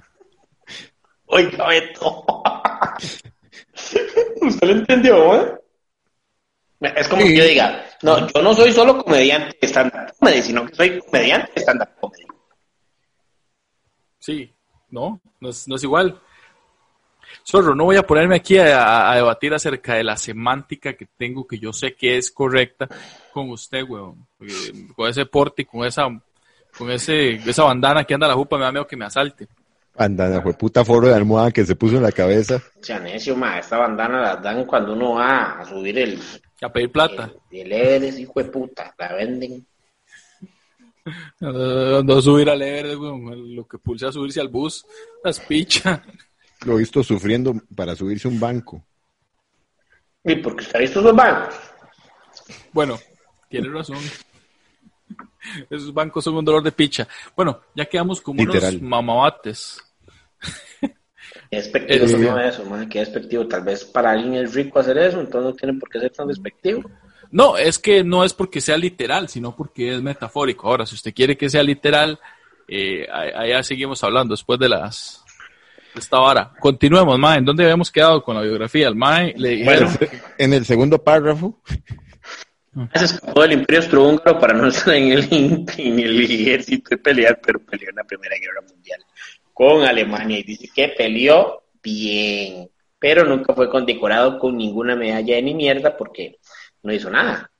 Oiga, 1.27 1.67
Beto. 1.67 2.25
¿Usted 4.41 4.67
lo 4.67 4.71
entendió, 4.73 5.27
mae? 5.27 6.93
Es 6.95 7.07
como 7.07 7.21
Sí. 7.21 7.29
que 7.29 7.37
yo 7.37 7.45
diga, 7.45 7.85
no, 8.01 8.27
yo 8.27 8.41
no 8.41 8.53
soy 8.53 8.71
solo 8.73 9.01
comediante 9.03 9.57
de 9.61 9.67
stand-up 9.67 10.13
comedy, 10.19 10.41
sino 10.41 10.65
que 10.65 10.75
soy 10.75 10.99
comediante 11.01 11.51
de 11.55 11.61
stand-up 11.61 11.89
comedy. 12.01 12.25
Sí, 14.19 14.53
no, 14.89 15.21
no 15.39 15.49
es, 15.49 15.67
no 15.67 15.75
es 15.75 15.83
igual. 15.83 16.19
Zorro, 17.45 17.75
no 17.75 17.85
voy 17.85 17.95
a 17.97 18.03
ponerme 18.03 18.35
aquí 18.37 18.57
a, 18.57 19.11
a 19.11 19.15
debatir 19.15 19.53
acerca 19.53 19.95
de 19.95 20.03
la 20.03 20.17
semántica 20.17 20.93
que 20.93 21.07
tengo, 21.17 21.45
que 21.47 21.57
yo 21.59 21.73
sé 21.73 21.95
que 21.95 22.17
es 22.17 22.31
correcta 22.31 22.87
con 23.31 23.49
usted, 23.49 23.83
weón. 23.83 24.27
Con 24.95 25.09
ese 25.09 25.25
porte 25.25 25.63
y 25.63 25.65
con 25.65 25.85
esa, 25.85 26.03
con 26.77 26.91
ese, 26.91 27.33
esa 27.33 27.63
bandana 27.63 28.03
que 28.03 28.13
anda 28.13 28.27
la 28.27 28.35
jupa, 28.35 28.57
me 28.57 28.63
da 28.63 28.71
miedo 28.71 28.87
que 28.87 28.97
me 28.97 29.05
asalte. 29.05 29.47
Anda, 29.95 30.41
fue 30.41 30.53
puta 30.53 30.83
foro 30.83 31.07
de 31.07 31.13
almohada 31.13 31.51
que 31.51 31.65
se 31.65 31.75
puso 31.75 31.97
en 31.97 32.03
la 32.03 32.11
cabeza. 32.11 32.55
O 32.79 32.83
sea, 32.83 32.99
necio, 32.99 33.35
ma, 33.35 33.59
esta 33.59 33.77
bandana 33.77 34.21
la 34.21 34.35
dan 34.37 34.65
cuando 34.65 34.93
uno 34.93 35.13
va 35.13 35.59
a 35.59 35.65
subir 35.65 35.97
el, 35.99 36.19
A 36.61 36.69
pedir 36.71 36.91
plata. 36.91 37.31
el, 37.51 37.71
el 37.71 37.73
Everest, 37.73 38.19
hijo 38.19 38.39
de 38.41 38.45
puta, 38.49 38.93
la 38.97 39.13
venden. 39.13 39.65
Uh, 41.41 42.09
a 42.17 42.21
subir 42.21 42.49
al 42.49 42.61
Everest, 42.61 42.97
weón. 42.97 43.53
Lo 43.53 43.67
que 43.67 43.77
pulsa 43.77 44.07
a 44.07 44.11
subirse 44.13 44.39
al 44.39 44.47
bus, 44.47 44.85
las 45.21 45.37
picha. 45.41 46.01
Lo 46.65 46.75
he 46.75 46.79
visto 46.79 47.03
sufriendo 47.03 47.53
para 47.75 47.95
subirse 47.95 48.27
a 48.27 48.31
un 48.31 48.39
banco. 48.39 48.83
Y 50.23 50.35
porque 50.35 50.63
usted 50.63 50.77
ha 50.77 50.79
visto 50.79 50.99
esos 51.01 51.15
bancos. 51.15 51.55
Bueno, 52.71 52.97
tiene 53.49 53.69
razón. 53.69 53.97
Esos 55.69 55.93
bancos 55.93 56.23
son 56.23 56.35
un 56.35 56.45
dolor 56.45 56.63
de 56.63 56.71
picha. 56.71 57.07
Bueno, 57.35 57.61
ya 57.75 57.85
quedamos 57.85 58.21
como 58.21 58.41
Literal. 58.43 58.75
unos 58.77 58.81
mamabates. 58.89 59.77
Qué 60.79 61.57
despectivo 61.57 62.05
Eh, 62.05 62.17
no 62.31 62.39
eso, 62.39 62.65
ma, 62.65 62.87
qué 62.87 62.99
despectivo. 62.99 63.47
Tal 63.47 63.63
vez 63.63 63.83
para 63.85 64.11
alguien 64.11 64.35
es 64.35 64.53
rico 64.53 64.79
hacer 64.79 64.97
eso, 64.97 65.19
entonces 65.19 65.51
no 65.51 65.55
tiene 65.55 65.79
por 65.79 65.89
qué 65.89 65.99
ser 65.99 66.11
tan 66.11 66.27
despectivo. 66.27 66.89
No, 67.31 67.57
es 67.57 67.79
que 67.79 68.03
no 68.03 68.23
es 68.23 68.33
porque 68.33 68.61
sea 68.61 68.77
literal, 68.77 69.27
sino 69.27 69.55
porque 69.55 69.93
es 69.95 70.01
metafórico. 70.01 70.67
Ahora, 70.67 70.85
si 70.85 70.95
usted 70.95 71.13
quiere 71.13 71.35
que 71.35 71.49
sea 71.49 71.63
literal, 71.63 72.19
eh, 72.67 73.07
allá 73.11 73.63
seguimos 73.63 74.03
hablando 74.03 74.33
después 74.33 74.59
de 74.59 74.69
las 74.69 75.22
esta 75.95 76.19
vara. 76.19 76.51
Continuemos, 76.59 77.17
Mae. 77.17 77.39
¿En 77.39 77.45
dónde 77.45 77.63
habíamos 77.63 77.91
quedado 77.91 78.23
con 78.23 78.35
la 78.35 78.41
biografía? 78.41 78.87
El 78.87 78.95
Mae 78.95 79.33
le 79.37 79.49
dijeron. 79.49 79.89
En 80.37 80.53
el 80.53 80.65
segundo 80.65 81.03
párrafo, 81.03 81.61
Se 82.95 83.05
escapó 83.05 83.41
del 83.41 83.53
Imperio 83.53 83.81
Austrohúngaro 83.81 84.39
para 84.39 84.53
no 84.53 84.67
estar 84.67 84.95
en 84.95 85.11
el, 85.11 85.27
en 85.77 85.99
el 85.99 86.21
ejército 86.21 86.95
y 86.95 86.97
pelear, 86.97 87.39
pero 87.41 87.59
peleó 87.59 87.89
en 87.89 87.95
la 87.95 88.03
Primera 88.03 88.35
Guerra 88.37 88.61
Mundial 88.67 88.99
con 89.53 89.83
Alemania 89.83 90.39
y 90.39 90.43
dice 90.43 90.69
que 90.73 90.89
peleó 90.89 91.63
bien, 91.81 92.69
pero 92.97 93.23
nunca 93.25 93.53
fue 93.53 93.69
condecorado 93.69 94.39
con 94.39 94.57
ninguna 94.57 94.95
medalla 94.95 95.35
de 95.35 95.41
ni 95.43 95.53
mierda 95.53 95.95
porque 95.95 96.39
no 96.81 96.91
hizo 96.91 97.09
nada. 97.09 97.51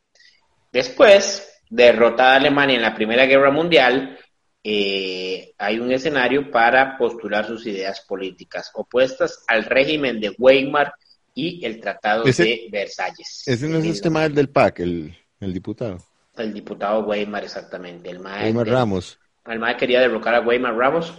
Después, 0.72 1.62
derrotada 1.70 2.36
Alemania 2.36 2.78
en 2.78 2.82
la 2.82 2.96
Primera 2.96 3.26
Guerra 3.26 3.52
Mundial, 3.52 4.18
eh, 4.64 5.54
hay 5.58 5.80
un 5.80 5.92
escenario 5.92 6.50
para 6.50 6.98
postular 6.98 7.46
sus 7.46 7.66
ideas 7.68 8.02
políticas 8.08 8.72
opuestas 8.74 9.44
al 9.48 9.66
régimen 9.66 10.20
de 10.22 10.34
Weimar 10.38 10.94
y 11.36 11.66
el 11.66 11.80
Tratado 11.82 12.24
Ese- 12.26 12.44
de 12.44 12.68
Versalles. 12.72 13.44
ese 13.46 13.68
no 13.68 13.80
es 13.80 13.86
este 13.86 14.10
mae 14.10 14.30
del 14.30 14.50
PAC, 14.50 14.80
el, 14.82 15.16
el 15.40 15.54
diputado. 15.54 15.98
El 16.38 16.54
diputado 16.54 17.02
Weimar, 17.06 17.44
exactamente. 17.44 18.10
El 18.10 18.20
MAE, 18.20 18.46
Weimar 18.46 18.68
Ramos. 18.68 19.20
el 19.46 19.60
MAE 19.60 19.78
quería 19.78 20.00
derrocar 20.00 20.36
a 20.36 20.42
Weimar 20.42 20.76
Ramos 20.76 21.14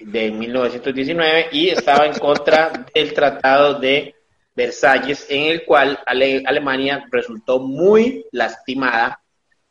de 0.00 0.30
1919 0.32 1.46
y 1.52 1.68
estaba 1.68 2.06
en 2.06 2.14
contra 2.18 2.86
del 2.94 3.14
Tratado 3.14 3.78
de 3.78 4.14
Versalles, 4.56 5.26
en 5.30 5.44
el 5.44 5.64
cual 5.64 5.98
Ale- 6.04 6.42
Alemania 6.44 7.04
resultó 7.10 7.60
muy 7.60 8.26
lastimada 8.32 9.20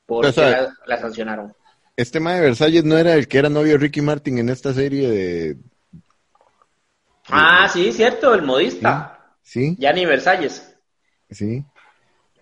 porque 0.05 0.29
O 0.29 0.31
sea, 0.31 0.49
la, 0.61 0.73
la 0.87 0.97
sancionaron. 0.97 1.53
Este 1.95 2.19
mae 2.19 2.35
de 2.35 2.41
Versalles 2.41 2.83
no 2.83 2.97
era 2.97 3.13
el 3.13 3.27
que 3.27 3.37
era 3.37 3.49
novio 3.49 3.73
de 3.73 3.77
Ricky 3.77 4.01
Martin 4.01 4.37
en 4.39 4.49
esta 4.49 4.73
serie 4.73 5.09
de... 5.09 5.57
Ah, 7.27 7.67
sí, 7.71 7.91
cierto, 7.91 8.33
el 8.33 8.41
modista. 8.41 9.35
Sí, 9.41 9.75
Gianni 9.77 10.05
Versalles. 10.05 10.75
sí, 11.29 11.63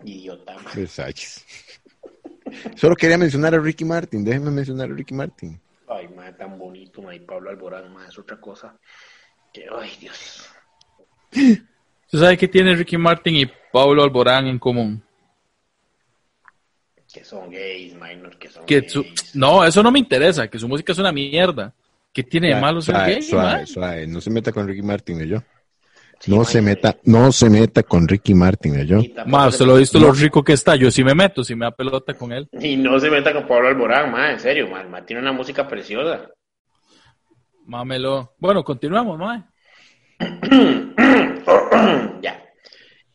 Idiota. 0.04 0.56
Versalles. 0.74 1.44
Solo 2.76 2.96
quería 2.96 3.18
mencionar 3.18 3.54
a 3.54 3.58
Ricky 3.58 3.84
Martin, 3.84 4.24
déjenme 4.24 4.50
mencionar 4.50 4.90
a 4.90 4.94
Ricky 4.94 5.14
Martin. 5.14 5.60
Ay, 5.88 6.08
mae, 6.08 6.32
tan 6.32 6.58
bonito, 6.58 7.02
mae, 7.02 7.20
Pablo 7.20 7.50
Alborán, 7.50 7.92
mae, 7.92 8.08
es 8.08 8.18
otra 8.18 8.40
cosa. 8.40 8.76
Que, 9.52 9.66
ay, 9.70 9.90
Dios. 10.00 10.48
¿Usted 11.32 12.18
sabe 12.18 12.38
qué 12.38 12.48
tiene 12.48 12.74
Ricky 12.74 12.96
Martin 12.96 13.36
y 13.36 13.50
Pablo 13.72 14.02
Alborán 14.02 14.46
en 14.46 14.58
común? 14.58 15.02
Que 17.12 17.24
son 17.24 17.50
gays, 17.50 17.94
minor, 17.94 18.36
que 18.38 18.48
son 18.48 18.64
Que 18.66 18.80
gays. 18.80 18.92
su- 18.92 19.04
no, 19.34 19.64
eso 19.64 19.82
no 19.82 19.90
me 19.90 19.98
interesa, 19.98 20.48
que 20.48 20.58
su 20.58 20.68
música 20.68 20.92
es 20.92 20.98
una 20.98 21.12
mierda. 21.12 21.72
¿Qué 22.12 22.22
tiene 22.24 22.54
de 22.54 22.60
malo 22.60 22.80
ser 22.80 22.94
suave, 22.96 23.12
gay, 23.14 23.22
suave, 23.22 23.66
suave, 23.66 24.06
no 24.06 24.20
se 24.20 24.30
meta 24.30 24.52
con 24.52 24.66
Ricky 24.66 24.82
Martin, 24.82 25.24
yo. 25.26 25.38
Sí, 26.18 26.30
No 26.30 26.44
se 26.44 26.60
meta, 26.60 26.96
no 27.04 27.32
se 27.32 27.48
meta 27.48 27.82
con 27.82 28.06
Ricky 28.06 28.34
Martin, 28.34 28.84
yo. 28.84 28.98
Y 28.98 29.08
tampoco 29.08 29.30
Más, 29.36 29.44
se 29.44 29.48
usted 29.56 29.64
lo 29.66 29.72
ha 29.72 29.74
meta- 29.76 29.80
visto 29.80 29.98
lo 30.00 30.12
rico 30.12 30.44
que 30.44 30.52
está. 30.52 30.76
Yo 30.76 30.90
sí 30.90 31.02
me 31.02 31.14
meto, 31.14 31.42
si 31.42 31.54
me 31.54 31.64
da 31.64 31.70
pelota 31.70 32.12
con 32.14 32.32
él. 32.32 32.48
Y 32.60 32.76
no 32.76 32.98
se 33.00 33.10
meta 33.10 33.32
con 33.32 33.46
Pablo 33.46 33.68
Alborán, 33.68 34.10
ma, 34.12 34.32
en 34.32 34.40
serio, 34.40 34.68
ma, 34.68 34.82
el 34.82 34.88
ma 34.88 35.04
tiene 35.06 35.22
una 35.22 35.32
música 35.32 35.66
preciosa. 35.66 36.28
Mámelo. 37.64 38.34
Bueno, 38.38 38.62
continuamos, 38.64 39.18
mae. 39.18 39.44
ya. 42.22 42.44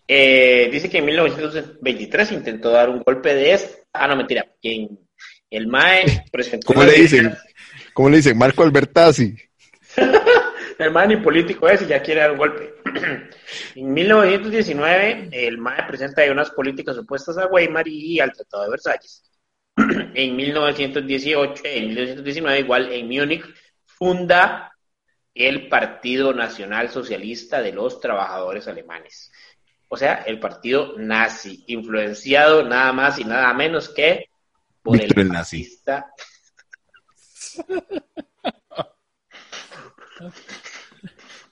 Eh, 0.08 0.70
dice 0.72 0.90
que 0.90 1.00
en 1.00 1.06
1923 1.06 2.32
intentó 2.32 2.70
dar 2.72 2.90
un 2.90 3.02
golpe 3.04 3.34
de. 3.34 3.60
Ah, 3.98 4.08
no, 4.08 4.16
mentira. 4.16 4.46
Quien, 4.62 5.00
el 5.50 5.68
MAE 5.68 6.26
presentó. 6.32 6.68
¿Cómo 6.68 6.84
le 6.84 6.94
dicen? 6.94 7.36
¿Cómo 7.94 8.10
le 8.10 8.18
dicen? 8.18 8.38
Marco 8.38 8.64
Albertazzi. 8.64 9.36
El 10.78 10.92
MAE 10.92 11.08
ni 11.08 11.18
político 11.18 11.70
es 11.70 11.82
y 11.84 11.86
ya 11.86 12.02
quiere 12.02 12.22
dar 12.22 12.32
un 12.32 12.38
golpe. 12.38 12.74
en 13.76 13.94
1919, 13.94 15.30
el 15.32 15.58
MAE 15.58 15.88
presenta 15.88 16.30
unas 16.30 16.52
políticas 16.52 16.98
opuestas 16.98 17.38
a 17.38 17.48
Weimar 17.48 17.88
y 17.88 18.20
al 18.20 18.34
Tratado 18.34 18.64
de 18.64 18.70
Versalles. 18.72 19.24
en 19.78 20.36
1918, 20.36 21.64
en 21.66 21.88
1919, 21.88 22.60
igual 22.60 22.92
en 22.92 23.08
Múnich, 23.08 23.46
funda 23.86 24.74
el 25.34 25.68
Partido 25.68 26.34
Nacional 26.34 26.90
Socialista 26.90 27.62
de 27.62 27.72
los 27.72 28.00
Trabajadores 28.00 28.68
Alemanes. 28.68 29.32
O 29.88 29.98
sea, 29.98 30.24
el 30.26 30.40
partido 30.40 30.96
nazi, 30.98 31.64
influenciado 31.68 32.64
nada 32.64 32.92
más 32.92 33.20
y 33.20 33.24
nada 33.24 33.54
menos 33.54 33.90
que 33.90 34.26
por 34.82 34.98
Víctor 34.98 35.20
el 35.20 35.28
el 35.28 35.32
nazi. 35.34 35.64
fascista. 35.64 36.12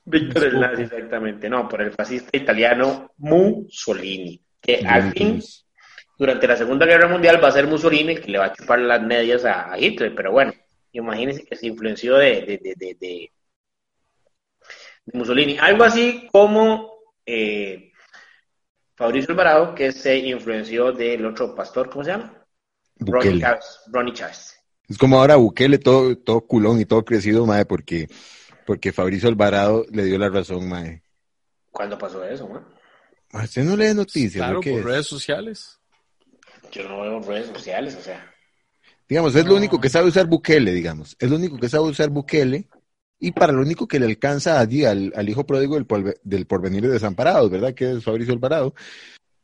Víctor 0.06 0.44
el 0.46 0.60
nazi, 0.60 0.82
exactamente. 0.84 1.50
No, 1.50 1.68
por 1.70 1.82
el 1.82 1.92
fascista 1.92 2.36
italiano 2.38 3.12
Mussolini, 3.18 4.42
que 4.60 4.84
al 4.86 5.12
fin, 5.14 5.42
durante 6.18 6.48
la 6.48 6.58
Segunda 6.58 6.86
Guerra 6.86 7.08
Mundial, 7.08 7.42
va 7.44 7.48
a 7.48 7.52
ser 7.54 7.68
Mussolini 7.68 8.14
el 8.14 8.22
que 8.22 8.32
le 8.32 8.38
va 8.40 8.46
a 8.46 8.54
chupar 8.54 8.80
las 8.80 9.02
medias 9.02 9.46
a, 9.46 9.72
a 9.72 9.80
Hitler. 9.80 10.14
Pero 10.14 10.32
bueno, 10.32 10.54
imagínense 10.92 11.46
que 11.46 11.56
se 11.56 11.68
influenció 11.68 12.16
de, 12.18 12.42
de, 12.42 12.58
de, 12.58 12.74
de, 12.76 12.98
de- 13.00 13.32
de 15.06 15.18
Mussolini. 15.18 15.58
Algo 15.58 15.84
así 15.86 16.28
como 16.32 16.92
eh, 17.26 17.92
Fabricio 19.04 19.32
Alvarado, 19.32 19.76
que 19.76 19.92
se 19.92 20.18
influenció 20.18 20.94
del 20.94 21.26
otro 21.26 21.54
pastor, 21.54 21.90
¿cómo 21.90 22.06
se 22.06 22.12
llama? 22.12 22.46
Ronnie 23.00 23.32
Bukele. 23.32 23.42
Chávez. 23.42 23.80
Ronnie 23.92 24.14
Chávez. 24.14 24.56
Es 24.88 24.98
como 24.98 25.20
ahora 25.20 25.36
Bukele, 25.36 25.78
todo, 25.78 26.18
todo 26.18 26.40
culón 26.40 26.80
y 26.80 26.86
todo 26.86 27.04
crecido, 27.04 27.46
mae, 27.46 27.66
porque, 27.66 28.08
porque 28.66 28.94
Fabricio 28.94 29.28
Alvarado 29.28 29.86
le 29.92 30.06
dio 30.06 30.18
la 30.18 30.30
razón, 30.30 30.70
mae. 30.70 31.04
¿Cuándo 31.70 31.98
pasó 31.98 32.24
eso? 32.24 32.48
Mae, 33.34 33.44
¿Usted 33.44 33.66
no 33.66 33.76
lee 33.76 33.94
noticias? 33.94 34.42
Claro, 34.42 34.60
¿o 34.60 34.62
qué 34.62 34.72
por 34.72 34.80
es? 34.80 34.86
redes 34.86 35.08
sociales. 35.08 35.80
Yo 36.72 36.88
no 36.88 37.02
veo 37.02 37.20
redes 37.20 37.48
sociales, 37.48 37.98
o 38.00 38.02
sea. 38.02 38.34
Digamos, 39.10 39.36
es 39.36 39.46
lo 39.46 39.56
único 39.56 39.82
que 39.82 39.90
sabe 39.90 40.08
usar 40.08 40.28
Bukele, 40.28 40.72
digamos. 40.72 41.18
Es 41.20 41.30
lo 41.30 41.36
único 41.36 41.60
que 41.60 41.68
sabe 41.68 41.90
usar 41.90 42.10
Bukele 42.10 42.70
y 43.20 43.32
para 43.32 43.54
lo 43.54 43.62
único 43.62 43.88
que 43.88 44.00
le 44.00 44.06
alcanza 44.06 44.60
allí 44.60 44.86
al, 44.86 45.14
al 45.16 45.30
hijo 45.30 45.46
pródigo 45.46 45.76
del, 45.76 45.88
polve- 45.88 46.20
del 46.24 46.46
porvenir 46.46 46.82
de 46.84 46.90
desamparados, 46.90 47.50
¿verdad? 47.50 47.74
Que 47.74 47.92
es 47.94 48.04
Fabricio 48.04 48.34
Alvarado. 48.34 48.74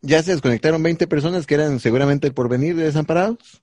Ya 0.02 0.22
se 0.24 0.32
desconectaron 0.32 0.82
20 0.84 1.08
personas 1.08 1.46
que 1.46 1.56
eran 1.56 1.80
seguramente 1.80 2.28
el 2.28 2.34
porvenir 2.34 2.76
de 2.76 2.84
desamparados 2.86 3.62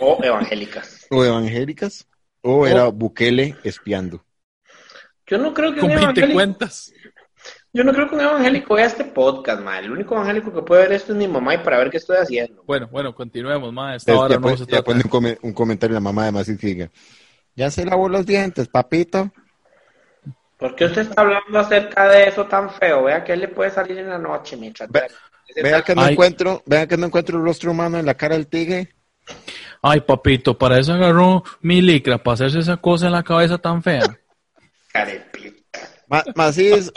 O 0.00 0.18
evangélicas. 0.22 1.06
o 1.10 1.24
evangélicas 1.24 2.06
o 2.42 2.66
era 2.66 2.86
Bukele 2.88 3.56
espiando. 3.64 4.24
Yo 5.26 5.38
no 5.38 5.54
creo 5.54 5.72
que 5.74 5.80
un 5.80 5.88
20 5.88 6.02
evangélico. 6.02 6.32
cuentas. 6.34 6.92
Yo 7.72 7.84
no 7.84 7.92
creo 7.92 8.08
que 8.08 8.16
un 8.16 8.20
evangélico 8.22 8.74
vea 8.74 8.86
este 8.86 9.04
podcast, 9.04 9.62
man. 9.62 9.84
El 9.84 9.92
único 9.92 10.14
evangélico 10.16 10.52
que 10.52 10.62
puede 10.62 10.82
ver 10.82 10.92
esto 10.92 11.12
es 11.12 11.18
mi 11.18 11.28
mamá 11.28 11.54
y 11.54 11.58
para 11.58 11.78
ver 11.78 11.88
qué 11.90 11.98
estoy 11.98 12.16
haciendo. 12.16 12.64
Bueno, 12.66 12.88
bueno, 12.90 13.14
continuemos, 13.14 13.72
ma. 13.72 13.94
Esta 13.94 14.10
Entonces, 14.10 14.24
hora 14.24 14.34
ya, 14.34 14.40
no 14.40 14.42
pone, 14.42 14.56
se 14.56 14.72
ya 14.72 14.82
pone 14.82 15.00
un, 15.04 15.08
come- 15.10 15.38
un 15.42 15.52
comentario 15.52 15.94
la 15.94 16.00
mamá 16.00 16.24
de 16.24 16.32
Macis 16.32 16.58
que 16.58 16.66
diga, 16.66 16.90
ya 17.56 17.70
se 17.70 17.84
lavó 17.84 18.08
los 18.08 18.26
dientes, 18.26 18.68
papito. 18.68 19.30
¿Por 20.56 20.74
qué 20.76 20.84
usted 20.86 21.02
está 21.02 21.22
hablando 21.22 21.58
acerca 21.58 22.08
de 22.08 22.24
eso 22.28 22.46
tan 22.46 22.70
feo? 22.70 23.04
Vea 23.04 23.24
que 23.24 23.32
él 23.32 23.40
le 23.40 23.48
puede 23.48 23.70
salir 23.70 23.98
en 23.98 24.08
la 24.10 24.18
noche 24.18 24.56
mientras... 24.56 24.90
Ve- 24.90 25.08
Vea 25.62 25.82
que 25.82 25.96
no 25.96 26.02
Ay. 26.02 26.12
encuentro, 26.12 26.62
vea 26.64 26.86
que 26.86 26.96
no 26.96 27.06
encuentro 27.06 27.36
el 27.36 27.44
rostro 27.44 27.72
humano 27.72 27.98
en 27.98 28.06
la 28.06 28.14
cara 28.14 28.36
del 28.36 28.46
tigre. 28.46 28.94
Ay, 29.82 30.00
papito, 30.02 30.56
para 30.56 30.78
eso 30.78 30.92
agarró 30.92 31.42
mi 31.60 31.82
licra, 31.82 32.18
para 32.22 32.34
hacerse 32.34 32.60
esa 32.60 32.76
cosa 32.76 33.06
en 33.06 33.12
la 33.12 33.24
cabeza 33.24 33.58
tan 33.58 33.82
fea. 33.82 34.16
Carepita. 34.92 35.80
Ma- 36.06 36.22
Macis, 36.36 36.92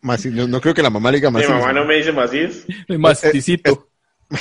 Macis, 0.00 0.32
no, 0.32 0.46
no 0.48 0.60
creo 0.62 0.72
que 0.72 0.82
la 0.82 0.88
mamá 0.88 1.10
le 1.10 1.18
diga 1.18 1.28
Mi 1.30 1.34
Macis. 1.40 1.50
mamá 1.50 1.72
no 1.74 1.84
me 1.84 1.96
dice 1.96 2.10
macís. 2.12 2.64
El 2.88 2.98
masticito. 2.98 3.88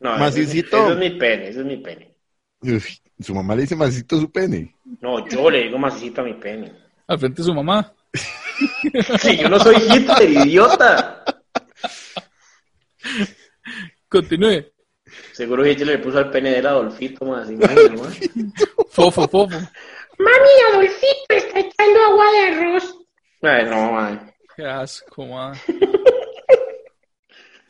No, 0.00 0.18
Macicito. 0.18 0.76
Eso 0.76 0.92
es 0.92 0.98
mi 0.98 1.10
pene, 1.18 1.48
eso 1.48 1.60
es 1.60 1.66
mi 1.66 1.76
pene. 1.78 2.13
Su 3.20 3.34
mamá 3.34 3.54
le 3.54 3.62
dice 3.62 3.76
Macicito 3.76 4.18
su 4.18 4.30
pene. 4.30 4.76
No, 5.00 5.26
yo 5.28 5.50
le 5.50 5.64
digo 5.64 5.78
macicito 5.78 6.20
a 6.20 6.24
mi 6.24 6.34
pene. 6.34 6.72
Al 7.06 7.18
frente 7.18 7.42
de 7.42 7.46
su 7.46 7.54
mamá. 7.54 7.92
Sí, 9.18 9.36
yo 9.36 9.48
no 9.48 9.58
soy 9.58 9.74
Hitler, 9.74 10.30
idiota. 10.30 11.24
Continúe. 14.08 14.64
Seguro 15.32 15.66
Hitler 15.66 15.88
le 15.88 15.98
puso 15.98 16.18
al 16.18 16.30
pene 16.30 16.50
del 16.52 16.66
Adolfito 16.66 17.24
más. 17.24 17.48
Fofo, 18.90 19.26
fofo. 19.26 19.48
Mami, 19.48 20.50
Adolfito 20.70 21.30
está 21.30 21.58
echando 21.58 22.00
agua 22.04 22.30
de 22.30 22.38
arroz. 22.38 22.98
Ay, 23.42 23.64
no, 23.64 23.92
man. 23.92 24.32
Qué 24.56 24.64
asco, 24.64 25.26
ma. 25.26 25.52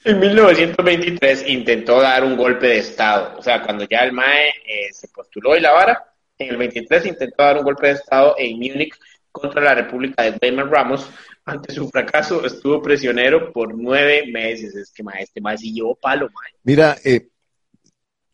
En 0.05 0.20
1923 0.20 1.48
intentó 1.48 1.98
dar 1.98 2.24
un 2.24 2.36
golpe 2.36 2.66
de 2.66 2.78
Estado. 2.78 3.38
O 3.38 3.42
sea, 3.42 3.62
cuando 3.62 3.86
ya 3.88 4.00
el 4.00 4.12
MAE 4.12 4.50
eh, 4.66 4.92
se 4.92 5.09
postuló 5.09 5.57
y 5.57 5.61
la 5.61 5.72
vara, 5.72 6.05
en 6.36 6.50
el 6.50 6.59
23 6.59 7.07
intentó 7.07 7.42
dar 7.42 7.57
un 7.57 7.64
golpe 7.64 7.86
de 7.86 7.94
Estado 7.94 8.34
en 8.36 8.59
Múnich 8.59 8.94
contra 9.32 9.62
la 9.62 9.74
República 9.74 10.22
de 10.22 10.36
Weimar 10.42 10.68
Ramos. 10.68 11.09
Ante 11.46 11.72
su 11.72 11.88
fracaso, 11.88 12.44
estuvo 12.44 12.82
prisionero 12.82 13.50
por 13.50 13.74
nueve 13.74 14.24
meses. 14.30 14.74
Es 14.74 14.92
que, 14.92 15.02
mae, 15.02 15.22
este 15.22 15.40
MAE 15.40 15.57
sí 15.57 15.72
llevó 15.72 15.94
palo, 15.94 16.26
mae. 16.26 16.52
Mira, 16.64 16.96
eh, 17.02 17.28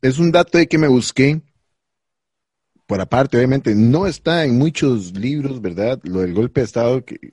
es 0.03 0.19
un 0.19 0.33
dato 0.33 0.59
ahí 0.59 0.67
que 0.67 0.79
me 0.79 0.89
busqué. 0.89 1.41
Por 2.85 3.01
aparte, 3.01 3.37
obviamente, 3.37 3.77
no 3.77 4.09
está 4.09 4.45
en 4.45 4.59
muchos 4.59 5.17
libros, 5.17 5.61
¿verdad? 5.61 6.01
Lo 6.03 6.21
del 6.21 6.35
golpe 6.35 6.63
de 6.63 6.67
Estado. 6.67 7.05
Que 7.05 7.33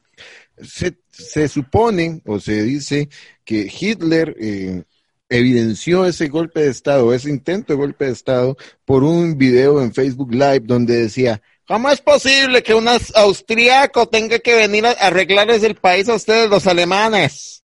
se, 0.61 0.97
se 1.11 1.47
supone 1.47 2.21
o 2.25 2.39
se 2.39 2.63
dice 2.63 3.09
que 3.43 3.71
Hitler 3.79 4.35
eh, 4.39 4.83
evidenció 5.29 6.05
ese 6.05 6.27
golpe 6.27 6.61
de 6.61 6.69
Estado, 6.69 7.13
ese 7.13 7.29
intento 7.29 7.73
de 7.73 7.77
golpe 7.77 8.05
de 8.05 8.11
Estado, 8.11 8.57
por 8.85 9.03
un 9.03 9.37
video 9.37 9.81
en 9.81 9.93
Facebook 9.93 10.31
Live 10.31 10.61
donde 10.61 10.97
decía, 11.03 11.41
¿cómo 11.67 11.89
es 11.89 12.01
posible 12.01 12.63
que 12.63 12.73
un 12.73 12.85
aus- 12.87 13.11
austriaco 13.15 14.07
tenga 14.07 14.39
que 14.39 14.55
venir 14.55 14.85
a 14.85 14.91
arreglarles 14.91 15.63
el 15.63 15.75
país 15.75 16.07
a 16.09 16.15
ustedes, 16.15 16.49
los 16.49 16.65
alemanes? 16.67 17.63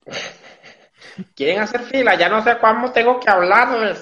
¿Quieren 1.36 1.60
hacer 1.60 1.82
fila? 1.82 2.18
Ya 2.18 2.30
no 2.30 2.44
sé 2.44 2.58
cuándo 2.60 2.92
tengo 2.92 3.20
que 3.20 3.30
hablarles. 3.30 4.00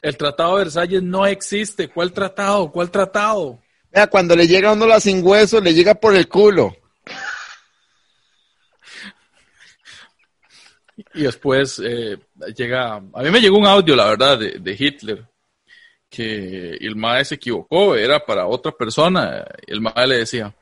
El 0.00 0.16
Tratado 0.16 0.56
de 0.56 0.64
Versalles 0.64 1.02
no 1.02 1.26
existe. 1.26 1.88
¿Cuál 1.88 2.12
tratado? 2.12 2.70
¿Cuál 2.70 2.90
tratado? 2.90 3.60
Vea, 3.90 4.06
cuando 4.06 4.36
le 4.36 4.46
llega 4.46 4.70
a 4.70 4.72
uno 4.72 4.86
la 4.86 5.00
sin 5.00 5.24
hueso, 5.26 5.60
le 5.60 5.72
llega 5.72 5.94
por 5.94 6.14
el 6.14 6.28
culo. 6.28 6.76
Y 11.14 11.22
después 11.22 11.80
eh, 11.84 12.18
llega. 12.56 12.96
A 12.96 13.00
mí 13.00 13.30
me 13.30 13.40
llegó 13.40 13.58
un 13.58 13.66
audio, 13.66 13.94
la 13.94 14.06
verdad, 14.06 14.38
de, 14.38 14.76
Hitler. 14.78 15.24
Que 16.10 16.74
el 16.74 16.94
MAE 16.94 17.24
se 17.24 17.36
equivocó, 17.36 17.96
era 17.96 18.24
para 18.24 18.46
otra 18.46 18.72
persona. 18.72 19.44
El 19.66 19.80
MAE 19.80 20.06
le 20.06 20.16
decía: 20.18 20.54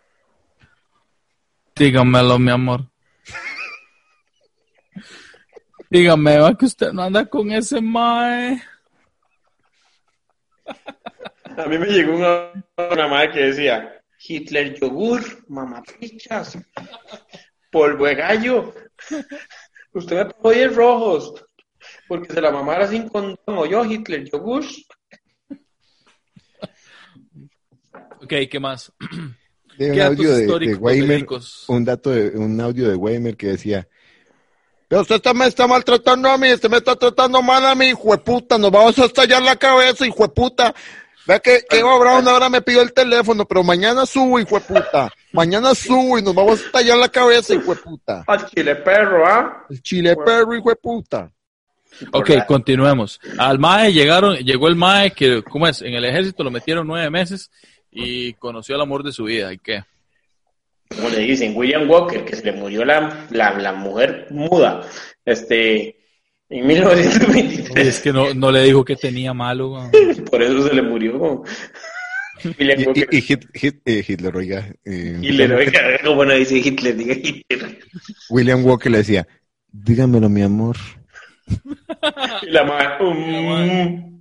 Dígamelo, 1.74 2.38
mi 2.38 2.50
amor. 2.50 2.86
Dígame, 5.90 6.38
va 6.38 6.56
que 6.56 6.66
usted 6.66 6.92
no 6.92 7.02
anda 7.02 7.26
con 7.26 7.50
ese 7.50 7.80
MAE. 7.80 8.62
A 11.56 11.66
mí 11.66 11.78
me 11.78 11.86
llegó 11.86 12.16
una, 12.16 12.50
una 12.90 13.08
madre 13.08 13.32
que 13.32 13.40
decía, 13.40 14.00
Hitler 14.18 14.78
yogur, 14.78 15.22
mamapichas, 15.48 16.58
polvo 17.70 18.06
de 18.06 18.14
gallo. 18.14 18.74
Usted 19.94 20.16
me 20.16 20.24
pagó 20.26 20.50
10 20.50 20.74
rojos, 20.74 21.34
porque 22.08 22.32
se 22.32 22.40
la 22.40 22.50
mamara 22.50 22.86
sin 22.88 23.08
condón, 23.08 23.36
o 23.46 23.66
yo, 23.66 23.84
Hitler 23.84 24.24
yogur. 24.30 24.64
Ok, 28.22 28.32
¿qué 28.50 28.60
más? 28.60 28.92
De 29.78 29.86
un 29.88 29.92
¿Qué 29.94 29.98
datos 30.00 30.18
audio 30.18 30.30
de, 30.30 30.36
de 30.36 30.42
históricos 30.42 30.78
Weimer, 30.82 31.26
un 31.68 31.84
dato 31.84 32.10
de 32.10 32.28
un 32.36 32.60
audio 32.60 32.90
de 32.90 32.94
Weimer 32.94 33.36
que 33.38 33.46
decía, 33.48 33.88
pero 34.86 35.00
usted 35.00 35.14
está- 35.16 35.32
me 35.32 35.46
está 35.46 35.66
maltratando 35.66 36.28
a 36.28 36.36
mí, 36.36 36.52
usted 36.52 36.68
me 36.68 36.76
está 36.76 36.94
tratando 36.94 37.40
mal 37.40 37.64
a 37.64 37.74
mí, 37.74 37.86
hijo 37.86 38.10
de 38.12 38.18
puta, 38.18 38.58
nos 38.58 38.70
vamos 38.70 38.98
a 38.98 39.06
estallar 39.06 39.40
la 39.42 39.56
cabeza, 39.56 40.06
hijo 40.06 40.24
de 40.24 40.28
puta. 40.28 40.74
Vea 41.26 41.38
que, 41.38 41.60
que 41.68 41.78
Eva 41.78 41.98
Brown 41.98 42.26
ahora 42.26 42.48
me 42.48 42.62
pidió 42.62 42.82
el 42.82 42.92
teléfono, 42.92 43.44
pero 43.46 43.62
mañana 43.62 44.06
subo, 44.06 44.40
hijo 44.40 44.58
de 44.58 44.64
puta. 44.66 45.10
Mañana 45.32 45.74
subo 45.74 46.18
y 46.18 46.22
nos 46.22 46.34
vamos 46.34 46.60
a 46.60 46.66
estallar 46.66 46.98
la 46.98 47.08
cabeza, 47.08 47.54
hijo 47.54 47.74
de 47.74 47.80
puta. 47.80 48.24
Al 48.26 48.46
chile 48.46 48.76
perro, 48.76 49.26
¿ah? 49.26 49.66
El 49.70 49.82
chile 49.82 50.16
perro, 50.16 50.54
hijo 50.56 50.70
de 50.70 50.76
puta. 50.76 51.30
Ok, 52.12 52.30
continuemos. 52.46 53.20
Al 53.38 53.58
MAE 53.58 53.92
llegaron, 53.92 54.36
llegó 54.36 54.68
el 54.68 54.76
MAE 54.76 55.12
que, 55.12 55.42
¿cómo 55.42 55.68
es? 55.68 55.82
En 55.82 55.94
el 55.94 56.04
ejército 56.04 56.42
lo 56.42 56.50
metieron 56.50 56.86
nueve 56.86 57.08
meses 57.10 57.50
y 57.90 58.32
conoció 58.34 58.74
el 58.74 58.80
amor 58.80 59.04
de 59.04 59.12
su 59.12 59.24
vida. 59.24 59.52
¿Y 59.52 59.58
qué? 59.58 59.84
Como 60.88 61.08
le 61.08 61.18
dicen, 61.18 61.56
William 61.56 61.88
Walker, 61.88 62.24
que 62.24 62.36
se 62.36 62.44
le 62.44 62.52
murió 62.52 62.84
la, 62.84 63.26
la, 63.30 63.52
la 63.52 63.72
mujer 63.72 64.26
muda, 64.30 64.82
este, 65.24 65.96
en 66.52 66.66
1923. 66.66 67.86
Es 67.86 68.00
que 68.00 68.12
no, 68.12 68.34
no 68.34 68.50
le 68.52 68.62
dijo 68.64 68.84
que 68.84 68.96
tenía 68.96 69.32
malo. 69.34 69.90
Por 70.30 70.42
eso 70.42 70.68
se 70.68 70.74
le 70.74 70.82
murió. 70.82 71.42
Y, 72.44 72.84
Walker. 72.84 73.08
y- 73.12 73.18
y 73.18 73.20
Hit- 73.22 73.48
Hit- 73.54 73.82
eh, 73.84 74.04
Hitler, 74.08 74.36
oiga. 74.36 74.66
eh, 74.84 75.16
Hitler, 75.22 75.52
oiga, 75.52 75.80
como 76.04 76.24
no 76.24 76.34
dice 76.34 76.56
Hitler, 76.58 76.96
diga 76.96 77.14
Hitler. 77.14 77.78
William 78.30 78.64
Walker 78.64 78.90
le 78.90 78.98
decía, 78.98 79.28
dígamelo, 79.70 80.28
mi 80.28 80.42
amor. 80.42 80.76
Y 82.42 82.50
la 82.50 82.64
madre, 82.64 83.04
um, 83.04 84.20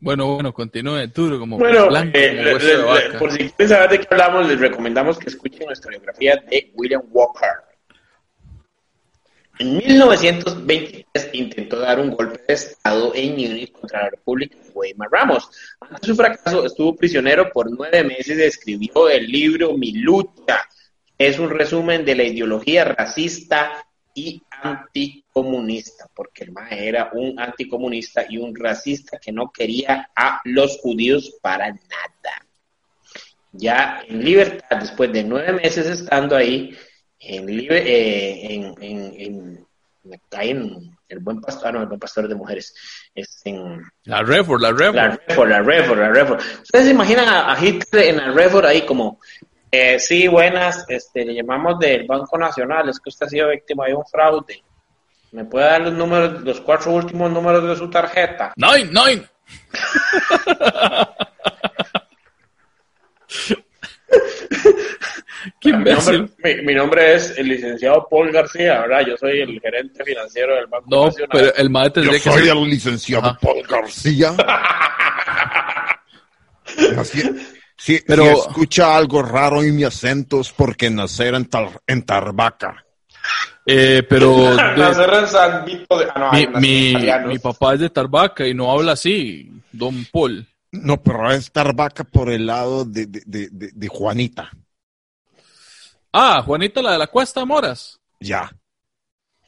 Bueno, 0.00 0.34
bueno, 0.34 0.52
continúe, 0.54 1.06
duro 1.14 1.38
como 1.38 1.58
Bueno, 1.58 1.88
blanco 1.88 2.16
eh, 2.18 2.28
como 2.30 2.42
le- 2.42 2.54
hueso 2.54 2.66
le- 2.66 2.72
de 2.72 2.78
le- 2.78 2.84
vaca. 2.84 3.18
por 3.18 3.32
si 3.32 3.38
quieren 3.50 3.68
saber 3.68 3.90
de 3.90 4.00
qué 4.00 4.08
hablamos, 4.10 4.48
les 4.48 4.58
recomendamos 4.60 5.18
que 5.18 5.28
escuchen 5.28 5.66
nuestra 5.66 5.90
biografía 5.90 6.36
de 6.50 6.70
William 6.74 7.02
Walker. 7.10 7.48
En 9.58 9.76
1923 9.76 11.28
intentó 11.34 11.80
dar 11.80 12.00
un 12.00 12.10
golpe 12.12 12.40
de 12.48 12.54
Estado 12.54 13.12
en 13.14 13.32
Múnich 13.32 13.72
contra 13.72 14.04
la 14.04 14.10
República 14.10 14.56
de 14.56 14.70
Weimar 14.72 15.10
Ramos. 15.10 15.50
Ante 15.80 16.06
su 16.06 16.16
fracaso, 16.16 16.64
estuvo 16.64 16.96
prisionero 16.96 17.50
por 17.52 17.70
nueve 17.70 18.02
meses 18.02 18.38
y 18.38 18.42
escribió 18.42 19.10
el 19.10 19.26
libro 19.26 19.76
Mi 19.76 19.92
lucha. 19.92 20.66
Es 21.18 21.38
un 21.38 21.50
resumen 21.50 22.06
de 22.06 22.14
la 22.14 22.22
ideología 22.22 22.86
racista 22.86 23.86
y 24.14 24.42
anticomunista, 25.40 26.08
porque 26.14 26.44
el 26.44 26.52
MAE 26.52 26.88
era 26.88 27.10
un 27.12 27.38
anticomunista 27.38 28.24
y 28.28 28.38
un 28.38 28.54
racista 28.54 29.18
que 29.18 29.32
no 29.32 29.50
quería 29.50 30.10
a 30.14 30.40
los 30.44 30.78
judíos 30.78 31.38
para 31.42 31.68
nada. 31.68 32.46
Ya 33.52 34.02
en 34.06 34.24
libertad, 34.24 34.78
después 34.78 35.12
de 35.12 35.24
nueve 35.24 35.52
meses 35.52 35.86
estando 35.86 36.36
ahí, 36.36 36.76
en, 37.18 37.48
eh, 37.48 38.54
en, 38.54 38.74
en, 38.80 39.14
en, 39.18 39.66
ahí 40.32 40.50
en 40.50 40.96
el 41.08 41.18
buen 41.18 41.40
pastor, 41.40 41.68
ah, 41.68 41.72
no, 41.72 41.80
el 41.82 41.88
buen 41.88 41.98
pastor 42.00 42.28
de 42.28 42.34
mujeres, 42.34 42.72
es 43.14 43.40
en 43.44 43.82
La 44.04 44.22
Refor, 44.22 44.60
la 44.60 44.70
Refor. 44.70 44.94
la 44.94 45.08
Refor, 45.10 45.48
la 45.48 45.62
Refor, 45.62 45.98
la 45.98 46.10
Refor. 46.10 46.38
¿Ustedes 46.62 46.84
se 46.86 46.90
imaginan 46.92 47.28
a, 47.28 47.52
a 47.52 47.64
Hitler 47.64 48.04
en 48.04 48.16
la 48.18 48.30
Refor 48.30 48.64
ahí 48.64 48.82
como, 48.82 49.18
eh, 49.72 49.98
sí, 49.98 50.28
buenas, 50.28 50.84
este, 50.88 51.24
le 51.24 51.34
llamamos 51.34 51.78
del 51.80 52.06
Banco 52.06 52.38
Nacional, 52.38 52.88
es 52.88 53.00
que 53.00 53.08
usted 53.08 53.26
ha 53.26 53.28
sido 53.28 53.48
víctima 53.48 53.86
de 53.86 53.94
un 53.94 54.06
fraude. 54.06 54.62
¿Me 55.32 55.44
puede 55.44 55.64
dar 55.66 55.80
los 55.82 55.92
números, 55.94 56.42
los 56.42 56.60
cuatro 56.60 56.90
últimos 56.92 57.30
números 57.30 57.66
de 57.68 57.76
su 57.76 57.88
tarjeta? 57.88 58.52
Nine, 58.56 58.90
nine. 58.90 59.26
Qué 65.60 65.70
Mi 65.72 65.78
imbécil. 65.78 66.18
nombre, 66.22 66.56
mi- 66.56 66.62
mi 66.66 66.74
nombre 66.74 67.14
es 67.14 67.36
el 67.38 67.48
licenciado 67.48 68.06
Paul 68.10 68.30
García, 68.30 68.80
¿verdad? 68.80 69.00
Yo 69.06 69.16
soy 69.16 69.40
el 69.40 69.58
gerente 69.60 70.04
financiero 70.04 70.54
del 70.54 70.66
Banco 70.66 70.86
No, 70.90 71.06
Nacional. 71.06 71.28
pero 71.32 71.54
el 71.54 71.70
madre 71.70 71.88
Yo 71.88 71.92
tendría 71.94 72.18
que 72.20 72.30
soy 72.30 72.42
ser. 72.44 72.56
el 72.56 72.64
licenciado 72.70 73.26
Ajá. 73.26 73.38
Paul 73.40 73.62
García. 73.66 74.34
Así- 76.98 77.22
si, 77.76 78.00
Pero- 78.06 78.24
si 78.24 78.30
escucha 78.30 78.96
algo 78.96 79.22
raro 79.22 79.62
en 79.62 79.74
mi 79.76 79.84
acento 79.84 80.40
es 80.40 80.50
porque 80.52 80.90
nacer 80.90 81.34
en, 81.34 81.48
Tar- 81.48 81.80
en 81.86 82.02
Tarbaca. 82.04 82.84
Eh, 83.72 84.02
pero 84.02 84.36
de- 84.56 84.56
Nacer 84.56 85.14
en 85.14 85.26
San 85.28 85.64
Vito 85.64 85.98
de... 85.98 86.06
Ah, 86.12 86.32
no, 86.50 86.60
mi, 86.60 86.94
mi, 87.28 87.38
papá 87.38 87.74
es 87.74 87.80
de 87.80 87.90
Tarbaca 87.90 88.46
y 88.46 88.52
no 88.52 88.72
habla 88.72 88.92
así, 88.92 89.50
don 89.70 90.04
Paul. 90.12 90.44
No, 90.72 91.00
pero 91.00 91.30
es 91.30 91.52
Tarbaca 91.52 92.02
por 92.02 92.30
el 92.30 92.46
lado 92.46 92.84
de, 92.84 93.06
de, 93.06 93.22
de, 93.26 93.48
de- 93.50 93.70
de 93.72 93.88
Juanita. 93.88 94.50
Ah, 96.12 96.42
Juanita, 96.44 96.82
la 96.82 96.92
de 96.92 96.98
la 96.98 97.06
Cuesta 97.06 97.44
Moras. 97.44 98.00
Ya. 98.18 98.50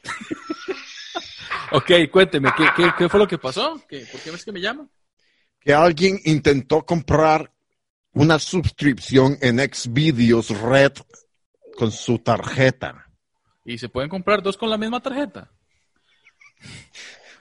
Ok, 1.71 1.91
cuénteme, 2.11 2.51
¿qué, 2.55 2.65
qué, 2.75 2.91
qué 2.95 3.09
fue 3.09 3.19
lo 3.19 3.27
que 3.27 3.39
pasó? 3.39 3.81
¿Qué, 3.89 4.05
¿Por 4.11 4.21
qué 4.21 4.29
es 4.29 4.45
que 4.45 4.51
me 4.51 4.61
llama? 4.61 4.87
Que 5.59 5.73
alguien 5.73 6.19
intentó 6.25 6.85
comprar 6.85 7.51
una 8.13 8.37
suscripción 8.37 9.39
en 9.41 9.57
Xvideos 9.57 10.49
Red 10.61 10.91
con 11.75 11.91
su 11.91 12.19
tarjeta. 12.19 13.02
¿Y 13.65 13.77
se 13.77 13.89
pueden 13.89 14.09
comprar 14.09 14.41
dos 14.41 14.57
con 14.57 14.69
la 14.69 14.77
misma 14.77 14.99
tarjeta? 15.01 15.51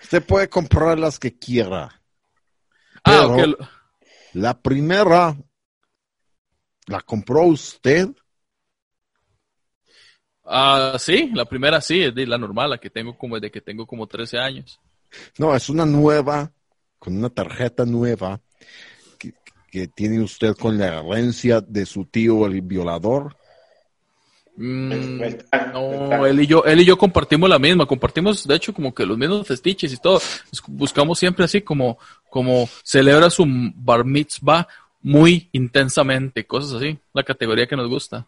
Usted 0.03 0.25
puede 0.25 0.49
comprar 0.49 0.99
las 0.99 1.18
que 1.18 1.37
quiera. 1.39 2.01
Ah, 3.05 3.33
Pero- 3.35 3.53
ok. 3.53 3.68
La 4.35 4.59
primera 4.59 5.37
la 6.87 7.01
compró 7.03 7.45
usted. 7.45 8.09
Ah, 10.45 10.97
sí, 10.99 11.31
la 11.35 11.45
primera 11.45 11.81
sí, 11.81 12.03
es 12.03 12.14
de 12.14 12.27
la 12.27 12.39
normal, 12.39 12.70
la 12.70 12.79
que 12.79 12.91
tengo 12.91 13.16
como 13.16 13.37
desde 13.37 13.51
que 13.51 13.61
tengo 13.61 13.87
como 13.87 14.07
13 14.07 14.39
años. 14.39 14.81
No, 15.39 15.55
es 15.55 15.68
una 15.68 15.85
nueva, 15.87 16.53
con 16.99 17.16
una 17.16 17.29
tarjeta 17.31 17.85
nueva 17.85 18.41
que, 19.18 19.35
que 19.70 19.89
tiene 19.89 20.20
usted 20.20 20.55
con 20.57 20.79
la 20.79 21.01
herencia 21.01 21.61
de 21.61 21.87
su 21.87 22.07
tío 22.07 22.47
el 22.47 22.61
violador. 22.62 23.37
Mm, 24.55 25.22
no, 25.72 26.26
él 26.26 26.40
y 26.40 26.46
yo, 26.46 26.64
él 26.64 26.80
y 26.80 26.84
yo 26.84 26.98
compartimos 26.98 27.48
la 27.48 27.59
misma, 27.59 27.86
compartimos 27.86 28.46
de 28.46 28.55
hecho 28.55 28.74
como 28.74 28.94
que 28.94 29.07
los 29.07 29.16
mismos 29.16 29.46
festiches 29.46 29.92
y 29.92 29.96
todo. 29.96 30.20
Buscamos 30.68 31.18
siempre 31.18 31.44
así 31.44 31.62
como, 31.62 31.98
como 32.28 32.68
celebra 32.84 33.30
su 33.30 33.46
bar 33.46 34.05
mitzvah 34.05 34.68
muy 35.00 35.48
intensamente, 35.53 36.46
cosas 36.46 36.74
así, 36.74 36.98
la 37.12 37.22
categoría 37.22 37.66
que 37.66 37.76
nos 37.76 37.88
gusta. 37.88 38.26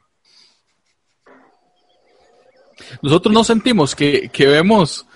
Nosotros 3.03 3.33
no 3.33 3.45
sentimos 3.45 3.95
que, 3.95 4.29
que 4.31 4.47
vemos 4.47 5.07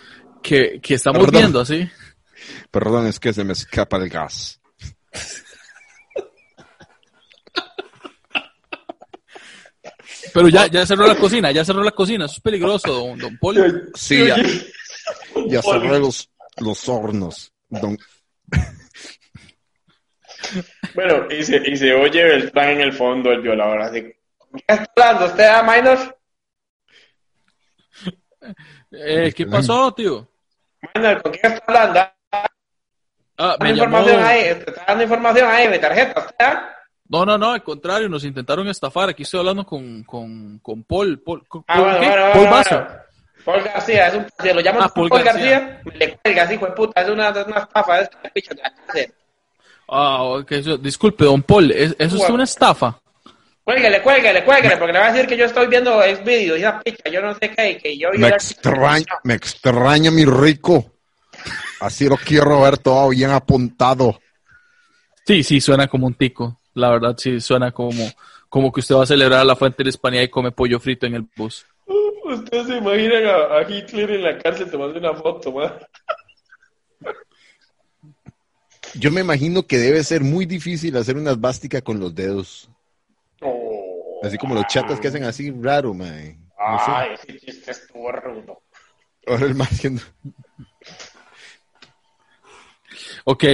que, 0.42 0.80
que 0.80 0.94
estamos 0.94 1.24
Perdón. 1.24 1.40
viendo 1.40 1.60
así. 1.60 1.88
Perdón, 2.70 3.06
es 3.06 3.18
que 3.18 3.32
se 3.32 3.44
me 3.44 3.52
escapa 3.52 3.96
el 3.96 4.08
gas. 4.08 4.60
Pero 10.32 10.48
ya, 10.48 10.66
ya 10.66 10.86
cerró 10.86 11.06
la 11.06 11.14
cocina, 11.16 11.50
ya 11.50 11.64
cerró 11.64 11.82
la 11.82 11.90
cocina, 11.92 12.24
eso 12.26 12.34
es 12.34 12.40
peligroso, 12.40 12.92
don, 12.92 13.18
don 13.18 13.38
Paul. 13.38 13.90
Sí, 13.94 14.26
ya, 14.26 14.36
ya 15.46 15.62
cerré 15.62 15.98
los, 15.98 16.30
los 16.58 16.88
hornos. 16.88 17.52
Don- 17.68 17.98
Bueno, 20.94 21.26
y 21.30 21.42
se, 21.42 21.56
y 21.68 21.76
se 21.76 21.92
oye 21.92 22.24
Beltrán 22.24 22.70
en 22.70 22.80
el 22.80 22.92
fondo, 22.92 23.30
el 23.30 23.42
violador, 23.42 23.82
así. 23.82 24.12
¿Con 24.36 24.50
quién 24.52 24.64
está 24.80 24.92
hablando 24.96 25.26
usted, 25.26 25.44
a 25.46 25.62
Minor? 25.62 26.18
Eh, 28.92 29.32
¿Qué 29.34 29.46
pasó, 29.46 29.92
tío? 29.92 30.28
Minor, 30.94 31.22
¿con 31.22 31.32
quién 31.32 31.52
está 31.52 31.64
hablando? 31.66 32.00
Ah, 33.40 33.56
Dando 33.60 33.64
me 33.64 33.70
llamó... 33.74 33.98
información 33.98 34.24
ahí, 34.24 34.42
te 34.42 34.70
está 34.70 34.84
dando 34.86 35.02
información 35.04 35.48
ahí, 35.50 35.68
mi 35.68 35.78
tarjeta, 35.78 36.20
¿usted? 36.20 36.46
No, 37.08 37.24
no, 37.24 37.38
no, 37.38 37.52
al 37.52 37.62
contrario, 37.62 38.08
nos 38.08 38.24
intentaron 38.24 38.68
estafar. 38.68 39.08
Aquí 39.10 39.22
estoy 39.22 39.40
hablando 39.40 39.64
con, 39.64 40.02
con, 40.04 40.58
con 40.58 40.82
Paul. 40.84 41.20
Paul, 41.20 41.46
¿con- 41.48 41.64
Ah, 41.66 41.74
¿con 41.76 41.84
bueno, 41.84 42.00
qué? 42.00 42.06
bueno, 42.08 42.22
Paul 42.24 42.34
bueno, 42.34 42.50
Basso. 42.50 42.74
bueno. 42.76 42.90
Paul 43.44 43.62
García, 43.62 44.08
es 44.08 44.14
un, 44.14 44.26
lo 44.54 44.60
llaman 44.60 44.82
Ah, 44.84 44.92
Paul 44.94 45.08
Paul, 45.08 45.22
García. 45.24 45.60
García, 45.60 45.92
le 45.94 46.16
cuelga 46.18 46.42
así, 46.42 46.54
hijo 46.54 46.66
de 46.66 46.72
puta, 46.72 47.00
es 47.00 47.08
una, 47.08 47.30
una 47.30 47.58
estafa, 47.60 48.00
es 48.00 48.10
una 48.20 48.30
picha 48.30 48.54
de 48.54 48.62
la 48.62 48.74
cárcel. 48.74 49.14
Ah, 49.88 50.22
ok, 50.22 50.52
eso- 50.52 50.76
disculpe, 50.76 51.24
don 51.24 51.42
Paul, 51.42 51.70
¿es- 51.72 51.96
¿eso 51.98 52.16
es 52.22 52.28
una 52.28 52.44
estafa? 52.44 53.00
Cuélguele, 53.64 54.02
cuélguele, 54.02 54.44
cuélguele, 54.44 54.76
porque 54.76 54.92
le 54.92 54.98
va 54.98 55.06
a 55.06 55.12
decir 55.12 55.26
que 55.26 55.36
yo 55.36 55.44
estoy 55.46 55.66
viendo 55.66 56.02
el 56.02 56.16
vídeo 56.24 56.56
y 56.56 56.60
esa 56.60 56.80
picha, 56.80 57.08
yo 57.10 57.22
no 57.22 57.34
sé 57.34 57.50
qué, 57.50 57.70
y 57.70 57.78
que 57.78 57.96
yo... 57.98 58.08
Me 58.16 58.28
extraña, 58.28 59.06
me 59.24 59.34
extraña 59.34 60.10
mi 60.10 60.24
rico. 60.26 60.92
Así 61.80 62.06
lo 62.08 62.16
quiero 62.16 62.62
ver 62.62 62.76
todo 62.78 63.08
bien 63.10 63.30
apuntado. 63.30 64.18
Sí, 65.26 65.42
sí, 65.42 65.60
suena 65.60 65.86
como 65.86 66.06
un 66.06 66.14
tico. 66.14 66.57
La 66.78 66.90
verdad, 66.90 67.14
sí, 67.18 67.40
suena 67.40 67.72
como, 67.72 68.04
como 68.48 68.70
que 68.72 68.80
usted 68.80 68.94
va 68.94 69.02
a 69.02 69.06
celebrar 69.06 69.44
la 69.44 69.56
fuente 69.56 69.78
de 69.78 69.84
la 69.84 69.90
Hispanidad 69.90 70.22
y 70.22 70.28
come 70.28 70.52
pollo 70.52 70.78
frito 70.78 71.06
en 71.06 71.14
el 71.16 71.26
bus. 71.36 71.66
Ustedes 72.24 72.66
se 72.68 72.76
imaginan 72.76 73.24
a, 73.26 73.56
a 73.58 73.62
Hitler 73.70 74.10
en 74.12 74.22
la 74.22 74.38
cárcel 74.38 74.70
tomando 74.70 74.98
una 74.98 75.14
foto, 75.14 75.50
man. 75.52 75.72
Yo 78.94 79.10
me 79.10 79.20
imagino 79.20 79.66
que 79.66 79.78
debe 79.78 80.02
ser 80.04 80.22
muy 80.22 80.46
difícil 80.46 80.96
hacer 80.96 81.16
una 81.16 81.32
esvástica 81.32 81.80
con 81.82 81.98
los 82.00 82.14
dedos. 82.14 82.70
Oh. 83.42 84.20
Así 84.22 84.38
como 84.38 84.54
los 84.54 84.66
chatas 84.66 84.98
que 85.00 85.08
hacen 85.08 85.24
así 85.24 85.50
raro, 85.50 85.92
man. 85.94 86.38
No 86.58 86.78
sé. 86.84 86.90
Ay, 86.90 87.10
ese 87.14 87.38
chiste 87.38 87.70
estuvo 87.70 88.10
rudo. 88.12 88.62
Ahora 89.26 89.46
el 89.46 89.54
más 89.54 89.70
haciendo- 89.72 90.02
Ok. 93.24 93.44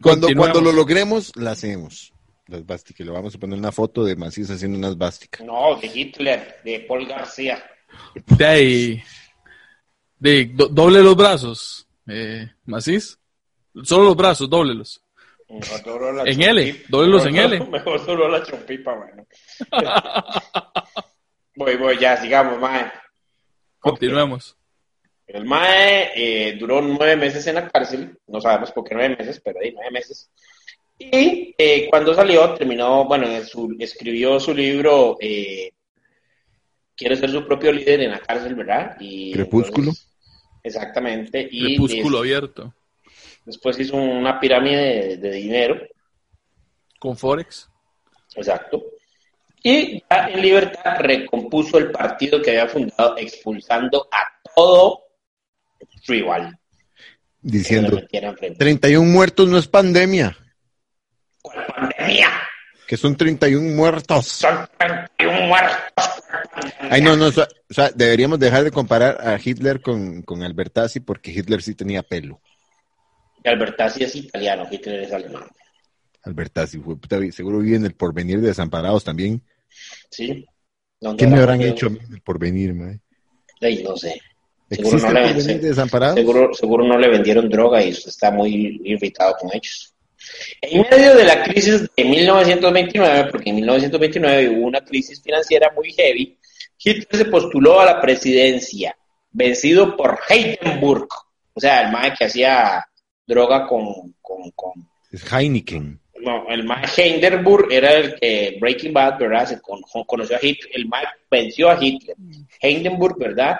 Cuando, 0.00 0.28
cuando 0.36 0.60
lo 0.60 0.72
logremos, 0.72 1.32
la 1.36 1.50
hacemos. 1.52 2.11
La 2.52 2.58
esvástica. 2.58 3.02
Y 3.02 3.06
le 3.06 3.12
vamos 3.12 3.34
a 3.34 3.38
poner 3.38 3.58
una 3.58 3.72
foto 3.72 4.04
de 4.04 4.14
Macías 4.14 4.50
haciendo 4.50 4.76
una 4.76 4.88
esvástica. 4.88 5.42
No, 5.42 5.74
de 5.80 5.86
Hitler, 5.86 6.56
de 6.62 6.80
Paul 6.80 7.06
García. 7.06 7.64
De 8.14 8.44
ahí. 8.44 9.02
De, 10.18 10.44
do- 10.52 10.68
doble 10.68 11.02
los 11.02 11.16
brazos. 11.16 11.88
Eh, 12.06 12.46
¿Macís? 12.66 13.18
Solo 13.84 14.04
los 14.04 14.16
brazos, 14.16 14.50
doblelos. 14.50 15.02
Mejor 15.48 15.80
solo 15.82 16.12
la 16.12 16.22
En. 16.24 16.42
L, 16.42 16.82
dóblelos 16.88 17.26
en 17.26 17.36
L. 17.36 17.60
Mejor 17.70 18.04
solo 18.04 18.28
la 18.28 18.42
chompipa, 18.42 18.94
bueno. 18.94 19.26
voy, 21.56 21.76
voy, 21.76 21.98
ya, 21.98 22.16
sigamos, 22.20 22.58
mae. 22.60 22.90
Continuemos. 23.78 24.56
El 25.26 25.44
mae 25.46 26.10
eh, 26.14 26.56
duró 26.58 26.82
nueve 26.82 27.16
meses 27.16 27.46
en 27.46 27.54
la 27.54 27.68
cárcel, 27.68 28.18
no 28.26 28.40
sabemos 28.42 28.70
por 28.72 28.84
qué 28.84 28.94
nueve 28.94 29.16
meses, 29.18 29.40
pero 29.42 29.60
ahí 29.60 29.72
nueve 29.72 29.90
meses. 29.90 30.30
Y 30.98 31.54
eh, 31.58 31.88
cuando 31.90 32.14
salió, 32.14 32.54
terminó, 32.54 33.04
bueno, 33.06 33.26
en 33.26 33.44
su- 33.44 33.74
escribió 33.78 34.38
su 34.40 34.54
libro 34.54 35.16
eh, 35.20 35.72
Quiere 36.94 37.16
ser 37.16 37.30
su 37.30 37.44
propio 37.46 37.72
líder 37.72 38.02
en 38.02 38.10
la 38.10 38.20
cárcel, 38.20 38.54
¿verdad? 38.54 38.96
Y 39.00 39.32
Crepúsculo. 39.32 39.88
entonces- 39.90 40.08
exactamente. 40.62 41.48
Y 41.50 41.76
Crepúsculo 41.76 42.18
abierto. 42.18 42.72
después 43.44 43.78
hizo 43.80 43.96
una 43.96 44.38
pirámide 44.38 44.76
de, 44.76 45.16
de 45.16 45.30
dinero, 45.32 45.80
Con 47.00 47.16
Forex. 47.16 47.68
exacto. 48.36 48.84
Y 49.64 50.00
ya 50.08 50.28
en 50.28 50.42
libertad 50.42 50.96
recompuso 51.00 51.78
el 51.78 51.90
partido 51.90 52.40
que 52.42 52.50
había 52.50 52.68
fundado, 52.68 53.16
expulsando 53.16 54.06
a 54.12 54.22
todo 54.54 55.00
rival. 56.06 56.50
se 56.50 57.46
le 57.48 57.58
Diciendo, 57.58 57.96
metiera 57.96 58.28
enfrente. 58.28 58.58
31 58.58 59.10
muertos 59.10 59.48
no 59.48 59.58
es 59.58 59.66
pandemia. 59.66 60.36
¿Cuál 62.02 62.10
pandemia? 62.10 62.28
Que 62.86 62.96
son 62.96 63.16
31 63.16 63.74
muertos. 63.74 64.26
Son 64.26 64.68
31 64.78 65.46
muertos. 65.46 66.22
Ay, 66.80 67.00
no, 67.00 67.16
no, 67.16 67.26
o 67.26 67.32
sea, 67.32 67.48
o 67.70 67.74
sea, 67.74 67.90
deberíamos 67.94 68.38
dejar 68.38 68.64
de 68.64 68.70
comparar 68.70 69.26
a 69.26 69.38
Hitler 69.42 69.80
con, 69.80 70.22
con 70.22 70.42
Albertazzi 70.42 71.00
porque 71.00 71.30
Hitler 71.30 71.62
sí 71.62 71.74
tenía 71.74 72.02
pelo. 72.02 72.40
Albertazzi 73.44 74.04
es 74.04 74.14
italiano, 74.16 74.66
Hitler 74.70 75.00
es 75.00 75.12
alemán. 75.12 75.44
Albertazzi, 76.24 76.78
fue, 76.78 76.96
puta, 76.96 77.18
seguro 77.32 77.58
vive 77.58 77.76
en 77.76 77.86
el 77.86 77.94
porvenir 77.94 78.40
de 78.40 78.48
Desamparados 78.48 79.02
también. 79.02 79.42
¿Sí? 80.10 80.46
¿Qué 81.18 81.26
me 81.26 81.38
habrán 81.38 81.62
hecho 81.62 81.86
a 81.86 81.90
mí 81.90 81.98
por 82.24 82.38
venir, 82.38 82.74
mae? 82.74 83.00
No 83.82 83.96
sé. 83.96 84.20
Seguro 84.70 84.96
¿Existe 84.96 85.74
no 85.74 86.00
le? 86.00 86.14
Seguro, 86.14 86.54
seguro 86.54 86.84
no 86.86 86.98
le 86.98 87.08
vendieron 87.08 87.48
droga 87.48 87.82
y 87.82 87.90
está 87.90 88.30
muy 88.30 88.80
irritado 88.84 89.34
con 89.38 89.50
ellos. 89.52 89.91
En 90.60 90.82
medio 90.90 91.14
de 91.14 91.24
la 91.24 91.42
crisis 91.42 91.88
de 91.96 92.04
1929, 92.04 93.30
porque 93.30 93.50
en 93.50 93.56
1929 93.56 94.48
hubo 94.50 94.66
una 94.66 94.80
crisis 94.80 95.20
financiera 95.22 95.70
muy 95.74 95.92
heavy, 95.92 96.38
Hitler 96.84 97.06
se 97.16 97.24
postuló 97.26 97.80
a 97.80 97.86
la 97.86 98.00
presidencia, 98.00 98.96
vencido 99.30 99.96
por 99.96 100.18
Heidenburg, 100.28 101.08
o 101.54 101.60
sea, 101.60 101.82
el 101.82 101.92
mae 101.92 102.12
que 102.14 102.24
hacía 102.24 102.84
droga 103.26 103.66
con, 103.66 104.14
con, 104.20 104.50
con 104.52 104.72
Es 105.10 105.30
Heineken. 105.32 106.00
no, 106.20 106.48
el 106.48 106.64
mae 106.64 106.84
Hindenburg 106.96 107.72
era 107.72 107.92
el 107.92 108.14
que 108.16 108.56
Breaking 108.60 108.92
Bad, 108.92 109.18
¿verdad? 109.18 109.46
Se 109.48 109.60
con- 109.60 109.82
conoció 110.06 110.36
a 110.36 110.40
Hitler, 110.42 110.70
el 110.74 110.86
mae 110.86 111.04
venció 111.30 111.70
a 111.70 111.78
Hitler. 111.82 112.16
Hindenburg, 112.60 113.18
¿verdad? 113.18 113.58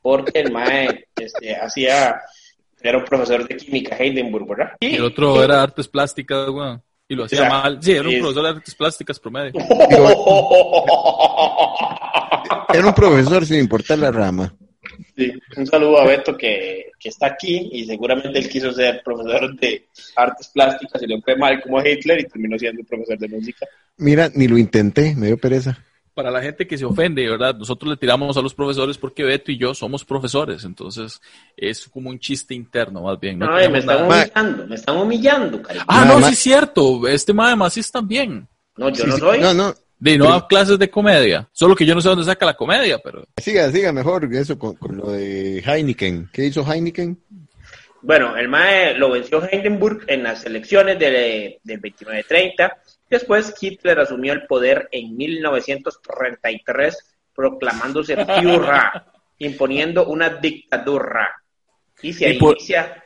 Porque 0.00 0.40
el 0.40 0.50
mae 0.52 1.06
este, 1.16 1.54
hacía, 1.54 2.20
era 2.82 2.98
un 2.98 3.04
profesor 3.04 3.46
de 3.46 3.56
química, 3.56 4.02
Hindenburg, 4.02 4.48
¿verdad? 4.48 4.72
Y 4.80 4.96
el 4.96 5.04
otro 5.04 5.42
era 5.42 5.62
artes 5.62 5.88
plásticas, 5.88 6.48
weón. 6.48 6.82
Y 7.08 7.14
lo 7.14 7.24
hacía 7.24 7.40
Exacto. 7.40 7.62
mal. 7.62 7.78
Sí, 7.82 7.92
era 7.92 8.08
un 8.08 8.18
profesor 8.18 8.42
de 8.42 8.48
artes 8.48 8.74
plásticas 8.74 9.20
promedio. 9.20 9.52
Era 12.74 12.86
un 12.86 12.94
profesor 12.94 13.44
sin 13.44 13.58
importar 13.58 13.98
la 13.98 14.10
rama. 14.10 14.54
Sí, 15.16 15.30
un 15.56 15.66
saludo 15.66 15.98
a 15.98 16.06
Beto 16.06 16.36
que, 16.36 16.92
que 16.98 17.08
está 17.10 17.26
aquí 17.26 17.68
y 17.72 17.84
seguramente 17.84 18.38
él 18.38 18.48
quiso 18.48 18.72
ser 18.72 19.02
profesor 19.04 19.54
de 19.58 19.86
artes 20.16 20.48
plásticas 20.48 21.02
y 21.02 21.06
le 21.06 21.20
fue 21.20 21.36
mal 21.36 21.60
como 21.62 21.78
a 21.78 21.86
Hitler 21.86 22.20
y 22.20 22.24
terminó 22.24 22.58
siendo 22.58 22.82
profesor 22.84 23.18
de 23.18 23.28
música. 23.28 23.66
Mira, 23.98 24.30
ni 24.34 24.48
lo 24.48 24.56
intenté, 24.56 25.14
me 25.14 25.26
dio 25.26 25.36
pereza. 25.36 25.78
Para 26.14 26.30
la 26.30 26.42
gente 26.42 26.66
que 26.66 26.76
se 26.76 26.84
ofende, 26.84 27.26
¿verdad? 27.28 27.54
Nosotros 27.56 27.88
le 27.90 27.96
tiramos 27.96 28.36
a 28.36 28.42
los 28.42 28.54
profesores 28.54 28.98
porque 28.98 29.22
Beto 29.24 29.50
y 29.50 29.56
yo 29.58 29.72
somos 29.72 30.04
profesores. 30.04 30.62
Entonces, 30.64 31.20
es 31.56 31.88
como 31.88 32.10
un 32.10 32.18
chiste 32.18 32.54
interno, 32.54 33.00
más 33.02 33.18
bien. 33.18 33.38
No 33.38 33.54
Ay, 33.54 33.68
me 33.70 33.78
están 33.78 33.96
nada- 34.08 34.08
humillando, 34.34 34.66
me 34.66 34.74
están 34.74 34.96
humillando, 34.98 35.62
cariño. 35.62 35.84
Ah, 35.88 36.04
no, 36.04 36.20
sí 36.26 36.32
es 36.34 36.38
cierto. 36.38 37.08
Este 37.08 37.32
mae 37.32 37.56
más 37.56 37.76
es 37.78 37.90
también. 37.90 38.46
No, 38.76 38.90
yo 38.90 39.04
Sí, 39.04 39.08
no 39.08 39.14
sí. 39.14 39.20
soy. 39.20 39.40
No, 39.40 39.54
no. 39.54 39.74
De 39.98 40.18
no 40.18 40.46
clases 40.48 40.78
de 40.78 40.90
comedia. 40.90 41.48
Solo 41.52 41.76
que 41.76 41.86
yo 41.86 41.94
no 41.94 42.00
sé 42.00 42.08
dónde 42.08 42.24
saca 42.24 42.44
la 42.44 42.54
comedia, 42.54 42.98
pero. 42.98 43.24
Siga, 43.36 43.70
siga 43.70 43.92
mejor 43.92 44.28
eso 44.34 44.58
con, 44.58 44.74
con 44.74 44.96
lo 44.96 45.12
de 45.12 45.60
Heineken. 45.64 46.28
¿Qué 46.32 46.46
hizo 46.46 46.62
Heineken? 46.70 47.18
Bueno, 48.04 48.36
el 48.36 48.48
MAE 48.48 48.94
lo 48.98 49.10
venció 49.10 49.40
Hindenburg 49.50 50.02
en 50.08 50.24
las 50.24 50.44
elecciones 50.44 50.98
de- 50.98 51.60
del 51.62 51.80
29-30. 51.80 52.78
Después 53.12 53.54
Hitler 53.60 54.00
asumió 54.00 54.32
el 54.32 54.46
poder 54.46 54.88
en 54.90 55.14
1933, 55.16 56.96
proclamándose 57.34 58.16
Führer, 58.24 59.02
imponiendo 59.38 60.06
una 60.06 60.30
dictadura. 60.30 61.28
Y 62.02 62.12
se 62.12 62.34
por- 62.34 62.56
inicia... 62.56 63.04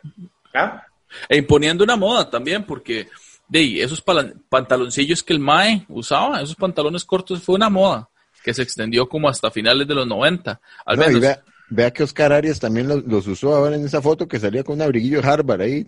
¿Ah? 0.54 0.82
E 1.28 1.36
imponiendo 1.38 1.84
una 1.84 1.96
moda 1.96 2.28
también, 2.28 2.64
porque 2.64 3.08
de 3.48 3.58
ahí, 3.58 3.80
esos 3.80 4.02
pantaloncillos 4.48 5.22
que 5.22 5.32
el 5.32 5.38
Mae 5.38 5.84
usaba, 5.88 6.40
esos 6.40 6.56
pantalones 6.56 7.04
cortos, 7.04 7.42
fue 7.42 7.54
una 7.54 7.70
moda 7.70 8.08
que 8.42 8.52
se 8.54 8.62
extendió 8.62 9.08
como 9.08 9.28
hasta 9.28 9.50
finales 9.50 9.86
de 9.86 9.94
los 9.94 10.06
90. 10.06 10.60
Al 10.84 10.96
No, 10.98 11.06
menos. 11.06 11.20
vea, 11.20 11.42
vea 11.68 11.90
que 11.92 12.02
Oscar 12.02 12.32
Arias 12.32 12.58
también 12.60 12.88
los, 12.88 13.04
los 13.04 13.26
usó 13.26 13.54
ahora 13.54 13.76
en 13.76 13.84
esa 13.84 14.02
foto 14.02 14.26
que 14.28 14.38
salía 14.38 14.62
con 14.64 14.76
un 14.76 14.82
abriguillo 14.82 15.20
de 15.22 15.28
Harvard 15.28 15.60
ahí. 15.62 15.86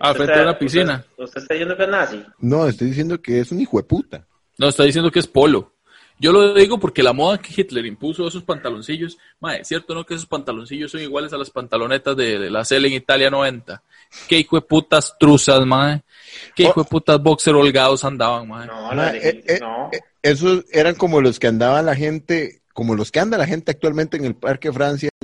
Ah, 0.00 0.12
¿Usted 0.12 0.24
frente 0.24 0.32
está- 0.32 0.40
a 0.40 0.50
una 0.50 0.58
piscina. 0.58 1.04
¿Usted, 1.10 1.24
usted 1.24 1.40
está 1.42 1.54
diciendo 1.54 1.76
que 1.76 1.82
es 1.84 1.88
nazi? 1.88 2.24
No, 2.38 2.66
estoy 2.66 2.88
diciendo 2.88 3.20
que 3.20 3.40
es 3.40 3.52
un 3.52 3.60
hijo 3.60 3.76
de 3.76 3.82
puta. 3.84 4.26
No, 4.58 4.68
está 4.68 4.84
diciendo 4.84 5.10
que 5.10 5.18
es 5.20 5.26
polo. 5.26 5.72
Yo 6.18 6.32
lo 6.32 6.52
digo 6.52 6.78
porque 6.78 7.02
la 7.02 7.14
moda 7.14 7.38
que 7.38 7.50
Hitler 7.58 7.86
impuso 7.86 8.26
esos 8.28 8.42
pantaloncillos, 8.42 9.16
es 9.58 9.66
cierto 9.68 9.94
no 9.94 10.04
que 10.04 10.12
esos 10.14 10.26
pantaloncillos 10.26 10.90
son 10.90 11.00
iguales 11.00 11.32
a 11.32 11.38
las 11.38 11.48
pantalonetas 11.48 12.14
de, 12.14 12.38
de 12.38 12.50
la 12.50 12.62
Cel 12.66 12.84
en 12.84 12.92
Italia 12.92 13.30
90. 13.30 13.82
Qué 14.28 14.38
hijo 14.38 14.56
de 14.56 14.62
putas 14.62 15.16
truzas, 15.18 15.64
mae. 15.64 16.02
Qué 16.54 16.64
hijo 16.64 16.82
de 16.82 16.88
putas 16.90 17.18
boxer 17.22 17.54
holgados 17.54 18.04
andaban, 18.04 18.46
mae. 18.48 18.66
No, 18.66 18.92
no, 18.94 19.06
eh, 19.08 19.42
eh, 19.48 19.58
no. 19.62 19.88
eh, 19.92 20.00
esos 20.22 20.66
eran 20.72 20.94
como 20.94 21.22
los 21.22 21.38
que 21.38 21.46
andaba 21.46 21.80
la 21.80 21.96
gente, 21.96 22.60
como 22.74 22.94
los 22.94 23.10
que 23.10 23.20
anda 23.20 23.38
la 23.38 23.46
gente 23.46 23.70
actualmente 23.70 24.18
en 24.18 24.26
el 24.26 24.34
Parque 24.34 24.70
Francia. 24.74 25.08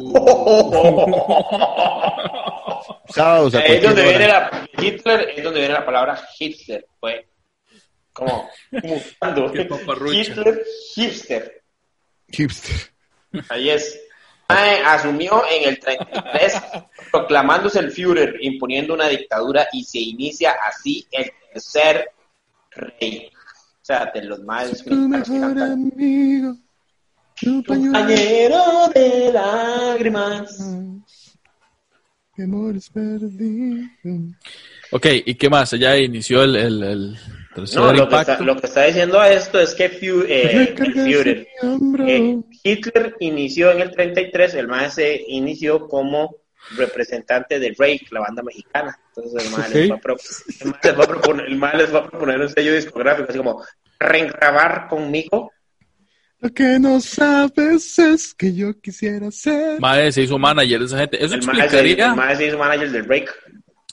Sábados 3.09 3.55
a 3.55 3.61
es 3.61 3.83
donde 3.83 4.03
viene 4.03 4.29
la 4.29 4.69
Hitler, 4.79 5.33
es 5.37 5.45
donde 5.45 5.61
viene 5.61 5.75
la 5.75 5.85
palabra 5.85 6.17
hipster, 6.37 6.87
fue 6.99 7.29
como 8.13 8.49
mutando. 8.71 9.53
Hitler 10.13 10.65
hipster. 10.95 11.63
Hipster. 12.29 12.77
Ahí 13.51 13.71
es. 13.71 14.01
Asumió 14.49 15.43
en 15.51 15.69
el 15.69 15.81
33, 15.81 16.55
proclamándose 17.13 17.81
el 17.81 17.91
Führer, 17.91 18.37
imponiendo 18.41 18.95
una 18.95 19.09
dictadura 19.09 19.69
y 19.73 19.85
se 19.85 19.99
inicia 19.99 20.55
así 20.67 21.07
el 21.11 21.31
tercer 21.53 22.11
rey. 22.71 23.29
O 23.35 23.85
sea, 23.85 24.11
de 24.15 24.23
los 24.23 24.41
más 24.41 24.85
Tu 24.85 24.95
mejor 24.95 25.59
amigo. 25.59 26.57
Tu 27.35 27.63
compañero 27.65 28.89
de 28.95 29.33
lágrimas. 29.33 30.59
De 32.37 32.45
amores 32.45 32.91
perdidos. 32.91 33.87
Ok, 34.91 35.07
¿y 35.25 35.35
qué 35.35 35.49
más? 35.51 35.71
Ya 35.73 35.97
inició 35.97 36.43
el, 36.45 36.57
el, 36.57 36.83
el 36.83 37.17
tercer 37.55 37.81
No, 37.81 37.93
lo 37.93 38.09
que, 38.09 38.17
está, 38.17 38.41
lo 38.41 38.57
que 38.57 38.67
está 38.67 38.85
diciendo 38.85 39.23
esto 39.25 39.59
es 39.61 39.75
que 39.75 39.89
Fu- 39.89 40.25
eh, 40.29 40.75
Führer, 40.77 41.47
eh, 42.07 42.39
Hitler 42.63 43.15
inició 43.21 43.73
en 43.73 43.81
el 43.81 43.91
33, 43.91 44.55
el 44.55 44.69
MAE 44.69 44.91
se 44.91 45.25
inició 45.29 45.89
como 45.89 46.37
representante 46.77 47.59
del 47.59 47.75
Rey, 47.77 48.01
la 48.11 48.21
banda 48.21 48.43
mexicana. 48.43 48.99
Entonces 49.15 49.45
el 49.45 49.51
MAE, 49.53 49.69
les, 49.71 49.85
Ok. 49.87 49.93
va 49.93 51.05
a 51.05 51.09
pro- 51.21 51.41
el 51.47 51.57
MAE 51.57 51.77
les 51.79 51.83
les 51.87 51.95
va 51.95 51.99
a 52.01 52.11
proponer 52.11 52.41
un 52.41 52.49
sello 52.49 52.75
discográfico, 52.75 53.29
así 53.29 53.39
como 53.39 53.63
reengrabar 53.99 54.89
conmigo. 54.89 55.53
Lo 56.41 56.53
que 56.53 56.79
no 56.79 57.01
sabes 57.01 57.99
es 57.99 58.35
que 58.35 58.55
yo 58.55 58.79
quisiera 58.81 59.31
ser. 59.31 59.81
Mae 59.81 60.13
se 60.13 60.23
hizo 60.23 60.39
manager 60.39 60.81
de 60.81 60.85
esa 60.87 60.99
gente. 60.99 61.25
Eso 61.25 61.35
El 61.35 61.41
explicaría, 61.41 62.07
el 62.11 62.15
MAE 62.17 62.37
se 62.37 62.47
hizo 62.49 62.59
manager 62.59 62.91
del 62.91 63.03
Break. 63.05 63.35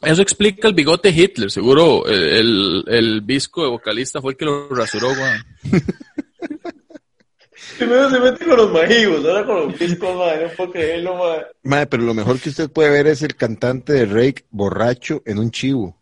eso 0.01 0.21
explica 0.21 0.67
el 0.67 0.73
bigote 0.73 1.09
Hitler. 1.09 1.49
Seguro 1.49 2.05
el, 2.05 2.83
el 2.87 3.21
visco 3.21 3.63
de 3.63 3.69
vocalista 3.69 4.21
fue 4.21 4.33
el 4.33 4.37
que 4.37 4.45
lo 4.45 4.67
rasuró, 4.69 5.09
weón. 5.09 5.43
Primero 7.77 8.09
se 8.09 8.19
mete 8.19 8.45
con 8.45 8.57
los 8.57 8.71
majigos, 8.71 9.25
ahora 9.25 9.45
con 9.45 9.55
los 9.67 9.79
discos, 9.79 10.15
MAE, 10.15 10.43
no 10.43 10.49
puedo 10.55 10.71
creerlo, 10.71 11.15
MAE. 11.17 11.45
Madre, 11.63 11.87
pero 11.87 12.03
lo 12.03 12.13
mejor 12.13 12.39
que 12.39 12.49
usted 12.49 12.69
puede 12.69 12.89
ver 12.91 13.07
es 13.07 13.21
el 13.23 13.35
cantante 13.35 13.93
de 13.93 14.05
Rake 14.05 14.45
borracho 14.51 15.23
en 15.25 15.39
un 15.39 15.49
chivo. 15.49 15.97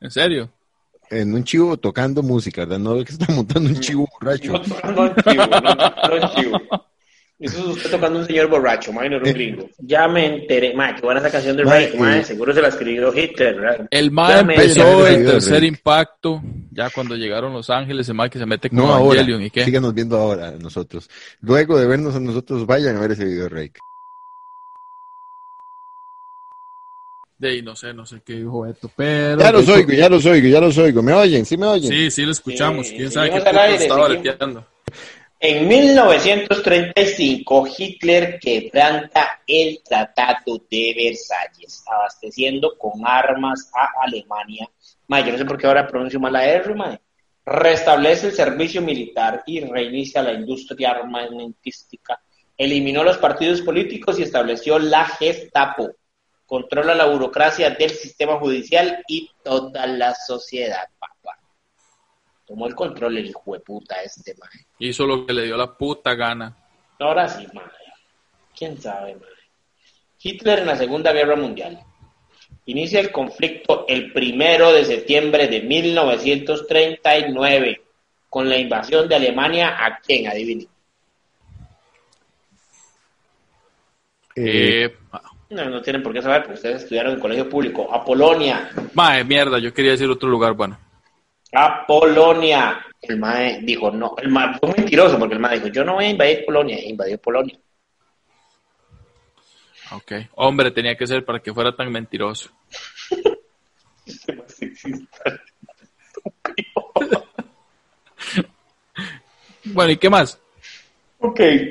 En 0.00 0.10
serio. 0.10 0.52
En 1.10 1.34
un 1.34 1.44
chivo 1.44 1.76
tocando 1.76 2.22
música, 2.22 2.62
¿verdad? 2.62 2.78
No 2.78 3.04
que 3.04 3.12
está 3.12 3.32
montando 3.32 3.70
un 3.70 3.80
chivo 3.80 4.08
borracho. 4.20 4.52
No 4.52 4.60
tocando 4.60 5.02
un 5.02 5.14
chivo, 5.14 5.46
no, 5.46 5.60
no 5.60 6.26
un 6.26 6.34
chivo. 6.34 6.60
Eso 7.38 7.58
es 7.58 7.66
usted 7.76 7.90
tocando 7.90 8.20
un 8.20 8.26
señor 8.26 8.48
borracho, 8.48 8.94
mae, 8.94 9.10
no 9.10 9.16
era 9.16 9.26
un 9.26 9.32
gringo. 9.34 9.68
Ya 9.78 10.08
me 10.08 10.24
enteré, 10.24 10.72
mae, 10.74 10.94
qué 10.94 11.02
buena 11.02 11.20
esa 11.20 11.30
canción 11.30 11.54
de 11.54 11.64
Rake, 11.64 11.94
mae, 11.98 12.20
eh. 12.20 12.24
seguro 12.24 12.54
se 12.54 12.62
la 12.62 12.68
escribió 12.68 13.14
Hitler, 13.14 13.60
¿verdad? 13.60 13.86
El 13.90 14.10
me- 14.10 14.38
empezó 14.40 15.06
el 15.06 15.26
tercer 15.26 15.62
impacto, 15.64 16.42
ya 16.70 16.88
cuando 16.88 17.14
llegaron 17.14 17.52
Los 17.52 17.68
Ángeles, 17.68 18.08
el 18.08 18.14
MAE 18.14 18.30
que 18.30 18.38
se 18.38 18.46
mete 18.46 18.70
con 18.70 18.78
No 18.78 18.86
ahora. 18.86 19.16
Evangelion 19.20 19.42
y 19.42 19.50
qué. 19.50 19.66
Síganos 19.66 19.92
viendo 19.92 20.16
ahora 20.16 20.52
nosotros. 20.52 21.10
Luego 21.42 21.78
de 21.78 21.86
vernos 21.86 22.14
a 22.16 22.20
nosotros, 22.20 22.64
vayan 22.66 22.96
a 22.96 23.00
ver 23.00 23.12
ese 23.12 23.26
video 23.26 23.42
de 23.44 23.48
Rake. 23.50 23.80
De 27.38 27.50
ahí 27.50 27.60
no 27.62 27.76
sé, 27.76 27.92
no 27.92 28.06
sé 28.06 28.22
qué 28.24 28.34
dijo 28.34 28.62
Beto, 28.62 28.90
pero... 28.96 29.38
Ya 29.38 29.52
los 29.52 29.68
oigo, 29.68 29.92
ya 29.92 30.08
los 30.08 30.24
oigo, 30.24 30.48
ya 30.48 30.60
los 30.60 30.78
oigo. 30.78 31.02
¿Me 31.02 31.12
oyen? 31.12 31.44
¿Sí 31.44 31.58
me 31.58 31.66
oyen? 31.66 31.90
Sí, 31.90 32.10
sí 32.10 32.22
lo 32.24 32.32
escuchamos. 32.32 32.88
Sí, 32.88 32.96
¿Quién 32.96 33.12
sabe 33.12 33.30
qué 33.30 33.36
aire, 33.36 33.74
estaba 33.74 34.08
breteando? 34.08 34.66
En 35.38 35.68
1935, 35.68 37.66
Hitler 37.76 38.38
quebranta 38.40 39.42
el 39.46 39.82
Tratado 39.82 40.64
de 40.70 40.94
Versalles, 40.96 41.84
abasteciendo 41.86 42.78
con 42.78 43.06
armas 43.06 43.70
a 43.74 43.90
Alemania. 44.02 44.66
Mae, 45.08 45.24
yo 45.24 45.32
no 45.32 45.38
sé 45.38 45.44
por 45.44 45.58
qué 45.58 45.66
ahora 45.66 45.86
pronuncio 45.86 46.18
mal 46.18 46.32
la 46.32 46.46
R, 46.46 46.74
mae. 46.74 46.98
Restablece 47.44 48.28
el 48.28 48.32
servicio 48.32 48.80
militar 48.80 49.42
y 49.46 49.60
reinicia 49.60 50.22
la 50.22 50.32
industria 50.32 50.92
armamentística. 50.92 52.18
Eliminó 52.56 53.04
los 53.04 53.18
partidos 53.18 53.60
políticos 53.60 54.18
y 54.18 54.22
estableció 54.22 54.78
la 54.78 55.04
Gestapo. 55.04 55.90
Controla 56.46 56.94
la 56.94 57.06
burocracia 57.06 57.70
del 57.70 57.90
sistema 57.90 58.38
judicial 58.38 59.02
y 59.08 59.30
toda 59.42 59.86
la 59.86 60.14
sociedad, 60.14 60.88
papá. 60.98 61.38
Tomó 62.46 62.68
el 62.68 62.74
control 62.74 63.18
el 63.18 63.26
hijo 63.26 63.52
de 63.52 63.60
puta 63.60 63.96
este, 64.02 64.34
mae. 64.38 64.66
Hizo 64.78 65.06
lo 65.06 65.26
que 65.26 65.32
le 65.32 65.44
dio 65.44 65.56
la 65.56 65.76
puta 65.76 66.14
gana. 66.14 66.56
Ahora 67.00 67.28
sí, 67.28 67.46
madre. 67.52 67.72
¿Quién 68.56 68.80
sabe, 68.80 69.14
madre? 69.14 69.30
Hitler 70.22 70.60
en 70.60 70.66
la 70.66 70.76
Segunda 70.76 71.12
Guerra 71.12 71.36
Mundial. 71.36 71.80
Inicia 72.66 73.00
el 73.00 73.10
conflicto 73.12 73.84
el 73.88 74.12
primero 74.12 74.72
de 74.72 74.84
septiembre 74.84 75.48
de 75.48 75.62
1939. 75.62 77.82
con 78.28 78.48
la 78.48 78.58
invasión 78.58 79.08
de 79.08 79.14
Alemania 79.14 79.76
a 79.82 79.98
quién, 79.98 80.28
adivinen. 80.28 80.68
Eh, 84.34 84.84
Eh, 84.84 84.94
No, 85.50 85.64
no 85.70 85.80
tienen 85.80 86.02
por 86.02 86.12
qué 86.12 86.20
saber, 86.20 86.42
porque 86.42 86.54
ustedes 86.54 86.82
estudiaron 86.82 87.14
en 87.14 87.20
colegio 87.20 87.48
público. 87.48 87.92
A 87.92 88.04
Polonia. 88.04 88.70
mae, 88.94 89.22
mierda, 89.24 89.58
yo 89.58 89.72
quería 89.72 89.92
decir 89.92 90.10
otro 90.10 90.28
lugar, 90.28 90.54
bueno. 90.54 90.78
A 91.52 91.86
Polonia. 91.86 92.84
El 93.00 93.18
mae 93.18 93.60
dijo, 93.62 93.90
no, 93.90 94.14
el 94.18 94.28
mae 94.28 94.58
fue 94.58 94.74
mentiroso, 94.76 95.18
porque 95.18 95.34
el 95.34 95.40
mae 95.40 95.56
dijo, 95.56 95.68
yo 95.68 95.84
no 95.84 95.94
voy 95.94 96.06
a 96.06 96.10
invadir 96.10 96.44
Polonia, 96.44 96.76
e 96.76 96.88
invadió 96.88 97.18
Polonia. 97.18 97.56
Ok. 99.92 100.12
Hombre, 100.34 100.72
tenía 100.72 100.96
que 100.96 101.06
ser 101.06 101.24
para 101.24 101.38
que 101.38 101.54
fuera 101.54 101.74
tan 101.74 101.92
mentiroso. 101.92 102.50
Bueno, 109.72 109.92
¿y 109.92 109.96
qué 109.96 110.08
más? 110.08 110.40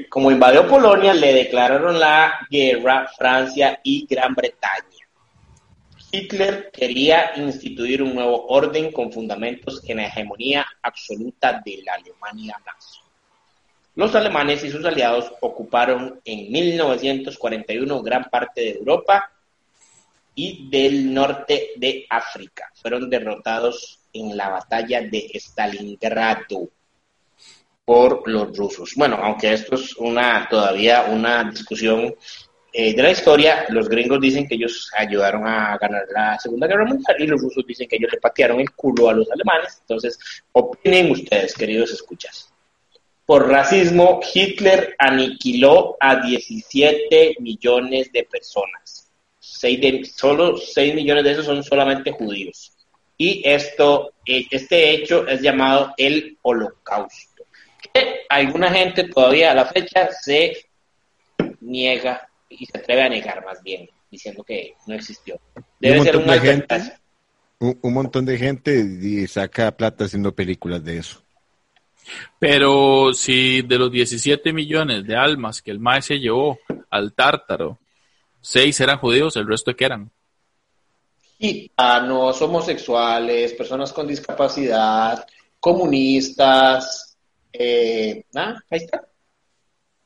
Como 0.09 0.31
invadió 0.31 0.67
Polonia, 0.67 1.13
le 1.13 1.33
declararon 1.33 1.99
la 1.99 2.47
guerra 2.49 3.07
Francia 3.17 3.79
y 3.83 4.05
Gran 4.05 4.33
Bretaña. 4.33 5.07
Hitler 6.11 6.71
quería 6.71 7.31
instituir 7.35 8.01
un 8.01 8.15
nuevo 8.15 8.47
orden 8.47 8.91
con 8.91 9.11
fundamentos 9.11 9.81
en 9.87 9.97
la 9.97 10.07
hegemonía 10.07 10.65
absoluta 10.81 11.61
de 11.65 11.81
la 11.83 11.93
Alemania 11.93 12.61
nazi. 12.65 12.99
Los 13.95 14.13
alemanes 14.15 14.63
y 14.63 14.69
sus 14.69 14.83
aliados 14.85 15.31
ocuparon 15.41 16.21
en 16.25 16.51
1941 16.51 18.01
gran 18.01 18.25
parte 18.25 18.61
de 18.61 18.71
Europa 18.71 19.31
y 20.35 20.69
del 20.69 21.13
norte 21.13 21.71
de 21.77 22.05
África. 22.09 22.71
Fueron 22.75 23.09
derrotados 23.09 23.99
en 24.11 24.35
la 24.35 24.49
batalla 24.49 25.01
de 25.01 25.31
Stalingrado 25.33 26.69
por 27.85 28.27
los 28.27 28.57
rusos. 28.57 28.93
Bueno, 28.95 29.17
aunque 29.21 29.53
esto 29.53 29.75
es 29.75 29.95
una 29.97 30.47
todavía 30.49 31.03
una 31.03 31.43
discusión 31.43 32.13
eh, 32.73 32.93
de 32.93 33.03
la 33.03 33.11
historia, 33.11 33.65
los 33.69 33.87
gringos 33.87 34.19
dicen 34.19 34.47
que 34.47 34.55
ellos 34.55 34.91
ayudaron 34.97 35.47
a 35.47 35.77
ganar 35.77 36.03
la 36.13 36.37
Segunda 36.39 36.67
Guerra 36.67 36.85
Mundial 36.85 37.15
y 37.19 37.27
los 37.27 37.41
rusos 37.41 37.65
dicen 37.65 37.87
que 37.87 37.95
ellos 37.95 38.11
le 38.11 38.19
patearon 38.19 38.59
el 38.59 38.71
culo 38.71 39.07
a 39.07 39.13
los 39.13 39.29
alemanes. 39.31 39.77
Entonces, 39.81 40.19
opinen 40.51 41.11
ustedes, 41.11 41.53
queridos 41.53 41.91
escuchas. 41.91 42.51
Por 43.25 43.47
racismo, 43.47 44.19
Hitler 44.33 44.95
aniquiló 44.99 45.95
a 45.99 46.17
17 46.17 47.37
millones 47.39 48.11
de 48.11 48.23
personas. 48.23 49.09
Solo 50.15 50.57
6 50.57 50.95
millones 50.95 51.23
de 51.23 51.31
esos 51.31 51.45
son 51.45 51.63
solamente 51.63 52.11
judíos. 52.11 52.73
Y 53.17 53.41
esto, 53.47 54.11
eh, 54.25 54.45
este 54.51 54.91
hecho 54.91 55.25
es 55.27 55.41
llamado 55.41 55.93
el 55.97 56.37
Holocausto. 56.41 57.34
Que 57.93 58.25
alguna 58.29 58.71
gente 58.71 59.05
todavía 59.05 59.51
a 59.51 59.55
la 59.55 59.65
fecha 59.65 60.09
se 60.11 60.65
niega 61.61 62.27
y 62.49 62.65
se 62.65 62.77
atreve 62.77 63.03
a 63.03 63.09
negar 63.09 63.43
más 63.45 63.61
bien, 63.63 63.89
diciendo 64.09 64.43
que 64.43 64.75
no 64.87 64.95
existió. 64.95 65.39
Debe 65.79 65.99
un 65.99 66.05
ser 66.05 66.15
montón 66.15 66.33
una 66.33 66.41
de 66.41 66.51
gente, 66.51 66.93
un, 67.59 67.79
un 67.81 67.93
montón 67.93 68.25
de 68.25 68.37
gente 68.37 68.77
y 69.01 69.27
saca 69.27 69.75
plata 69.75 70.05
haciendo 70.05 70.33
películas 70.33 70.83
de 70.83 70.97
eso. 70.97 71.25
Pero 72.39 73.13
si 73.13 73.61
de 73.61 73.77
los 73.77 73.91
17 73.91 74.53
millones 74.53 75.05
de 75.05 75.15
almas 75.15 75.61
que 75.61 75.71
el 75.71 75.79
mae 75.79 76.01
se 76.01 76.19
llevó 76.19 76.59
al 76.89 77.13
tártaro, 77.13 77.79
6 78.41 78.79
eran 78.81 78.99
judíos, 78.99 79.35
el 79.35 79.47
resto 79.47 79.75
que 79.75 79.85
eran. 79.85 80.11
gitanos, 81.39 82.41
homosexuales, 82.41 83.53
personas 83.53 83.91
con 83.91 84.07
discapacidad, 84.07 85.25
comunistas, 85.59 87.14
eh, 87.59 88.25
ah, 88.35 88.55
ahí 88.69 88.79
está, 88.79 89.05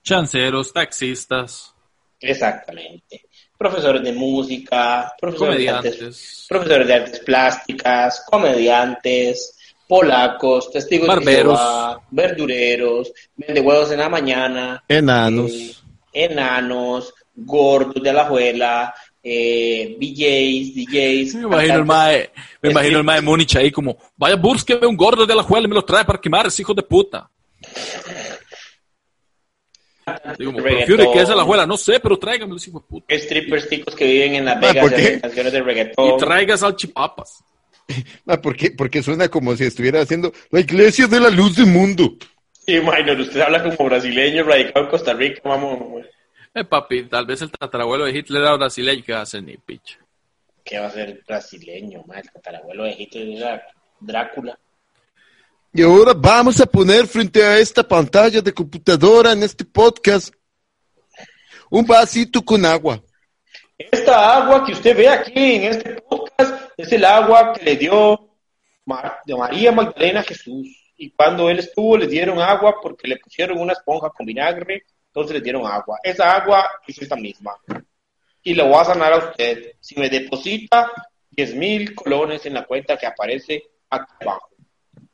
Chanceros, 0.03 0.73
taxistas, 0.73 1.73
exactamente. 2.19 3.25
Profesores 3.57 4.01
de 4.01 4.13
música, 4.13 5.13
profesores 5.19 5.57
de, 5.59 5.69
artes, 5.69 6.45
profesores 6.47 6.87
de 6.87 6.93
artes 6.93 7.19
plásticas, 7.19 8.25
comediantes, 8.29 9.57
polacos, 9.87 10.71
testigos 10.71 11.07
de 11.07 11.15
Barberos. 11.15 11.59
Jehová, 11.59 12.01
verdureros, 12.09 13.11
vende 13.35 13.59
huevos 13.59 13.91
en 13.91 13.99
la 13.99 14.07
mañana, 14.07 14.83
Enanos. 14.87 15.51
eh, 15.51 15.75
enanos, 16.13 17.13
gordos 17.35 18.01
de 18.01 18.13
la 18.13 18.21
abuela, 18.21 18.93
eh, 19.21 19.97
BJs, 19.99 20.75
DJs. 20.75 21.35
Me 21.35 21.41
imagino 21.43 21.75
el 21.75 21.85
mae, 21.85 22.31
me 22.61 22.71
imagino 22.71 22.97
el 22.99 23.03
mae 23.03 23.17
de 23.17 23.21
Múnich 23.21 23.55
ahí 23.57 23.71
como, 23.71 23.97
vaya, 24.15 24.35
búsqueme 24.35 24.87
un 24.87 24.95
gordo 24.95 25.25
de 25.25 25.35
la 25.35 25.43
juela 25.43 25.65
y 25.65 25.69
me 25.69 25.75
lo 25.75 25.83
trae 25.83 26.05
para 26.05 26.21
quemar, 26.21 26.47
ese 26.47 26.61
hijo 26.61 26.73
de 26.73 26.83
puta. 26.83 27.29
Digo. 30.37 30.53
Fury, 30.53 31.07
¿qué 31.13 31.21
es 31.21 31.29
la 31.29 31.43
juela? 31.43 31.65
No 31.65 31.77
sé, 31.77 31.99
pero 31.99 32.17
tráigame 32.17 32.55
ese 32.55 32.69
hijo 32.69 32.79
de 32.79 32.85
puta. 32.87 33.15
strippers 33.17 33.69
ticos 33.69 33.95
que 33.95 34.05
viven 34.05 34.35
en 34.35 34.45
Las 34.45 34.59
Vegas 34.59 34.83
¿por 34.83 34.91
y 34.93 34.95
qué? 34.95 35.01
hacen 35.01 35.19
canciones 35.19 35.53
de 35.53 35.61
reggaetón. 35.61 36.05
Y 36.07 36.17
traiga 36.17 36.57
salchipapas. 36.57 37.43
Ah, 38.27 38.37
¿por 38.41 38.55
qué? 38.55 38.71
Porque 38.71 39.03
suena 39.03 39.27
como 39.29 39.55
si 39.55 39.65
estuviera 39.65 40.01
haciendo 40.01 40.31
la 40.51 40.59
iglesia 40.61 41.07
de 41.07 41.19
la 41.19 41.29
luz 41.29 41.55
del 41.55 41.67
mundo. 41.67 42.15
Sí, 42.65 42.79
minor, 42.79 43.19
usted 43.19 43.41
habla 43.41 43.63
como 43.63 43.89
brasileño 43.89 44.43
radicado 44.43 44.85
en 44.85 44.91
Costa 44.91 45.13
Rica, 45.13 45.41
vamos. 45.43 46.05
Eh, 46.53 46.63
papi, 46.63 47.03
tal 47.03 47.25
vez 47.25 47.41
el 47.41 47.51
tatarabuelo 47.51 48.05
de 48.05 48.11
Hitler 48.17 48.41
era 48.41 48.55
brasileño, 48.55 49.03
que 49.03 49.13
va 49.13 49.21
a 49.21 49.25
ser 49.25 49.43
ni 49.43 49.57
picha. 49.57 49.99
¿Qué 50.63 50.79
va 50.79 50.87
a 50.87 50.91
ser 50.91 51.21
brasileño, 51.27 52.03
man? 52.07 52.19
El 52.19 52.31
tatarabuelo 52.31 52.83
de 52.83 52.95
Hitler 52.97 53.29
era 53.29 53.63
Drácula. 53.99 54.57
Y 55.73 55.83
ahora 55.83 56.13
vamos 56.15 56.59
a 56.59 56.65
poner 56.65 57.05
frente 57.07 57.43
a 57.43 57.57
esta 57.57 57.87
pantalla 57.87 58.41
de 58.41 58.53
computadora 58.53 59.31
en 59.33 59.43
este 59.43 59.63
podcast 59.65 60.33
un 61.69 61.85
vasito 61.85 62.43
con 62.43 62.65
agua. 62.65 63.01
Esta 63.77 64.35
agua 64.37 64.65
que 64.65 64.73
usted 64.73 64.97
ve 64.97 65.07
aquí 65.07 65.55
en 65.55 65.63
este 65.65 66.01
podcast 66.01 66.71
es 66.75 66.91
el 66.91 67.05
agua 67.05 67.53
que 67.53 67.63
le 67.63 67.75
dio 67.75 68.29
Mar- 68.85 69.19
de 69.25 69.35
María 69.35 69.71
Magdalena 69.71 70.23
Jesús. 70.23 70.67
Y 70.97 71.11
cuando 71.11 71.49
él 71.49 71.59
estuvo, 71.59 71.95
le 71.97 72.07
dieron 72.07 72.39
agua 72.39 72.75
porque 72.81 73.07
le 73.07 73.17
pusieron 73.17 73.59
una 73.59 73.73
esponja 73.73 74.09
con 74.09 74.25
vinagre, 74.25 74.83
entonces 75.07 75.35
le 75.35 75.41
dieron 75.41 75.65
agua. 75.65 75.97
Esa 76.03 76.35
agua 76.35 76.69
es 76.85 76.99
esta 77.01 77.15
misma. 77.15 77.55
Y 78.43 78.53
le 78.55 78.63
voy 78.63 78.75
a 78.81 78.85
sanar 78.85 79.13
a 79.13 79.17
usted 79.29 79.73
si 79.79 79.95
me 79.97 80.09
deposita 80.09 80.91
10 81.29 81.55
mil 81.55 81.93
colones 81.95 82.45
en 82.47 82.55
la 82.55 82.65
cuenta 82.65 82.97
que 82.97 83.05
aparece 83.05 83.63
aquí 83.89 84.11
abajo. 84.21 84.48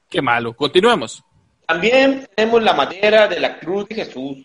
Qué 0.09 0.21
malo. 0.21 0.55
Continuemos. 0.55 1.23
También 1.67 2.27
tenemos 2.35 2.61
la 2.63 2.73
madera 2.73 3.27
de 3.27 3.39
la 3.39 3.57
cruz 3.59 3.87
de 3.89 3.95
Jesús. 3.95 4.37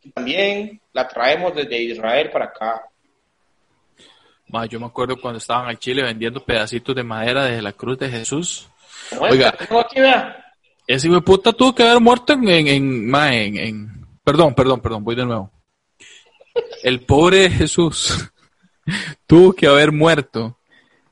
que 0.00 0.10
también 0.10 0.80
la 0.92 1.06
traemos 1.08 1.54
desde 1.54 1.80
Israel 1.82 2.30
para 2.30 2.46
acá. 2.46 2.82
Ma, 4.48 4.66
yo 4.66 4.78
me 4.78 4.86
acuerdo 4.86 5.20
cuando 5.20 5.38
estaban 5.38 5.70
en 5.70 5.76
Chile 5.78 6.02
vendiendo 6.02 6.44
pedacitos 6.44 6.94
de 6.94 7.02
madera 7.02 7.44
de 7.46 7.60
la 7.62 7.72
cruz 7.72 7.98
de 7.98 8.08
Jesús. 8.08 8.68
Oiga. 9.18 9.48
aquí. 9.58 10.00
Ese 10.86 11.06
hijo 11.08 11.16
de 11.16 11.22
puta 11.22 11.52
tuvo 11.52 11.74
que 11.74 11.82
haber 11.82 12.00
muerto 12.00 12.32
en, 12.34 12.48
en, 12.48 12.66
en- 12.68 13.10
ma, 13.10 13.34
en- 13.34 13.56
en- 13.56 14.06
Perdón, 14.22 14.54
perdón, 14.54 14.80
perdón, 14.80 15.04
voy 15.04 15.14
de 15.16 15.24
nuevo. 15.24 15.50
El 16.82 17.00
pobre 17.04 17.48
Jesús 17.50 18.28
tuvo 19.26 19.52
que 19.52 19.66
haber 19.66 19.92
muerto 19.92 20.55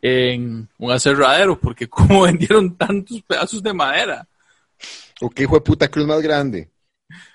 en 0.06 0.68
un 0.78 0.92
aserradero, 0.92 1.58
porque 1.58 1.88
cómo 1.88 2.22
vendieron 2.22 2.76
tantos 2.76 3.22
pedazos 3.22 3.62
de 3.62 3.72
madera. 3.72 4.26
¿O 5.22 5.30
qué 5.30 5.44
hijo 5.44 5.54
de 5.54 5.60
puta 5.62 5.88
cruz 5.88 6.06
más 6.06 6.20
grande? 6.20 6.68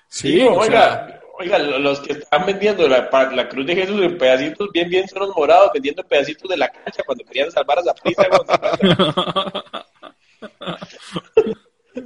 Sí, 0.08 0.34
Sí, 0.34 0.40
o 0.42 0.52
oiga, 0.54 1.06
sea, 1.08 1.20
oiga, 1.38 1.58
lo- 1.58 1.80
los 1.80 1.98
que 2.00 2.12
están 2.12 2.46
vendiendo 2.46 2.86
la, 2.86 3.08
la 3.32 3.48
cruz 3.48 3.66
de 3.66 3.74
Jesús 3.74 4.00
en 4.02 4.16
pedacitos 4.16 4.68
bien, 4.72 4.88
bien 4.88 5.08
son 5.08 5.26
los 5.26 5.34
morados, 5.36 5.70
vendiendo 5.74 6.04
pedacitos 6.04 6.48
de 6.48 6.56
la 6.58 6.68
cancha 6.68 7.02
cuando 7.04 7.24
querían 7.24 7.50
salvar 7.50 7.80
a 7.80 7.82
Zaprisa. 7.82 8.22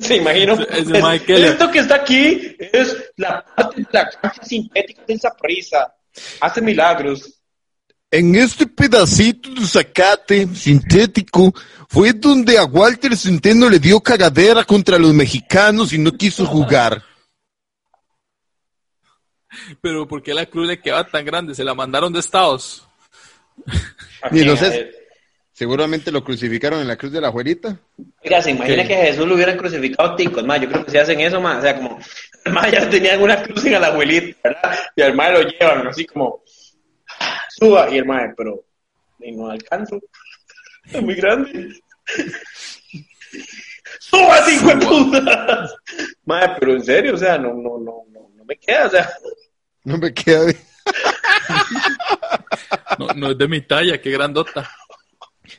Se 0.00 0.16
imagino. 0.16 0.54
Esto 0.54 1.70
que 1.70 1.78
está 1.80 1.96
aquí 1.96 2.56
es 2.58 3.12
la 3.16 3.44
parte 3.54 3.82
de 3.82 3.88
la 3.92 4.08
cancha 4.10 4.42
sintética 4.44 5.02
del 5.06 5.20
Zaprisa. 5.20 5.94
Hace 6.40 6.62
milagros. 6.62 7.40
En 8.14 8.36
este 8.36 8.68
pedacito 8.68 9.50
de 9.50 9.66
zacate 9.66 10.46
sintético 10.54 11.52
fue 11.88 12.12
donde 12.12 12.56
a 12.56 12.64
Walter 12.64 13.16
Centeno 13.16 13.68
le 13.68 13.80
dio 13.80 14.00
cagadera 14.00 14.62
contra 14.62 14.98
los 14.98 15.12
mexicanos 15.12 15.92
y 15.92 15.98
no 15.98 16.12
quiso 16.12 16.46
jugar. 16.46 17.02
pero 19.80 20.06
¿por 20.06 20.22
qué 20.22 20.32
la 20.32 20.46
cruz 20.46 20.68
le 20.68 20.80
quedaba 20.80 21.04
tan 21.08 21.24
grande? 21.24 21.56
Se 21.56 21.64
la 21.64 21.74
mandaron 21.74 22.12
de 22.12 22.20
Estados. 22.20 22.86
Sé. 24.30 24.76
eh, 24.76 24.90
Seguramente 25.52 26.12
lo 26.12 26.22
crucificaron 26.22 26.80
en 26.82 26.86
la 26.86 26.96
cruz 26.96 27.10
de 27.10 27.20
la 27.20 27.32
juelita. 27.32 27.76
Oiga, 28.24 28.40
se 28.42 28.52
imagina 28.52 28.86
que 28.86 28.94
a 28.94 29.06
Jesús 29.06 29.26
lo 29.26 29.34
hubieran 29.34 29.58
crucificado 29.58 30.14
ticos, 30.14 30.44
más. 30.44 30.60
Yo 30.60 30.68
creo 30.68 30.84
que 30.84 30.92
si 30.92 30.98
hacen 30.98 31.18
eso, 31.20 31.40
más. 31.40 31.58
O 31.58 31.62
sea, 31.62 31.74
como, 31.76 31.98
más 32.52 32.70
ya 32.70 32.88
tenían 32.88 33.20
una 33.20 33.42
cruz 33.42 33.64
en 33.64 33.80
la 33.80 33.88
abuelita, 33.88 34.38
¿verdad? 34.44 34.78
Y 34.94 35.02
al 35.02 35.14
mae 35.14 35.32
lo 35.32 35.48
llevan 35.48 35.88
así 35.88 36.04
como, 36.06 36.44
suba. 37.58 37.90
Y 37.90 37.98
el 37.98 38.04
mae, 38.06 38.32
pero, 38.36 38.64
y 39.20 39.32
no 39.32 39.48
alcanzo. 39.48 40.00
Es 40.92 41.02
muy 41.02 41.14
grande. 41.14 41.74
¡Subas, 44.00 44.52
hijo 44.52 44.68
de 44.68 44.76
puta! 44.86 45.68
Madre, 46.24 46.56
pero 46.60 46.72
en 46.74 46.84
serio, 46.84 47.14
o 47.14 47.18
sea, 47.18 47.38
no, 47.38 47.48
no, 47.54 47.78
no, 47.78 48.04
no, 48.12 48.30
no 48.34 48.44
me 48.44 48.56
queda, 48.56 48.86
o 48.86 48.90
sea. 48.90 49.10
No 49.84 49.98
me 49.98 50.12
queda 50.12 50.44
bien. 50.44 50.58
No, 52.98 53.06
no 53.14 53.30
es 53.30 53.38
de 53.38 53.48
mi 53.48 53.60
talla, 53.62 54.00
qué 54.00 54.10
grandota. 54.10 54.70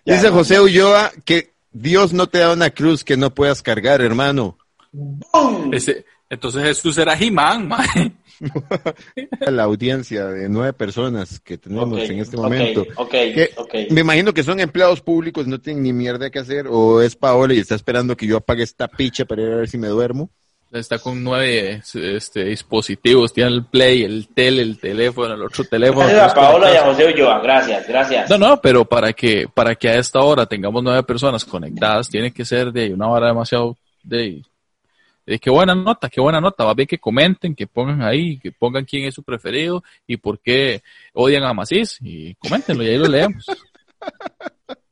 Ya, 0.06 0.16
Dice 0.16 0.28
no, 0.30 0.34
José 0.36 0.60
Ulloa 0.60 1.12
que 1.26 1.54
Dios 1.72 2.14
no 2.14 2.28
te 2.28 2.39
da 2.39 2.54
una 2.54 2.70
cruz 2.70 3.04
que 3.04 3.18
no 3.18 3.34
puedas 3.34 3.62
cargar, 3.62 4.02
hermano. 4.02 4.58
¡Bum! 4.91 5.74
Ese- 5.74 6.06
entonces 6.30 6.64
Jesús 6.64 6.98
era 6.98 7.14
He-Man, 7.20 7.68
mae. 7.68 8.12
La 9.47 9.63
audiencia 9.63 10.25
de 10.27 10.49
nueve 10.49 10.73
personas 10.73 11.39
que 11.39 11.57
tenemos 11.57 11.99
Ok, 11.99 12.09
en 12.09 12.19
este 12.19 12.38
momento. 12.38 12.86
Ok, 12.95 13.11
Que 13.11 13.51
ok. 13.55 13.73
Me 13.91 14.01
imagino 14.01 14.33
que 14.33 14.43
son 14.43 14.59
empleados 14.59 15.01
públicos, 15.01 15.47
no 15.47 15.59
tienen 15.59 15.83
ni 15.83 15.93
mierda 15.93 16.29
que 16.29 16.39
hacer, 16.39 16.67
o 16.69 17.01
es 17.01 17.15
Paola 17.15 17.53
y 17.53 17.59
está 17.59 17.75
esperando 17.75 18.15
que 18.17 18.27
yo 18.27 18.38
apague 18.38 18.63
esta 18.63 18.88
picha 18.88 19.25
para 19.25 19.41
ir 19.41 19.51
a 19.51 19.55
ver 19.57 19.69
si 19.69 19.77
me 19.77 19.88
duermo. 19.88 20.29
Está 20.71 20.99
con 20.99 21.23
nueve 21.23 21.81
este, 21.93 22.43
dispositivos. 22.43 23.31
Tiene 23.31 23.51
el 23.51 23.65
Play, 23.65 24.03
el 24.03 24.27
tele, 24.27 24.61
el 24.61 24.77
teléfono, 24.77 25.33
el 25.33 25.43
otro 25.43 25.63
teléfono. 25.63 26.01
Gracias 26.01 26.31
a 26.31 26.33
todos 26.33 26.47
Paola 26.47 26.73
y 26.73 26.75
a. 26.75 26.83
José 26.83 27.13
Ulloa, 27.13 27.39
gracias, 27.39 27.88
gracias. 27.88 28.29
No, 28.29 28.38
no, 28.38 28.59
pero 28.59 28.83
para 28.83 29.13
que, 29.13 29.47
para 29.53 29.75
que 29.75 29.88
a 29.88 29.95
esta 29.95 30.19
hora 30.19 30.45
tengamos 30.45 30.83
nueve 30.83 31.03
personas 31.03 31.45
conectadas, 31.45 32.09
tiene 32.09 32.31
que 32.31 32.43
ser 32.43 32.73
de 32.73 32.93
una 32.93 33.07
hora 33.07 33.27
demasiado 33.27 33.77
de, 34.03 34.41
de 35.26 35.39
qué 35.39 35.49
buena 35.49 35.73
nota, 35.76 36.09
qué 36.09 36.21
buena 36.21 36.39
nota. 36.39 36.63
Va 36.63 36.73
bien 36.73 36.88
que 36.88 36.99
comenten, 36.99 37.55
que 37.55 37.67
pongan 37.67 38.01
ahí, 38.01 38.39
que 38.39 38.51
pongan 38.51 38.86
quién 38.86 39.05
es 39.05 39.15
su 39.15 39.23
preferido 39.23 39.84
y 40.05 40.17
por 40.17 40.39
qué 40.39 40.84
odian 41.13 41.43
a 41.43 41.53
Macís 41.53 41.97
y 42.01 42.36
coméntenlo 42.36 42.84
y 42.84 42.89
ahí 42.89 42.97
lo 42.97 43.07
leemos. 43.07 43.45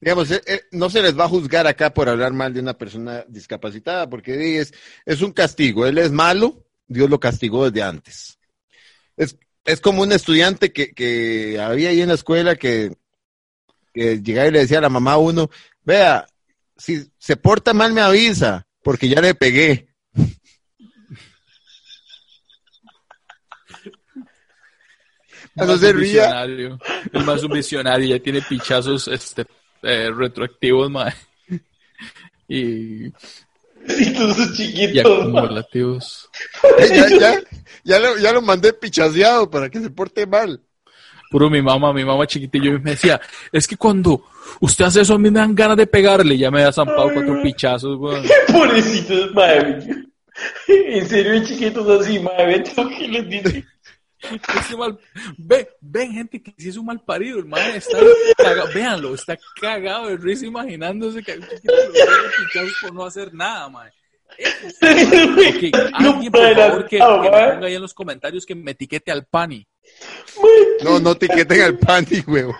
Digamos, 0.00 0.30
eh, 0.30 0.42
eh, 0.46 0.62
no 0.72 0.88
se 0.88 1.02
les 1.02 1.18
va 1.18 1.24
a 1.24 1.28
juzgar 1.28 1.66
acá 1.66 1.92
por 1.92 2.08
hablar 2.08 2.32
mal 2.32 2.54
de 2.54 2.60
una 2.60 2.74
persona 2.74 3.24
discapacitada, 3.28 4.08
porque 4.08 4.58
es, 4.58 4.72
es 5.04 5.22
un 5.22 5.32
castigo. 5.32 5.86
Él 5.86 5.98
es 5.98 6.10
malo, 6.10 6.64
Dios 6.86 7.10
lo 7.10 7.20
castigó 7.20 7.68
desde 7.68 7.86
antes. 7.86 8.38
Es, 9.16 9.36
es 9.64 9.80
como 9.80 10.02
un 10.02 10.12
estudiante 10.12 10.72
que, 10.72 10.92
que 10.92 11.60
había 11.60 11.90
ahí 11.90 12.00
en 12.00 12.08
la 12.08 12.14
escuela 12.14 12.56
que, 12.56 12.96
que 13.92 14.22
llegaba 14.22 14.48
y 14.48 14.52
le 14.52 14.60
decía 14.60 14.78
a 14.78 14.82
la 14.82 14.88
mamá 14.88 15.18
uno, 15.18 15.50
vea, 15.84 16.26
si 16.76 17.10
se 17.18 17.36
porta 17.36 17.74
mal 17.74 17.92
me 17.92 18.00
avisa, 18.00 18.66
porque 18.82 19.08
ya 19.08 19.20
le 19.20 19.34
pegué. 19.34 19.88
El 25.56 25.66
No 25.66 25.66
más 25.66 25.80
se 25.80 25.90
un 25.90 25.96
ría. 25.98 26.22
visionario, 26.22 26.78
el 27.12 27.24
más 27.24 27.42
un 27.42 27.52
visionario, 27.52 28.16
ya 28.16 28.22
tiene 28.22 28.40
pichazos 28.42 29.08
este, 29.08 29.46
eh, 29.82 30.10
retroactivos, 30.14 30.90
mae. 30.90 31.12
Y, 32.48 33.10
Sí, 33.88 34.12
todos 34.12 34.36
y 34.38 34.52
chiquitos. 34.56 35.28
ma. 35.30 35.40
acumulativos. 35.40 36.28
ya, 36.90 37.08
ya, 37.18 37.42
ya, 37.84 37.98
lo, 37.98 38.18
ya 38.18 38.32
lo 38.32 38.42
mandé 38.42 38.72
pichaseado 38.74 39.48
para 39.50 39.70
que 39.70 39.80
se 39.80 39.90
porte 39.90 40.26
mal. 40.26 40.62
Puro 41.30 41.48
mi 41.48 41.62
mamá, 41.62 41.92
mi 41.92 42.04
mamá 42.04 42.26
chiquitillo 42.26 42.72
me 42.80 42.90
decía, 42.90 43.20
es 43.52 43.68
que 43.68 43.76
cuando 43.76 44.24
usted 44.60 44.84
hace 44.86 45.02
eso 45.02 45.14
a 45.14 45.18
mí 45.18 45.30
me 45.30 45.38
dan 45.38 45.54
ganas 45.54 45.76
de 45.76 45.86
pegarle, 45.86 46.36
ya 46.36 46.50
me 46.50 46.60
da 46.62 46.72
zampado 46.72 47.08
cuatro 47.14 47.40
pichazos, 47.40 47.96
weón. 48.00 48.24
Pobrecitos, 48.52 49.32
madre. 49.32 49.78
En 50.66 51.08
serio, 51.08 51.44
chiquitos 51.44 51.88
así, 52.00 52.18
madre. 52.18 52.58
Tengo 52.60 52.88
que 52.88 53.06
les 53.06 53.28
dice. 53.28 53.64
Mal- 54.76 54.98
Ve, 55.38 55.68
ven 55.80 56.12
gente 56.12 56.42
que 56.42 56.52
si 56.58 56.68
es 56.70 56.76
un 56.76 56.86
mal 56.86 57.00
parido, 57.00 57.38
el 57.38 57.46
está 57.74 57.96
cagado, 58.36 58.68
véanlo, 58.74 59.14
está 59.14 59.38
cagado 59.60 60.08
de 60.08 60.16
risa 60.16 60.46
imaginándose 60.46 61.22
que 61.22 61.38
por 62.82 62.92
no 62.92 63.04
hacer 63.04 63.32
nada. 63.32 63.68
Ok, 64.40 65.74
alguien 65.92 66.32
por 66.32 66.54
favor 66.54 66.86
que, 66.86 66.98
que 66.98 67.30
me 67.30 67.30
ponga 67.52 67.66
ahí 67.66 67.74
en 67.74 67.82
los 67.82 67.94
comentarios 67.94 68.44
que 68.46 68.54
me 68.54 68.72
etiquete 68.72 69.10
al 69.10 69.26
pani. 69.26 69.66
No, 70.82 70.98
no 71.00 71.12
etiqueten 71.12 71.62
al 71.62 71.78
panty, 71.78 72.22
huevo. 72.26 72.56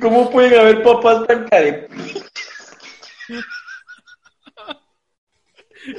¿Cómo 0.00 0.30
pueden 0.30 0.58
haber 0.58 0.82
papás 0.82 1.26
tan 1.26 1.48
care? 1.48 1.88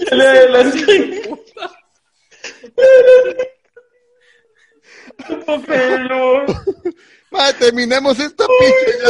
Ya 0.10 0.16
le 0.16 0.28
adelanté. 0.28 1.30
No 5.30 5.40
puedo 5.46 5.62
creerlo. 5.64 6.46
Madre, 7.32 7.54
terminemos 7.60 8.20
esta 8.20 8.46
picha. 8.46 9.10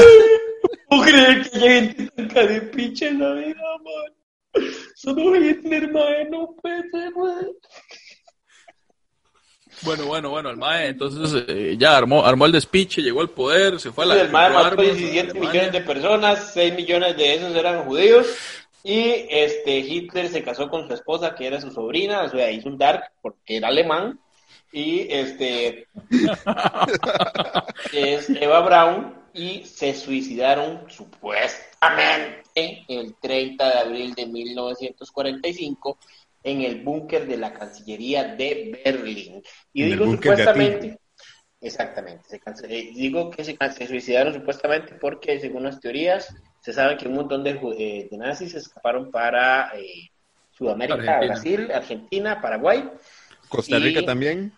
No 0.89 0.97
puedo 0.97 1.03
creer 1.03 1.49
que 1.49 1.57
haya 1.57 1.71
gente 1.71 2.07
tan 2.15 2.27
carepicha 2.27 3.07
en 3.07 3.19
la 3.19 3.33
vida, 3.33 3.61
man. 3.83 4.65
Solo 4.95 5.35
Hitler, 5.35 5.91
man. 5.91 6.29
No 6.29 6.55
puede 6.61 6.89
ser, 6.89 7.15
man. 7.15 7.47
Bueno, 9.83 10.05
bueno, 10.05 10.29
bueno, 10.29 10.49
el 10.49 10.57
mae 10.57 10.87
entonces 10.87 11.43
eh, 11.47 11.75
ya 11.77 11.97
armó, 11.97 12.25
armó 12.25 12.45
el 12.45 12.51
despiche, 12.51 13.01
llegó 13.01 13.21
al 13.21 13.29
poder, 13.29 13.79
se 13.79 13.91
fue 13.91 14.05
a 14.05 14.07
la... 14.07 14.21
el 14.21 14.29
MAE 14.29 14.49
mató 14.49 14.67
armas, 14.67 14.85
17 14.85 15.19
Alemania. 15.19 15.51
millones 15.51 15.71
de 15.73 15.81
personas, 15.81 16.51
6 16.53 16.73
millones 16.75 17.17
de 17.17 17.35
esos 17.35 17.55
eran 17.55 17.83
judíos. 17.83 18.27
Y 18.83 19.25
este 19.29 19.79
Hitler 19.79 20.27
se 20.27 20.43
casó 20.43 20.69
con 20.69 20.87
su 20.87 20.93
esposa, 20.93 21.35
que 21.35 21.47
era 21.47 21.61
su 21.61 21.71
sobrina, 21.71 22.23
o 22.23 22.29
sea, 22.29 22.51
hizo 22.51 22.67
un 22.67 22.77
dark 22.77 23.11
porque 23.21 23.57
era 23.57 23.69
alemán. 23.69 24.19
Y 24.71 25.07
este 25.09 25.87
es 27.93 28.29
Eva 28.29 28.61
Braun 28.61 29.13
y 29.33 29.63
se 29.65 29.93
suicidaron 29.93 30.81
supuestamente 30.89 32.83
el 32.87 33.15
30 33.21 33.69
de 33.69 33.79
abril 33.79 34.13
de 34.15 34.25
1945 34.25 35.97
en 36.43 36.61
el 36.61 36.81
búnker 36.83 37.25
de 37.27 37.37
la 37.37 37.53
Cancillería 37.53 38.35
de 38.35 38.81
Berlín. 38.83 39.41
Y 39.71 39.83
En 39.83 39.89
digo 39.89 40.11
supuestamente, 40.11 40.99
exactamente, 41.61 42.27
se 42.29 42.65
eh, 42.65 42.91
digo 42.93 43.29
que 43.29 43.43
se, 43.43 43.57
se 43.57 43.87
suicidaron 43.87 44.33
supuestamente 44.33 44.95
porque 44.95 45.39
según 45.39 45.63
las 45.63 45.79
teorías 45.79 46.35
se 46.61 46.73
sabe 46.73 46.97
que 46.97 47.07
un 47.07 47.15
montón 47.15 47.43
de, 47.43 47.51
eh, 47.77 48.07
de 48.09 48.17
nazis 48.17 48.53
escaparon 48.55 49.09
para 49.11 49.71
eh, 49.77 50.09
Sudamérica, 50.51 50.95
Argentina. 51.17 51.33
Brasil, 51.33 51.71
Argentina, 51.71 52.41
Paraguay. 52.41 52.89
Costa 53.49 53.79
Rica 53.79 54.01
Y- 54.01 54.05
también. 54.05 54.53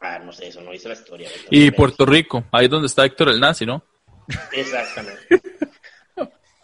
Ah, 0.00 0.20
no 0.20 0.32
sé, 0.32 0.46
eso 0.46 0.60
no 0.60 0.70
dice 0.70 0.86
la 0.88 0.94
historia. 0.94 1.28
Y 1.50 1.72
Puerto 1.72 2.06
Rico, 2.06 2.44
ahí 2.52 2.66
es 2.66 2.70
donde 2.70 2.86
está 2.86 3.04
Héctor 3.04 3.30
el 3.30 3.40
nazi, 3.40 3.66
¿no? 3.66 3.82
Exactamente. 4.52 5.22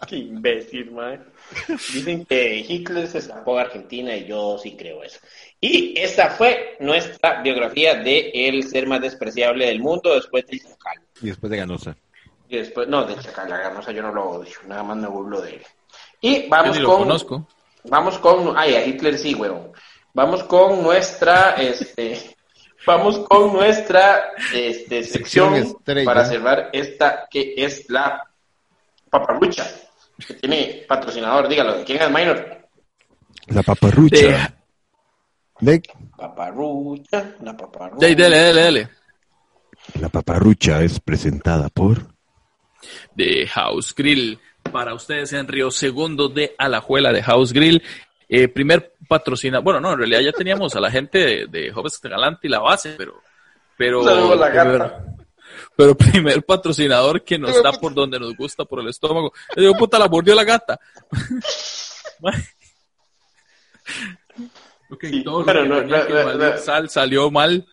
Qué 0.08 0.16
imbécil, 0.16 0.90
man. 0.90 1.24
Dicen 1.68 2.24
que 2.26 2.64
Hitler 2.66 3.06
se 3.06 3.18
escapó 3.18 3.56
de 3.56 3.62
Argentina 3.62 4.16
y 4.16 4.26
yo 4.26 4.58
sí 4.58 4.76
creo 4.76 5.02
eso. 5.02 5.18
Y 5.60 5.98
esta 5.98 6.30
fue 6.30 6.76
nuestra 6.80 7.42
biografía 7.42 7.94
de 7.94 8.30
el 8.34 8.64
ser 8.64 8.86
más 8.86 9.00
despreciable 9.00 9.66
del 9.66 9.80
mundo 9.80 10.14
después 10.14 10.46
del 10.46 10.60
Chacal. 10.60 11.02
Y 11.22 11.26
después 11.26 11.50
de 11.50 11.56
Ganosa. 11.58 11.96
Y 12.48 12.56
después, 12.58 12.88
no, 12.88 13.04
del 13.04 13.20
Chacal, 13.20 13.48
la 13.48 13.58
ganosa 13.58 13.92
yo 13.92 14.02
no 14.02 14.12
lo 14.12 14.30
odio, 14.30 14.52
nada 14.66 14.82
más 14.82 14.96
me 14.96 15.08
burlo 15.08 15.40
de 15.40 15.54
él. 15.54 15.62
Y 16.20 16.42
Yo 16.42 16.48
vamos 16.50 16.76
ni 16.76 16.82
lo 16.82 16.88
con... 16.88 16.98
conozco. 16.98 17.48
Vamos 17.84 18.18
con... 18.18 18.54
Ay, 18.56 18.74
a 18.74 18.84
Hitler 18.84 19.18
sí, 19.18 19.34
weón. 19.34 19.72
Vamos 20.12 20.42
con 20.44 20.82
nuestra... 20.82 21.54
este 21.56 22.34
Vamos 22.86 23.18
con 23.20 23.52
nuestra 23.52 24.32
este, 24.52 25.02
sección, 25.04 25.78
para 26.04 26.26
cerrar 26.26 26.68
esta 26.72 27.26
que 27.30 27.54
es 27.56 27.88
la 27.88 28.22
paparrucha, 29.08 29.66
que 30.26 30.34
tiene 30.34 30.84
patrocinador, 30.88 31.48
dígalo, 31.48 31.84
¿quién 31.84 32.02
es 32.02 32.10
Minor? 32.10 32.68
La 33.48 33.62
paparrucha. 33.62 34.54
De- 35.60 35.82
Paparrucha, 36.16 37.34
la 37.42 37.56
paparrucha. 37.56 38.08
Ya, 38.08 38.14
dele, 38.14 38.38
dele, 38.38 38.60
dele. 38.62 38.88
La 40.00 40.08
paparrucha 40.08 40.82
es 40.82 40.98
presentada 41.00 41.68
por... 41.68 42.06
de 43.14 43.46
House 43.48 43.94
Grill. 43.94 44.38
Para 44.72 44.94
ustedes 44.94 45.32
en 45.34 45.46
Río 45.46 45.70
Segundo 45.70 46.28
de 46.28 46.54
Alajuela 46.56 47.12
de 47.12 47.22
House 47.22 47.52
Grill. 47.52 47.82
Eh, 48.28 48.48
primer 48.48 48.94
patrocina, 49.06 49.58
bueno, 49.58 49.78
no, 49.80 49.92
en 49.92 49.98
realidad 49.98 50.20
ya 50.20 50.32
teníamos 50.32 50.74
a 50.74 50.80
la 50.80 50.90
gente 50.90 51.18
de, 51.18 51.46
de 51.46 51.70
Jóvenes 51.70 52.00
Galante 52.02 52.46
y 52.46 52.50
la 52.50 52.60
base, 52.60 52.94
pero, 52.96 53.20
pero, 53.76 54.02
la 54.36 54.48
gata. 54.48 55.04
Pero 55.76 55.94
primer 55.96 56.42
patrocinador 56.44 57.22
que 57.24 57.38
nos 57.38 57.62
da 57.62 57.72
por 57.72 57.94
donde 57.94 58.18
nos 58.20 58.36
gusta, 58.36 58.64
por 58.64 58.80
el 58.80 58.88
estómago. 58.88 59.32
Le 59.56 59.62
digo, 59.62 59.74
puta, 59.74 59.98
la 59.98 60.08
mordió 60.08 60.34
la 60.34 60.44
gata. 60.44 60.78
ok, 64.90 65.04
Sí, 65.10 65.22
todo 65.24 65.40
lo 65.40 65.46
pero 65.46 65.62
que 65.62 65.68
no, 65.68 65.78
tenía 65.80 65.98
no, 65.98 66.06
que 66.06 66.12
no, 66.14 66.24
valer 66.24 66.54
no. 66.54 66.58
sal 66.60 66.88
salió 66.90 67.30
mal. 67.30 67.66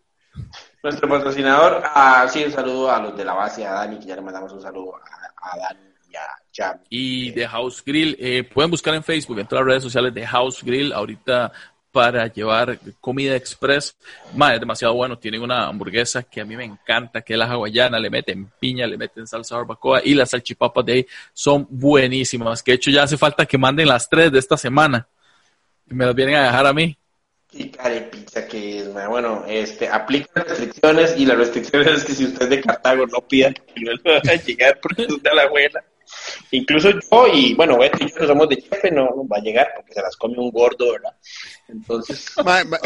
Nuestro 0.84 1.08
patrocinador, 1.08 1.84
ah, 1.86 2.28
sí, 2.32 2.44
un 2.44 2.52
saludo 2.52 2.92
a 2.92 3.00
los 3.00 3.16
de 3.16 3.24
la 3.26 3.34
base, 3.34 3.66
a 3.66 3.74
Dani, 3.74 4.00
que 4.00 4.06
ya 4.08 4.16
le 4.16 4.22
mandamos 4.22 4.52
un 4.52 4.62
saludo 4.62 4.96
a, 4.96 5.52
a 5.54 5.58
Dani 5.60 5.80
y 6.10 6.16
a 6.16 6.22
Jam. 6.54 6.80
y 6.90 7.32
de 7.32 7.48
House 7.48 7.84
Grill. 7.86 8.18
eh, 8.20 8.44
pueden 8.44 8.72
buscar 8.72 8.94
en 8.96 9.04
Facebook, 9.04 9.40
en 9.40 9.48
todas 9.48 9.64
las 9.64 9.70
redes 9.74 9.84
sociales 9.84 10.14
de 10.14 10.26
House 10.26 10.64
Grill. 10.64 10.92
Ahorita 10.92 11.52
para 11.92 12.28
llevar 12.28 12.80
comida 13.00 13.36
express. 13.36 13.96
Ma, 14.34 14.54
es 14.54 14.60
demasiado 14.60 14.94
bueno. 14.94 15.18
Tienen 15.18 15.42
una 15.42 15.68
hamburguesa 15.68 16.24
que 16.24 16.42
a 16.42 16.46
mí 16.46 16.56
me 16.56 16.66
encanta, 16.66 17.22
que 17.22 17.34
es 17.34 17.40
la 17.40 17.46
hawaiana. 17.46 18.00
Le 18.00 18.10
meten 18.10 18.52
piña, 18.60 18.88
le 18.88 18.98
meten 18.98 19.28
salsa 19.28 19.58
barbacoa 19.58 20.02
y 20.04 20.14
las 20.14 20.30
salchipapas 20.30 20.86
de 20.86 20.94
ahí 20.94 21.08
son 21.34 21.68
buenísimas. 21.70 22.64
Que 22.64 22.72
de 22.72 22.76
hecho 22.76 22.92
ya 22.92 23.04
hace 23.04 23.18
falta 23.18 23.46
que 23.46 23.58
manden 23.58 23.88
las 23.88 24.10
tres 24.10 24.32
de 24.32 24.40
esta 24.40 24.58
semana. 24.58 25.08
Y 25.90 25.94
me 25.94 26.06
las 26.06 26.16
vienen 26.16 26.36
a 26.36 26.44
dejar 26.46 26.66
a 26.66 26.74
mí. 26.74 26.98
Y 27.54 27.66
pizza 27.66 28.48
que 28.48 28.80
es, 28.80 28.94
bueno, 28.94 29.44
este, 29.46 29.90
aplica 29.90 30.42
restricciones 30.42 31.16
y 31.18 31.26
la 31.26 31.36
restricción 31.36 31.86
es 31.86 32.06
que 32.06 32.14
si 32.14 32.24
usted 32.24 32.44
es 32.44 32.50
de 32.50 32.62
Cartago 32.62 33.06
no 33.08 33.20
pida 33.28 33.52
que 33.52 33.82
no 33.82 33.92
le 33.92 34.20
van 34.20 34.30
a 34.30 34.36
llegar 34.36 34.80
porque 34.82 35.02
es 35.04 35.22
de 35.22 35.36
la 35.36 35.44
abuela. 35.44 35.84
Incluso 36.52 36.90
yo 36.92 37.28
y, 37.34 37.54
bueno, 37.54 37.78
Beto 37.78 37.98
y 38.02 38.10
yo 38.10 38.16
que 38.16 38.28
somos 38.28 38.50
de 38.50 38.56
jefe 38.62 38.92
no 38.92 39.28
va 39.28 39.38
a 39.38 39.42
llegar 39.42 39.68
porque 39.76 39.94
se 39.94 40.02
las 40.02 40.16
come 40.18 40.38
un 40.38 40.52
gordo, 40.52 40.92
¿verdad? 40.94 41.14
Entonces, 41.68 42.32
Ma- 42.44 42.64
ma- 42.64 42.80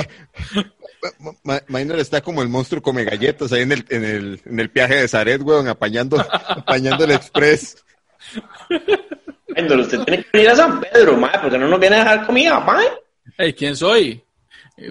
ma- 1.19 1.31
ma- 1.43 1.61
Minor 1.67 1.99
está 1.99 2.21
como 2.21 2.41
el 2.41 2.49
monstruo 2.49 2.81
come 2.81 3.03
galletas 3.03 3.51
ahí 3.51 3.61
en 3.63 3.71
el, 3.71 3.85
en 3.89 4.03
el, 4.05 4.41
en 4.45 4.59
el 4.59 4.67
viaje 4.69 4.95
de 4.95 5.07
Zaret, 5.07 5.41
weón, 5.41 5.67
apañando, 5.67 6.17
apañando 6.19 7.03
el 7.05 7.11
express. 7.11 7.83
Endor, 9.55 9.79
usted 9.79 9.99
tiene 10.01 10.23
que 10.23 10.29
venir 10.33 10.49
a 10.49 10.55
San 10.55 10.81
Pedro, 10.81 11.17
ma, 11.17 11.31
porque 11.41 11.57
no 11.57 11.67
nos 11.67 11.79
viene 11.79 11.95
a 11.97 11.99
dejar 11.99 12.25
comida, 12.25 12.59
ma. 12.59 12.81
Hey, 13.37 13.53
¿quién 13.53 13.75
soy? 13.75 14.21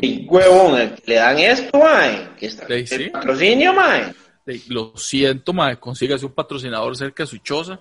Y 0.00 0.26
huevón, 0.26 0.80
el 0.80 0.94
que 0.94 1.02
le 1.06 1.14
dan 1.16 1.38
esto, 1.38 1.78
ma, 1.78 2.34
que 2.38 2.46
está 2.46 2.66
Sí, 2.66 2.86
sí. 2.86 2.94
el 2.94 3.10
patrocinio, 3.10 3.72
ma. 3.74 4.12
Hey, 4.46 4.62
lo 4.68 4.96
siento, 4.96 5.52
ma, 5.52 5.76
consígase 5.76 6.24
un 6.26 6.32
patrocinador 6.32 6.96
cerca 6.96 7.24
de 7.24 7.26
su 7.26 7.38
choza. 7.38 7.80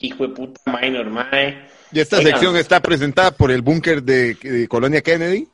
Hijo 0.00 0.26
de 0.26 0.34
puta 0.34 0.60
minor, 0.80 1.06
ma. 1.10 1.28
Y 1.92 2.00
esta 2.00 2.18
Oigan. 2.18 2.32
sección 2.32 2.56
está 2.56 2.80
presentada 2.80 3.30
por 3.30 3.50
el 3.50 3.62
búnker 3.62 4.02
de, 4.02 4.34
de 4.34 4.66
Colonia 4.68 5.00
Kennedy. 5.02 5.46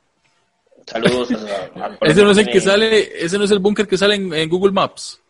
Saludos 0.86 1.30
a, 1.76 1.84
a- 1.84 1.98
Ese 2.00 2.22
no 2.22 2.30
es 2.30 2.38
el 2.38 2.48
que 2.48 2.60
sale, 2.60 3.24
ese 3.24 3.36
no 3.38 3.44
es 3.44 3.50
el 3.50 3.58
búnker 3.58 3.86
que 3.86 3.98
sale 3.98 4.14
en, 4.14 4.32
en 4.32 4.48
Google 4.48 4.72
Maps. 4.72 5.20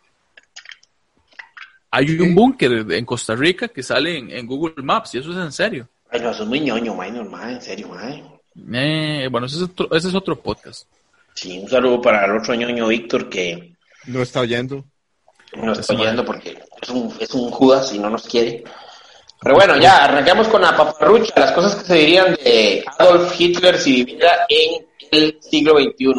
Hay 1.90 2.10
un 2.20 2.34
búnker 2.34 2.86
en 2.92 3.04
Costa 3.06 3.34
Rica 3.34 3.68
que 3.68 3.82
sale 3.82 4.18
en, 4.18 4.30
en 4.30 4.46
Google 4.46 4.74
Maps 4.82 5.14
y 5.14 5.18
eso 5.18 5.30
es 5.32 5.38
en 5.38 5.52
serio. 5.52 5.88
Ay, 6.10 6.20
no, 6.20 6.30
eso 6.30 6.42
es 6.42 6.48
muy 6.48 6.60
ñoño, 6.60 6.94
minor, 6.94 7.28
ma, 7.28 7.50
en 7.50 7.60
serio, 7.62 7.88
ma. 7.88 8.10
Eh, 8.78 9.28
bueno, 9.30 9.46
ese 9.46 9.56
es, 9.56 9.62
otro, 9.62 9.88
ese 9.94 10.08
es 10.08 10.14
otro 10.14 10.38
podcast. 10.40 10.86
Sí, 11.34 11.58
un 11.58 11.68
saludo 11.68 12.00
para 12.02 12.24
el 12.26 12.36
otro 12.36 12.54
ñoño 12.54 12.88
Víctor 12.88 13.28
que 13.28 13.72
No 14.06 14.20
está 14.22 14.40
oyendo. 14.40 14.84
nos 15.56 15.78
está 15.78 15.94
oyendo 15.94 16.24
porque 16.24 16.58
es 16.80 16.88
un, 16.90 17.14
es 17.18 17.34
un 17.34 17.50
Judas 17.50 17.92
y 17.92 17.98
no 17.98 18.10
nos 18.10 18.26
quiere. 18.26 18.64
Pero 19.40 19.54
bueno, 19.54 19.76
ya, 19.76 20.04
arranquemos 20.04 20.48
con 20.48 20.62
la 20.62 20.76
paparrucha, 20.76 21.32
las 21.36 21.52
cosas 21.52 21.76
que 21.76 21.84
se 21.84 21.94
dirían 21.94 22.34
de 22.34 22.84
Adolf 22.98 23.40
Hitler 23.40 23.78
si 23.78 24.04
viviera 24.04 24.46
en 24.48 24.84
el 25.12 25.38
siglo 25.40 25.78
XXI. 25.78 26.14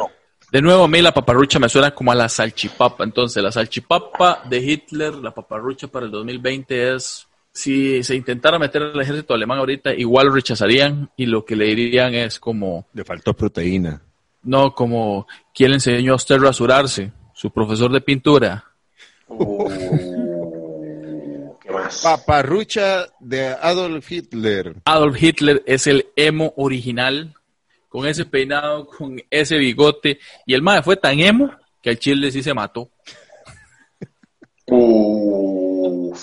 De 0.52 0.62
nuevo, 0.62 0.86
a 0.86 0.88
mí 0.88 1.02
la 1.02 1.14
paparrucha 1.14 1.60
me 1.60 1.70
suena 1.70 1.92
como 1.92 2.12
a 2.12 2.16
la 2.16 2.30
salchipapa. 2.30 3.04
Entonces, 3.04 3.44
la 3.44 3.52
salchipapa 3.52 4.44
de 4.50 4.60
Hitler, 4.60 5.16
la 5.16 5.32
paparrucha 5.32 5.88
para 5.88 6.06
el 6.06 6.12
2020 6.12 6.96
es, 6.96 7.28
si 7.52 8.02
se 8.04 8.16
intentara 8.16 8.58
meter 8.58 8.84
al 8.84 9.00
ejército 9.00 9.34
alemán 9.34 9.60
ahorita, 9.60 9.94
igual 9.94 10.28
lo 10.28 10.34
rechazarían 10.34 11.12
y 11.18 11.26
lo 11.26 11.46
que 11.46 11.56
le 11.56 11.66
dirían 11.66 12.16
es 12.16 12.40
como, 12.40 12.88
Le 12.94 13.04
faltó 13.04 13.34
proteína. 13.34 14.02
no, 14.44 14.74
como, 14.74 15.28
¿quién 15.54 15.72
le 15.72 15.76
enseñó 15.76 16.14
a 16.14 16.16
usted 16.16 16.36
a 16.36 16.40
rasurarse? 16.40 17.12
Su 17.34 17.52
profesor 17.52 17.92
de 17.92 18.02
pintura. 18.02 18.64
¿Qué 19.28 20.19
más? 21.70 22.02
Paparrucha 22.02 23.08
de 23.20 23.48
Adolf 23.48 24.12
Hitler. 24.12 24.76
Adolf 24.86 25.22
Hitler 25.22 25.64
es 25.66 25.88
el 25.88 26.08
emo 26.16 26.54
original, 26.58 27.34
con 27.88 28.06
ese 28.06 28.26
peinado, 28.26 28.88
con 28.88 29.22
ese 29.30 29.58
bigote, 29.58 30.20
y 30.46 30.54
el 30.54 30.62
mae 30.62 30.84
fue 30.84 30.96
tan 30.96 31.20
emo 31.20 31.52
que 31.82 31.92
al 31.92 32.00
chile 32.00 32.32
sí 32.32 32.44
se 32.44 32.54
mató. 32.54 32.90
Uh, 34.68 36.14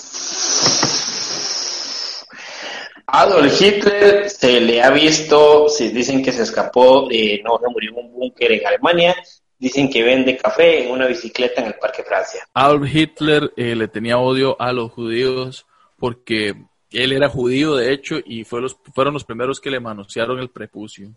Adolf 3.07 3.61
Hitler 3.61 4.29
se 4.29 4.59
le 4.59 4.81
ha 4.81 4.89
visto, 4.91 5.69
se 5.69 5.89
dicen 5.89 6.21
que 6.23 6.31
se 6.31 6.43
escapó, 6.43 7.07
de, 7.07 7.41
no 7.43 7.57
se 7.57 7.69
murió 7.69 7.91
en 7.91 8.05
un 8.05 8.13
búnker 8.13 8.51
en 8.51 8.67
Alemania, 8.67 9.15
dicen 9.59 9.89
que 9.89 10.03
vende 10.03 10.37
café 10.37 10.83
en 10.83 10.91
una 10.91 11.07
bicicleta 11.07 11.61
en 11.61 11.67
el 11.67 11.75
Parque 11.75 12.03
Francia. 12.03 12.47
Adolf 12.53 12.93
Hitler 12.93 13.53
eh, 13.55 13.75
le 13.75 13.87
tenía 13.87 14.17
odio 14.17 14.55
a 14.59 14.73
los 14.73 14.91
judíos 14.91 15.65
porque 15.97 16.55
él 16.91 17.11
era 17.11 17.29
judío, 17.29 17.75
de 17.75 17.91
hecho, 17.91 18.17
y 18.23 18.43
fue 18.43 18.61
los, 18.61 18.77
fueron 18.93 19.13
los 19.13 19.25
primeros 19.25 19.59
que 19.59 19.71
le 19.71 19.79
manosearon 19.79 20.39
el 20.39 20.49
prepucio. 20.49 21.11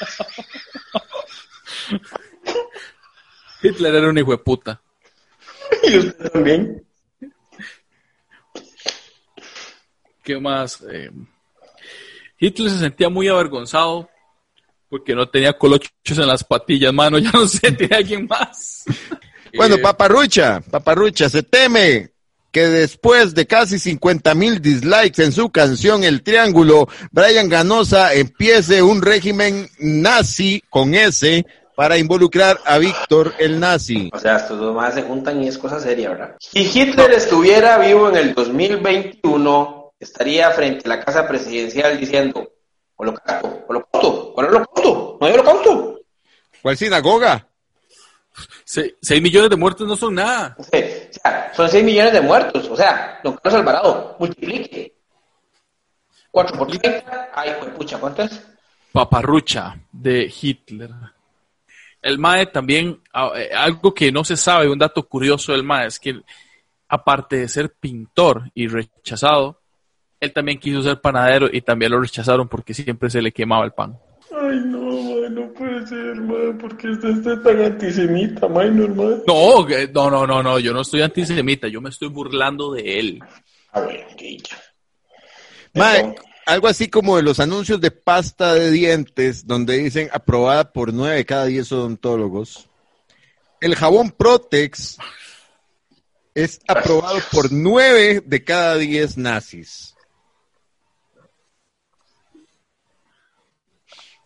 Hitler 3.62 3.94
era 3.94 4.08
un 4.08 4.16
hijo 4.16 4.30
de 4.30 4.38
puta. 4.38 4.80
¿Y 5.82 5.98
usted 5.98 6.30
también? 6.30 6.89
¿Qué 10.22 10.38
más? 10.38 10.82
Eh, 10.90 11.10
Hitler 12.38 12.70
se 12.70 12.78
sentía 12.78 13.08
muy 13.08 13.28
avergonzado 13.28 14.08
porque 14.88 15.14
no 15.14 15.28
tenía 15.28 15.52
colochos 15.52 15.92
en 16.08 16.26
las 16.26 16.44
patillas, 16.44 16.92
mano. 16.92 17.18
Ya 17.20 17.30
no 17.32 17.46
sé, 17.46 17.72
tiene 17.72 17.96
alguien 17.96 18.26
más. 18.26 18.84
Bueno, 19.56 19.74
Eh, 19.74 19.78
paparrucha, 19.78 20.60
paparrucha, 20.70 21.28
se 21.28 21.42
teme 21.42 22.10
que 22.52 22.68
después 22.68 23.34
de 23.34 23.48
casi 23.48 23.80
50 23.80 24.32
mil 24.36 24.62
dislikes 24.62 25.20
en 25.24 25.32
su 25.32 25.50
canción 25.50 26.04
El 26.04 26.22
Triángulo, 26.22 26.88
Brian 27.10 27.48
Ganosa 27.48 28.14
empiece 28.14 28.80
un 28.80 29.02
régimen 29.02 29.68
nazi 29.80 30.62
con 30.70 30.94
S 30.94 31.44
para 31.74 31.98
involucrar 31.98 32.60
a 32.64 32.78
Víctor 32.78 33.34
el 33.40 33.58
nazi. 33.58 34.08
O 34.12 34.18
sea, 34.20 34.36
estos 34.36 34.60
dos 34.60 34.72
más 34.72 34.94
se 34.94 35.02
juntan 35.02 35.42
y 35.42 35.48
es 35.48 35.58
cosa 35.58 35.80
seria, 35.80 36.10
¿verdad? 36.10 36.36
Si 36.38 36.60
Hitler 36.60 37.10
estuviera 37.10 37.76
vivo 37.78 38.08
en 38.08 38.16
el 38.16 38.34
2021, 38.34 39.79
estaría 40.00 40.50
frente 40.50 40.82
a 40.86 40.96
la 40.96 41.04
casa 41.04 41.28
presidencial 41.28 41.98
diciendo, 42.00 42.50
holocausto, 42.96 43.64
holocausto, 43.68 44.32
¿cuál 44.34 44.46
holocausto? 44.48 45.18
No 45.20 45.26
hay 45.26 45.32
holocausto. 45.34 46.00
¿Cuál 46.62 46.76
sinagoga? 46.76 47.46
se- 48.64 48.96
seis 49.02 49.20
millones 49.20 49.50
de 49.50 49.56
muertos 49.56 49.86
no 49.86 49.96
son 49.96 50.14
nada. 50.14 50.56
O 50.58 50.62
sea, 50.62 51.52
son 51.54 51.68
6 51.68 51.84
millones 51.84 52.12
de 52.12 52.20
muertos. 52.20 52.68
O 52.68 52.76
sea, 52.76 53.20
don 53.22 53.34
Carlos 53.36 53.54
Alvarado, 53.60 54.16
multiplique. 54.18 54.94
4 56.30 56.56
por 56.56 56.68
30. 56.68 57.30
Ay, 57.34 57.50
pues 57.60 57.74
pucha, 57.74 57.98
¿cuánto 57.98 58.22
es? 58.22 58.40
Paparrucha 58.92 59.76
de 59.92 60.32
Hitler. 60.40 60.90
El 62.00 62.18
MAE 62.18 62.46
también, 62.46 63.02
a- 63.12 63.32
eh, 63.36 63.50
algo 63.54 63.92
que 63.92 64.10
no 64.12 64.24
se 64.24 64.36
sabe, 64.36 64.70
un 64.70 64.78
dato 64.78 65.02
curioso 65.06 65.52
del 65.52 65.64
MAE 65.64 65.86
es 65.88 65.98
que 66.00 66.20
aparte 66.88 67.36
de 67.36 67.48
ser 67.48 67.72
pintor 67.74 68.50
y 68.54 68.68
rechazado, 68.68 69.59
él 70.20 70.32
también 70.34 70.58
quiso 70.58 70.82
ser 70.82 71.00
panadero 71.00 71.48
y 71.50 71.62
también 71.62 71.92
lo 71.92 72.00
rechazaron 72.00 72.46
porque 72.46 72.74
siempre 72.74 73.08
se 73.08 73.22
le 73.22 73.32
quemaba 73.32 73.64
el 73.64 73.72
pan. 73.72 73.98
Ay, 74.30 74.60
no, 74.66 74.80
man, 74.80 75.34
no 75.34 75.52
puede 75.54 75.86
ser, 75.86 76.14
man, 76.16 76.58
porque 76.60 76.90
usted 76.90 77.08
está 77.08 77.42
tan 77.42 77.62
antisemita, 77.62 78.46
man, 78.46 78.76
normal. 78.76 79.22
No, 79.26 79.66
no, 79.66 80.10
no, 80.10 80.26
no, 80.26 80.42
no, 80.42 80.58
yo 80.58 80.72
no 80.74 80.82
estoy 80.82 81.00
antisemita, 81.00 81.68
yo 81.68 81.80
me 81.80 81.88
estoy 81.88 82.08
burlando 82.08 82.72
de 82.72 83.00
él. 83.00 83.20
A 83.72 83.80
ver, 83.80 84.06
qué. 84.16 84.36
Mae, 85.74 86.14
algo 86.46 86.68
así 86.68 86.88
como 86.88 87.16
de 87.16 87.22
los 87.22 87.40
anuncios 87.40 87.80
de 87.80 87.90
pasta 87.90 88.54
de 88.54 88.70
dientes, 88.70 89.46
donde 89.46 89.78
dicen 89.78 90.10
aprobada 90.12 90.72
por 90.72 90.92
9 90.92 91.16
de 91.16 91.24
cada 91.24 91.46
10 91.46 91.72
odontólogos. 91.72 92.68
El 93.60 93.74
jabón 93.74 94.10
Protex 94.10 94.98
es 96.34 96.60
aprobado 96.68 97.18
por 97.32 97.52
9 97.52 98.22
de 98.24 98.44
cada 98.44 98.76
10 98.76 99.16
nazis. 99.18 99.94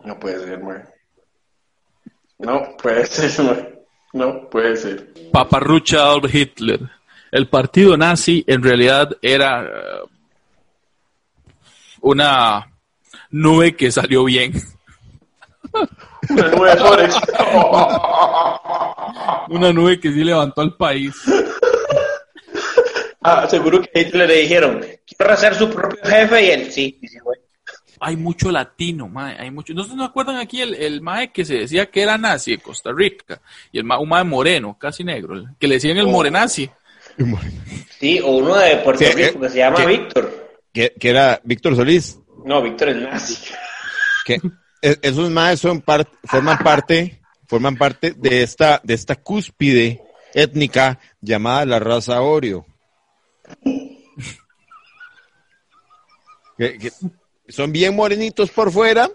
No 0.05 0.19
puede 0.19 0.45
ser, 0.45 0.63
man. 0.63 0.89
No 2.39 2.77
puede 2.77 3.07
ser, 3.07 3.45
man. 3.45 3.69
No 4.13 4.49
puede 4.49 4.77
ser. 4.77 5.13
Paparrucha 5.33 5.99
Adolf 5.99 6.33
Hitler. 6.33 6.81
El 7.33 7.49
partido 7.49 7.97
nazi 7.97 8.45
en 8.47 8.63
realidad 8.63 9.09
era 9.21 9.65
eh, 9.65 10.03
una 12.03 12.71
nube 13.31 13.75
que 13.75 13.91
salió 13.91 14.25
bien. 14.25 14.53
Una 16.31 16.49
nube 16.49 16.71
de 16.71 16.77
Forex. 16.77 17.17
Una 19.49 19.73
nube 19.73 20.01
que 20.01 20.13
sí 20.13 20.25
levantó 20.25 20.61
al 20.63 20.77
país. 20.77 21.15
ah, 23.23 23.47
seguro 23.49 23.83
que 23.83 23.91
a 23.95 24.01
Hitler 24.03 24.29
le 24.29 24.37
dijeron, 24.37 24.87
quiero 25.05 25.37
ser 25.37 25.55
su 25.55 25.69
propio 25.69 25.99
jefe 26.05 26.47
y 26.47 26.51
él, 26.51 26.73
sí, 26.73 26.99
y 27.03 27.09
sí, 27.09 27.19
güey. 27.19 27.39
Hay 28.05 28.17
mucho 28.17 28.51
latino, 28.53 29.09
mae, 29.09 29.37
hay 29.39 29.51
mucho. 29.51 29.73
¿No 29.75 29.85
se 29.85 29.93
acuerdan 30.03 30.37
aquí 30.37 30.61
el, 30.61 30.75
el 30.75 31.01
mae 31.01 31.33
que 31.33 31.45
se 31.45 31.55
decía 31.55 31.91
que 31.91 32.03
era 32.03 32.19
nazi 32.19 32.53
de 32.53 32.59
Costa 32.59 32.91
Rica? 32.93 33.41
Y 33.73 33.79
el 33.79 33.85
mae, 33.85 33.99
un 33.99 34.09
mae 34.09 34.25
moreno, 34.25 34.77
casi 34.79 35.03
negro, 35.05 35.43
que 35.59 35.67
le 35.69 35.75
decían 35.77 35.97
el 35.97 36.07
Oh. 36.07 36.11
morenazi. 36.11 36.71
Sí, 38.01 38.21
o 38.21 38.33
uno 38.39 38.57
de 38.57 38.77
Puerto 38.79 39.05
Sí, 39.05 39.13
Rico 39.13 39.39
eh, 39.39 39.41
que 39.41 39.49
se 39.51 39.59
llama 39.59 39.77
que- 39.77 39.87
Víctor. 39.87 40.57
Que, 40.73 40.93
que 40.99 41.09
era 41.11 41.41
Víctor 41.45 41.77
Solís. 41.77 42.19
No, 42.45 42.61
Víctor 42.63 42.89
es 42.91 42.97
nazi. 42.97 43.53
que 44.27 44.41
e- 44.83 44.99
esos 45.03 45.31
más 45.31 45.61
son 45.61 45.81
par- 45.81 46.09
forman 46.25 46.59
parte 46.59 47.21
forman 47.47 47.77
parte 47.77 48.13
de 48.17 48.43
esta 48.43 48.81
de 48.83 48.95
esta 48.95 49.15
cúspide 49.17 50.03
étnica 50.35 50.99
llamada 51.21 51.65
la 51.67 51.79
raza 51.79 52.21
Oreo. 52.23 52.67
Que- 56.59 56.79
que 56.79 56.91
son 57.49 57.73
bien 57.73 57.95
morenitos 57.95 58.51
por 58.51 58.71
fuera, 58.71 59.11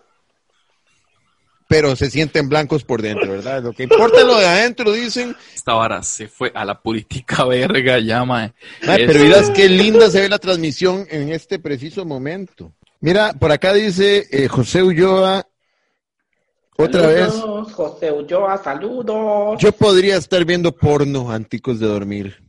pero 1.68 1.96
se 1.96 2.10
sienten 2.10 2.50
blancos 2.50 2.84
por 2.84 3.02
dentro, 3.02 3.32
¿verdad? 3.32 3.62
Lo 3.62 3.74
que 3.74 3.84
importa 3.84 4.22
es 4.22 4.26
lo 4.26 4.38
de 4.38 4.48
adentro, 4.48 4.92
dicen. 4.92 5.36
Esta 5.54 5.74
vara 5.74 6.02
se 6.02 6.28
fue 6.28 6.52
a 6.56 6.66
la 6.66 6.82
política 6.82 7.44
verga 7.46 8.00
ya, 8.00 8.26
mae. 8.26 8.54
Pero 8.82 9.20
miras 9.20 9.52
qué 9.52 9.70
linda 9.70 10.10
se 10.10 10.22
ve 10.22 10.30
la 10.30 10.40
transmisión 10.40 11.06
en 11.10 11.32
este 11.32 11.60
preciso 11.60 12.06
momento. 12.06 12.74
Mira, 13.02 13.34
por 13.34 13.52
acá 13.52 13.74
dice 13.74 14.28
eh, 14.32 14.48
José 14.48 14.84
Ulloa, 14.84 15.48
otra 16.76 17.08
vez. 17.08 17.34
Saludos, 17.34 17.74
José 17.74 18.12
Ulloa, 18.12 18.58
saludos. 18.58 19.62
Yo 19.62 19.72
podría 19.72 20.18
estar 20.18 20.44
viendo 20.46 20.76
porno 20.76 21.30
antes 21.30 21.62
de 21.62 21.86
dormir. 21.86 22.42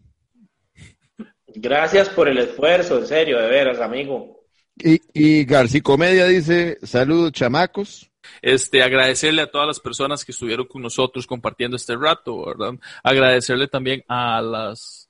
Gracias 1.54 2.08
por 2.08 2.28
el 2.28 2.38
esfuerzo, 2.38 2.98
en 2.98 3.06
serio, 3.06 3.38
de 3.38 3.48
veras, 3.48 3.80
amigo. 3.80 4.39
Y, 4.82 5.00
y 5.12 5.44
García 5.44 5.82
Comedia 5.82 6.26
dice, 6.26 6.78
saludos 6.82 7.32
chamacos. 7.32 8.10
Este, 8.42 8.82
agradecerle 8.82 9.42
a 9.42 9.50
todas 9.50 9.66
las 9.66 9.80
personas 9.80 10.24
que 10.24 10.32
estuvieron 10.32 10.66
con 10.66 10.82
nosotros 10.82 11.26
compartiendo 11.26 11.76
este 11.76 11.96
rato, 11.96 12.46
¿verdad? 12.46 12.74
Agradecerle 13.02 13.68
también 13.68 14.04
a 14.08 14.40
las, 14.40 15.08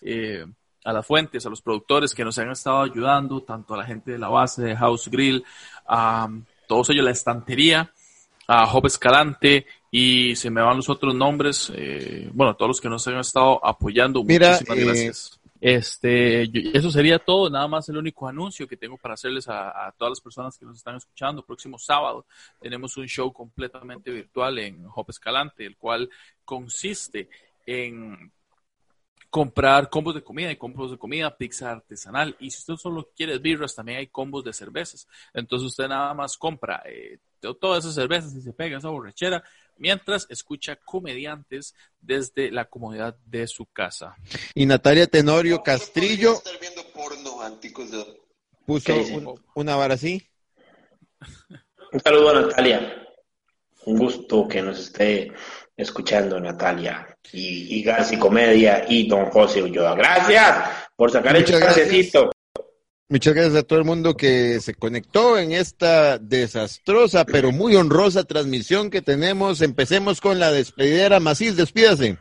eh, 0.00 0.44
a 0.84 0.92
las 0.92 1.06
fuentes, 1.06 1.44
a 1.44 1.50
los 1.50 1.62
productores 1.62 2.14
que 2.14 2.24
nos 2.24 2.38
han 2.38 2.50
estado 2.50 2.82
ayudando, 2.82 3.42
tanto 3.42 3.74
a 3.74 3.78
la 3.78 3.84
gente 3.84 4.12
de 4.12 4.18
la 4.18 4.28
base 4.28 4.62
de 4.62 4.76
House 4.76 5.08
Grill, 5.08 5.44
a 5.86 6.28
todos 6.66 6.90
ellos, 6.90 7.04
la 7.04 7.10
estantería, 7.10 7.92
a 8.46 8.66
Job 8.66 8.86
Escalante 8.86 9.66
y 9.90 10.36
se 10.36 10.50
me 10.50 10.62
van 10.62 10.76
los 10.76 10.88
otros 10.88 11.14
nombres, 11.14 11.70
eh, 11.74 12.30
bueno, 12.32 12.54
todos 12.54 12.68
los 12.68 12.80
que 12.80 12.88
nos 12.88 13.06
han 13.08 13.18
estado 13.18 13.64
apoyando, 13.64 14.22
Mira, 14.22 14.52
muchísimas 14.52 14.78
eh, 14.78 14.84
gracias. 14.84 15.39
Este, 15.60 16.44
eso 16.76 16.90
sería 16.90 17.18
todo, 17.18 17.50
nada 17.50 17.68
más 17.68 17.88
el 17.88 17.98
único 17.98 18.26
anuncio 18.26 18.66
que 18.66 18.76
tengo 18.78 18.96
para 18.96 19.14
hacerles 19.14 19.46
a, 19.48 19.92
todas 19.98 20.12
las 20.12 20.20
personas 20.20 20.56
que 20.56 20.64
nos 20.64 20.78
están 20.78 20.96
escuchando. 20.96 21.44
Próximo 21.44 21.78
sábado 21.78 22.26
tenemos 22.60 22.96
un 22.96 23.06
show 23.06 23.32
completamente 23.32 24.10
virtual 24.10 24.58
en 24.58 24.86
Hop 24.94 25.06
Escalante, 25.10 25.66
el 25.66 25.76
cual 25.76 26.08
consiste 26.44 27.28
en 27.66 28.32
comprar 29.28 29.88
combos 29.90 30.14
de 30.14 30.22
comida, 30.24 30.48
hay 30.48 30.56
combos 30.56 30.90
de 30.90 30.98
comida, 30.98 31.36
pizza 31.36 31.70
artesanal 31.70 32.34
y 32.40 32.50
si 32.50 32.58
usted 32.58 32.74
solo 32.76 33.10
quiere 33.14 33.38
birras, 33.38 33.74
también 33.76 33.98
hay 33.98 34.08
combos 34.08 34.42
de 34.44 34.52
cervezas. 34.52 35.06
Entonces 35.32 35.66
usted 35.68 35.86
nada 35.88 36.12
más 36.14 36.36
compra 36.36 36.82
eh, 36.86 37.18
to- 37.38 37.54
todas 37.54 37.84
esas 37.84 37.94
cervezas 37.94 38.34
y 38.34 38.42
se 38.42 38.52
pega 38.52 38.78
esa 38.78 38.88
borrachera 38.88 39.44
mientras 39.80 40.26
escucha 40.28 40.76
comediantes 40.76 41.74
desde 42.00 42.52
la 42.52 42.66
comodidad 42.66 43.16
de 43.24 43.46
su 43.48 43.66
casa. 43.66 44.14
Y 44.54 44.66
Natalia 44.66 45.06
Tenorio 45.06 45.62
Castrillo 45.62 46.40
puso 48.66 48.94
una 49.54 49.74
vara 49.74 49.94
así. 49.94 50.22
Un 51.92 52.00
saludo 52.00 52.30
a 52.30 52.40
Natalia. 52.42 52.96
Un 53.86 53.98
gusto 53.98 54.46
que 54.46 54.62
nos 54.62 54.78
esté 54.78 55.32
escuchando, 55.76 56.38
Natalia. 56.38 57.16
Y, 57.32 57.78
y 57.78 57.82
Garci 57.82 58.18
Comedia 58.18 58.84
y 58.86 59.08
Don 59.08 59.26
José 59.30 59.62
Ulloa. 59.62 59.94
Gracias 59.96 60.68
por 60.94 61.10
sacar 61.10 61.34
el 61.34 61.42
Muchas 61.42 61.60
chancecito. 61.60 62.30
Muchas 63.10 63.34
gracias 63.34 63.56
a 63.56 63.62
todo 63.64 63.80
el 63.80 63.84
mundo 63.84 64.16
que 64.16 64.60
se 64.60 64.76
conectó 64.76 65.36
en 65.36 65.50
esta 65.50 66.16
desastrosa 66.18 67.24
pero 67.24 67.50
muy 67.50 67.74
honrosa 67.74 68.22
transmisión 68.22 68.88
que 68.88 69.02
tenemos. 69.02 69.62
Empecemos 69.62 70.20
con 70.20 70.38
la 70.38 70.52
despedidera. 70.52 71.18
Macís, 71.18 71.56
despídase. 71.56 72.18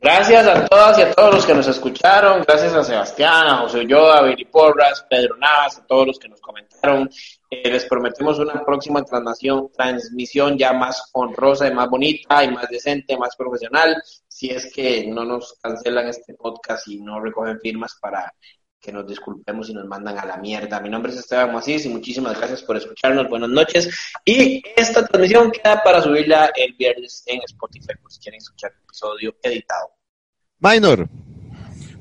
Gracias 0.00 0.44
a 0.44 0.66
todas 0.66 0.98
y 0.98 1.02
a 1.02 1.12
todos 1.12 1.36
los 1.36 1.46
que 1.46 1.54
nos 1.54 1.68
escucharon. 1.68 2.42
Gracias 2.42 2.74
a 2.74 2.82
Sebastián, 2.82 3.46
a 3.46 3.56
José 3.58 3.78
Ulloa, 3.78 4.18
a 4.18 4.22
Billy 4.22 4.44
Porras, 4.46 5.06
Pedro 5.08 5.36
Navas, 5.36 5.78
a 5.78 5.86
todos 5.86 6.08
los 6.08 6.18
que 6.18 6.28
nos 6.28 6.40
comentaron. 6.40 7.08
Eh, 7.48 7.70
les 7.70 7.84
prometemos 7.84 8.40
una 8.40 8.64
próxima 8.64 9.04
transmisión, 9.04 9.70
transmisión 9.70 10.58
ya 10.58 10.72
más 10.72 11.10
honrosa 11.12 11.68
y 11.68 11.74
más 11.74 11.88
bonita 11.88 12.42
y 12.42 12.50
más 12.50 12.68
decente, 12.68 13.16
más 13.16 13.36
profesional. 13.36 14.02
Si 14.26 14.50
es 14.50 14.72
que 14.74 15.06
no 15.06 15.24
nos 15.24 15.56
cancelan 15.62 16.08
este 16.08 16.34
podcast 16.34 16.88
y 16.88 16.98
no 16.98 17.20
recogen 17.20 17.60
firmas 17.60 17.96
para 18.00 18.34
que 18.80 18.92
nos 18.92 19.06
disculpemos 19.06 19.68
y 19.68 19.74
nos 19.74 19.86
mandan 19.86 20.18
a 20.18 20.24
la 20.24 20.36
mierda. 20.36 20.80
Mi 20.80 20.88
nombre 20.88 21.12
es 21.12 21.18
Esteban 21.18 21.52
Macís 21.52 21.86
y 21.86 21.88
muchísimas 21.88 22.38
gracias 22.38 22.62
por 22.62 22.76
escucharnos. 22.76 23.28
Buenas 23.28 23.50
noches. 23.50 23.88
Y 24.24 24.62
esta 24.76 25.06
transmisión 25.06 25.50
queda 25.50 25.82
para 25.82 26.00
subirla 26.00 26.50
el 26.54 26.74
viernes 26.74 27.22
en 27.26 27.40
Spotify 27.42 27.94
por 28.00 28.12
si 28.12 28.20
quieren 28.20 28.38
escuchar 28.38 28.72
el 28.72 28.82
episodio 28.84 29.36
editado. 29.42 29.90
Minor. 30.60 31.08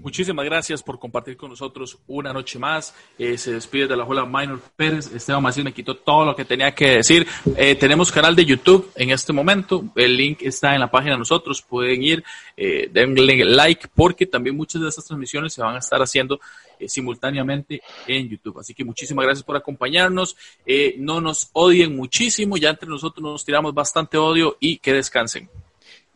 Muchísimas 0.07 0.45
gracias 0.45 0.81
por 0.81 0.99
compartir 0.99 1.35
con 1.35 1.49
nosotros 1.49 1.97
una 2.07 2.31
noche 2.31 2.57
más. 2.57 2.95
Eh, 3.19 3.37
se 3.37 3.51
despide 3.51 3.87
de 3.87 3.97
la 3.97 4.05
Juela 4.05 4.25
Minor 4.25 4.61
Pérez. 4.77 5.13
Esteban 5.13 5.43
Macías 5.43 5.65
me 5.65 5.73
quitó 5.73 5.97
todo 5.97 6.23
lo 6.23 6.33
que 6.33 6.45
tenía 6.45 6.73
que 6.73 6.91
decir. 6.91 7.27
Eh, 7.57 7.75
tenemos 7.75 8.09
canal 8.09 8.33
de 8.33 8.45
YouTube 8.45 8.89
en 8.95 9.09
este 9.09 9.33
momento. 9.33 9.83
El 9.97 10.15
link 10.15 10.43
está 10.43 10.73
en 10.73 10.79
la 10.79 10.89
página 10.89 11.15
de 11.15 11.17
nosotros. 11.17 11.61
Pueden 11.61 12.01
ir, 12.03 12.23
eh, 12.55 12.89
denle 12.89 13.43
like 13.43 13.89
porque 13.93 14.25
también 14.25 14.55
muchas 14.55 14.81
de 14.81 14.87
estas 14.87 15.03
transmisiones 15.03 15.51
se 15.51 15.61
van 15.61 15.75
a 15.75 15.79
estar 15.79 16.01
haciendo 16.01 16.39
eh, 16.79 16.87
simultáneamente 16.87 17.81
en 18.07 18.29
YouTube. 18.29 18.59
Así 18.59 18.73
que 18.73 18.85
muchísimas 18.85 19.25
gracias 19.25 19.43
por 19.43 19.57
acompañarnos. 19.57 20.37
Eh, 20.65 20.95
no 20.99 21.19
nos 21.19 21.49
odien 21.51 21.97
muchísimo. 21.97 22.55
Ya 22.55 22.69
entre 22.69 22.87
nosotros 22.87 23.21
nos 23.21 23.43
tiramos 23.43 23.73
bastante 23.73 24.17
odio 24.17 24.55
y 24.61 24.77
que 24.77 24.93
descansen. 24.93 25.49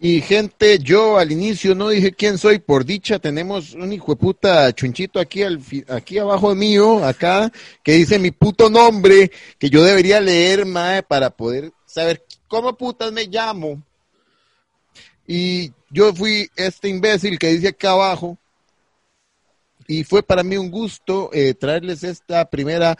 Y 0.03 0.19
gente, 0.21 0.79
yo 0.79 1.19
al 1.19 1.31
inicio 1.31 1.75
no 1.75 1.89
dije 1.89 2.11
quién 2.11 2.39
soy, 2.39 2.57
por 2.57 2.83
dicha 2.85 3.19
tenemos 3.19 3.75
un 3.75 3.93
hijo 3.93 4.13
de 4.13 4.15
puta 4.15 4.73
chunchito 4.73 5.19
aquí, 5.19 5.43
al, 5.43 5.61
aquí 5.89 6.17
abajo 6.17 6.55
mío, 6.55 7.05
acá, 7.05 7.51
que 7.83 7.91
dice 7.91 8.17
mi 8.17 8.31
puto 8.31 8.67
nombre, 8.67 9.31
que 9.59 9.69
yo 9.69 9.83
debería 9.83 10.19
leer, 10.19 10.65
mae, 10.65 11.03
para 11.03 11.29
poder 11.29 11.71
saber 11.85 12.25
cómo 12.47 12.75
putas 12.75 13.11
me 13.11 13.25
llamo. 13.27 13.79
Y 15.27 15.71
yo 15.91 16.11
fui 16.15 16.49
este 16.55 16.89
imbécil 16.89 17.37
que 17.37 17.49
dice 17.49 17.67
acá 17.67 17.91
abajo, 17.91 18.39
y 19.87 20.03
fue 20.03 20.23
para 20.23 20.41
mí 20.41 20.57
un 20.57 20.71
gusto 20.71 21.29
eh, 21.31 21.53
traerles 21.53 22.03
esta 22.03 22.49
primera, 22.49 22.97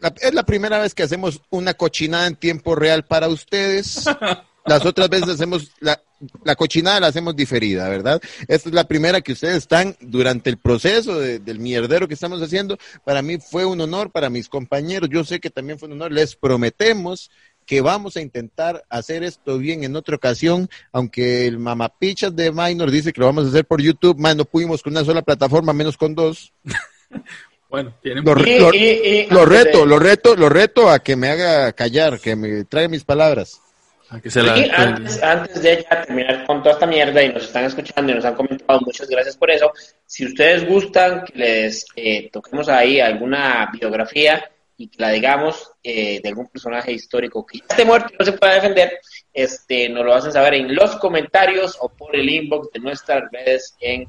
la- 0.00 0.14
es 0.18 0.32
la 0.32 0.44
primera 0.46 0.78
vez 0.78 0.94
que 0.94 1.02
hacemos 1.02 1.42
una 1.50 1.74
cochinada 1.74 2.26
en 2.26 2.36
tiempo 2.36 2.74
real 2.74 3.04
para 3.04 3.28
ustedes. 3.28 4.04
Las 4.64 4.86
otras 4.86 5.08
veces 5.08 5.28
hacemos 5.30 5.72
la, 5.80 6.00
la 6.44 6.54
cochinada 6.54 7.00
la 7.00 7.06
hacemos 7.08 7.34
diferida, 7.34 7.88
¿verdad? 7.88 8.20
Esta 8.48 8.68
es 8.68 8.74
la 8.74 8.84
primera 8.84 9.20
que 9.20 9.32
ustedes 9.32 9.56
están 9.56 9.96
durante 10.00 10.50
el 10.50 10.58
proceso 10.58 11.18
de- 11.18 11.38
del 11.38 11.58
mierdero 11.58 12.06
que 12.08 12.14
estamos 12.14 12.42
haciendo. 12.42 12.78
Para 13.04 13.22
mí 13.22 13.38
fue 13.38 13.64
un 13.64 13.80
honor, 13.80 14.10
para 14.10 14.28
mis 14.30 14.48
compañeros, 14.48 15.08
yo 15.10 15.24
sé 15.24 15.40
que 15.40 15.50
también 15.50 15.78
fue 15.78 15.88
un 15.88 15.94
honor. 15.94 16.12
Les 16.12 16.36
prometemos 16.36 17.30
que 17.66 17.80
vamos 17.80 18.16
a 18.16 18.20
intentar 18.20 18.82
hacer 18.88 19.22
esto 19.22 19.56
bien 19.58 19.84
en 19.84 19.94
otra 19.94 20.16
ocasión, 20.16 20.68
aunque 20.92 21.46
el 21.46 21.58
mamapichas 21.58 22.34
de 22.34 22.50
Minor 22.50 22.90
dice 22.90 23.12
que 23.12 23.20
lo 23.20 23.26
vamos 23.26 23.44
a 23.46 23.48
hacer 23.48 23.64
por 23.64 23.80
YouTube, 23.80 24.18
más 24.18 24.34
no 24.34 24.44
pudimos 24.44 24.82
con 24.82 24.92
una 24.92 25.04
sola 25.04 25.22
plataforma, 25.22 25.72
menos 25.72 25.96
con 25.96 26.14
dos. 26.14 26.52
Bueno, 27.70 27.94
tienen 28.02 28.24
Lo, 28.24 28.34
lo 28.34 28.40
antes 28.40 28.50
de- 28.72 29.44
reto, 29.44 29.86
lo 29.86 29.98
reto, 30.00 30.34
lo 30.34 30.48
reto 30.48 30.90
a 30.90 30.98
que 30.98 31.14
me 31.14 31.28
haga 31.28 31.72
callar, 31.72 32.18
que 32.18 32.34
me 32.34 32.64
traiga 32.64 32.88
mis 32.88 33.04
palabras. 33.04 33.60
A 34.10 34.20
que 34.20 34.30
se 34.30 34.42
la- 34.42 34.58
Y 34.58 34.68
antes, 34.70 35.22
antes 35.22 35.62
de 35.62 35.86
ya 35.88 36.02
terminar 36.02 36.44
con 36.46 36.62
toda 36.62 36.74
esta 36.74 36.86
mierda 36.86 37.22
y 37.22 37.32
nos 37.32 37.44
están 37.44 37.64
escuchando 37.64 38.10
y 38.12 38.14
nos 38.16 38.24
han 38.24 38.34
comentado, 38.34 38.80
muchas 38.84 39.08
gracias 39.08 39.36
por 39.36 39.50
eso. 39.50 39.72
Si 40.04 40.26
ustedes 40.26 40.66
gustan 40.68 41.24
que 41.24 41.38
les 41.38 41.86
eh, 41.96 42.28
toquemos 42.30 42.68
ahí 42.68 43.00
alguna 43.00 43.70
biografía 43.72 44.50
y 44.76 44.88
que 44.88 44.96
la 45.00 45.10
digamos 45.10 45.70
eh, 45.82 46.20
de 46.22 46.28
algún 46.28 46.48
personaje 46.48 46.92
histórico 46.92 47.44
que 47.46 47.58
ya 47.58 47.64
esté 47.68 47.84
muerto 47.84 48.08
y 48.12 48.16
no 48.18 48.24
se 48.24 48.32
pueda 48.32 48.54
defender, 48.54 48.98
este, 49.32 49.88
nos 49.88 50.04
lo 50.04 50.14
hacen 50.14 50.32
saber 50.32 50.54
en 50.54 50.74
los 50.74 50.96
comentarios 50.96 51.76
o 51.80 51.88
por 51.90 52.16
el 52.16 52.28
inbox 52.28 52.72
de 52.72 52.80
nuestras 52.80 53.22
redes 53.30 53.76
en 53.80 54.08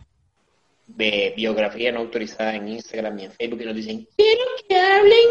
de 0.87 1.33
biografía 1.37 1.89
no 1.91 1.99
autorizada 1.99 2.53
en 2.55 2.67
Instagram 2.67 3.17
y 3.19 3.25
en 3.25 3.31
Facebook 3.31 3.61
y 3.61 3.65
nos 3.65 3.75
dicen 3.75 4.07
Quiero 4.17 4.43
que 4.67 4.77
hablen 4.77 5.27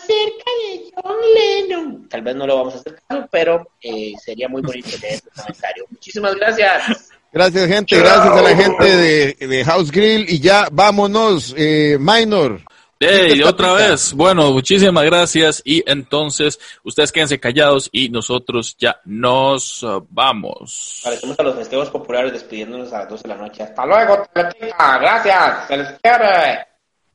acerca 0.00 0.50
de 0.62 0.92
John 0.94 1.16
Lennon. 1.34 2.08
Tal 2.08 2.22
vez 2.22 2.36
no 2.36 2.46
lo 2.46 2.56
vamos 2.56 2.74
a 2.74 2.78
hacer 2.78 3.00
caso, 3.06 3.28
pero 3.30 3.68
eh, 3.82 4.12
sería 4.22 4.48
muy 4.48 4.62
bonito 4.62 4.88
leer 5.02 5.14
este 5.14 5.30
comentario. 5.30 5.84
Muchísimas 5.90 6.34
gracias. 6.34 7.10
Gracias, 7.32 7.68
gente. 7.68 7.96
Gracias 7.96 8.36
a 8.36 8.42
la 8.42 8.56
gente 8.56 8.96
de, 8.96 9.46
de 9.46 9.64
House 9.64 9.90
Grill. 9.90 10.28
Y 10.28 10.40
ya 10.40 10.68
vámonos, 10.72 11.54
eh, 11.56 11.96
Minor. 12.00 12.60
Hey, 13.02 13.40
otra 13.42 13.72
vez. 13.72 14.12
Bueno, 14.12 14.52
muchísimas 14.52 15.04
gracias. 15.04 15.62
Y 15.64 15.82
entonces, 15.90 16.58
ustedes 16.84 17.10
quédense 17.10 17.40
callados 17.40 17.88
y 17.92 18.10
nosotros 18.10 18.76
ya 18.78 19.00
nos 19.06 19.82
uh, 19.82 20.06
vamos. 20.10 21.00
Parecemos 21.02 21.38
a 21.38 21.42
los 21.44 21.56
festejos 21.56 21.88
populares 21.88 22.32
despidiéndonos 22.32 22.92
a 22.92 22.98
las 22.98 23.08
12 23.08 23.22
de 23.22 23.28
la 23.28 23.36
noche. 23.40 23.62
Hasta 23.62 23.86
luego, 23.86 24.22
Teletica. 24.34 24.98
Gracias. 24.98 25.68
Se 25.68 25.76
les 25.78 25.92
quiere. 26.00 26.66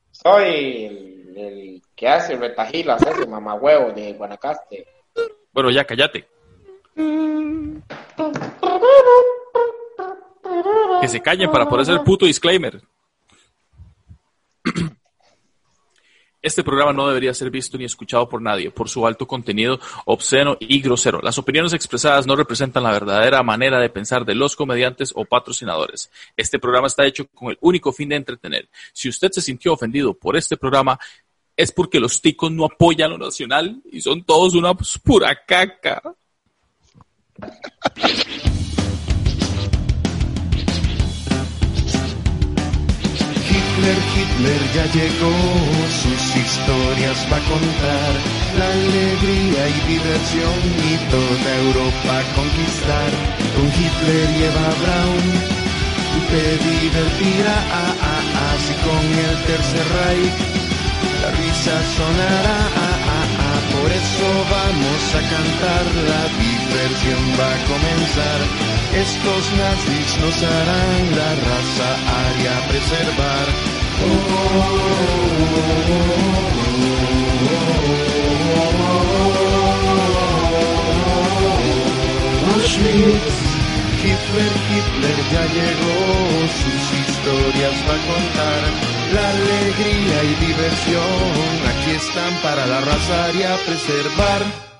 Soy 0.10 0.86
el, 0.86 1.38
el 1.38 1.82
que 1.96 2.08
hace 2.08 2.36
retajilas, 2.36 3.02
ese 3.02 3.26
mamahuevo 3.26 3.92
de 3.92 4.14
Guanacaste. 4.14 4.88
Bueno, 5.52 5.72
ya 5.72 5.86
cállate. 5.86 6.28
Que 11.02 11.08
se 11.08 11.22
callen 11.22 11.52
para 11.52 11.68
poder 11.68 11.84
hacer 11.84 11.96
el 11.96 12.04
puto 12.04 12.26
disclaimer. 12.26 12.82
Este 16.46 16.64
programa 16.64 16.94
no 16.94 17.08
debería 17.08 17.34
ser 17.34 17.50
visto 17.50 17.76
ni 17.76 17.86
escuchado 17.86 18.30
por 18.30 18.40
nadie 18.40 18.70
por 18.70 18.88
su 18.88 19.08
alto 19.08 19.26
contenido 19.26 19.80
obsceno 20.06 20.56
y 20.60 20.80
grosero. 20.80 21.20
Las 21.24 21.40
opiniones 21.40 21.74
expresadas 21.74 22.28
no 22.28 22.36
representan 22.36 22.84
la 22.84 22.92
verdadera 22.92 23.42
manera 23.42 23.80
de 23.80 23.90
pensar 23.90 24.26
de 24.26 24.36
los 24.36 24.56
comediantes 24.56 25.12
o 25.16 25.26
patrocinadores. 25.26 26.12
Este 26.38 26.60
programa 26.60 26.86
está 26.86 27.04
hecho 27.04 27.26
con 27.34 27.50
el 27.50 27.58
único 27.62 27.92
fin 27.92 28.10
de 28.10 28.18
entretener. 28.18 28.70
Si 28.94 29.10
usted 29.10 29.32
se 29.32 29.42
sintió 29.42 29.74
ofendido 29.74 30.14
por 30.14 30.38
este 30.38 30.56
programa, 30.56 31.00
es 31.58 31.72
porque 31.72 32.00
los 32.00 32.22
ticos 32.22 32.52
no 32.52 32.66
apoyan 32.66 33.12
lo 33.12 33.18
nacional 33.18 33.82
y 33.92 34.02
son 34.02 34.24
todos 34.24 34.56
una 34.56 34.74
pura 34.74 35.46
caca. 35.46 36.02
Hitler, 43.48 43.98
Hitler 44.16 44.62
ya 44.74 44.86
llegó, 44.94 45.36
sus 46.02 46.24
historias 46.36 47.28
va 47.32 47.38
a 47.38 47.44
contar, 47.44 48.14
la 48.58 48.68
alegría 48.72 49.70
y 49.70 49.80
diversión 49.94 50.58
y 50.80 50.98
toda 51.12 51.50
Europa 51.68 52.24
conquistar. 52.36 53.10
Con 53.56 53.68
Hitler 53.68 54.28
lleva 54.38 54.68
Brown, 54.82 55.26
te 56.32 56.44
divertirá, 56.58 57.56
ah, 57.72 57.96
ah, 58.02 58.54
así 58.56 58.74
con 58.86 59.06
el 59.26 59.36
Tercer 59.46 59.88
Reich, 59.94 60.55
la 61.22 61.30
risa 61.32 61.76
sonará, 61.98 62.60
ah, 62.76 62.98
ah, 63.16 63.28
ah, 63.48 63.60
por 63.74 63.90
eso 63.92 64.28
vamos 64.56 65.02
a 65.20 65.22
cantar, 65.34 65.86
la 66.12 66.24
diversión 66.44 67.24
va 67.40 67.50
a 67.56 67.64
comenzar. 67.72 68.40
Estos 69.06 69.44
nazis 69.62 70.10
nos 70.22 70.38
harán 70.44 71.04
la 71.20 71.30
raza 71.48 71.90
aria 72.28 72.56
preservar. 72.70 73.48
Auschwitz, 82.54 83.38
Hitler, 84.02 84.54
Hitler 84.70 85.18
ya 85.32 85.44
llegó, 85.56 85.96
sus 86.60 87.15
historias 87.26 87.74
va 87.90 87.96
a 87.96 88.06
contar. 88.14 88.62
La 89.14 89.30
alegría 89.30 90.24
y 90.24 90.46
diversión 90.46 91.02
aquí 91.72 91.92
están 91.92 92.34
para 92.44 92.66
la 92.68 92.82
raza 92.82 93.26
aria 93.26 93.58
preservar. 93.66 94.75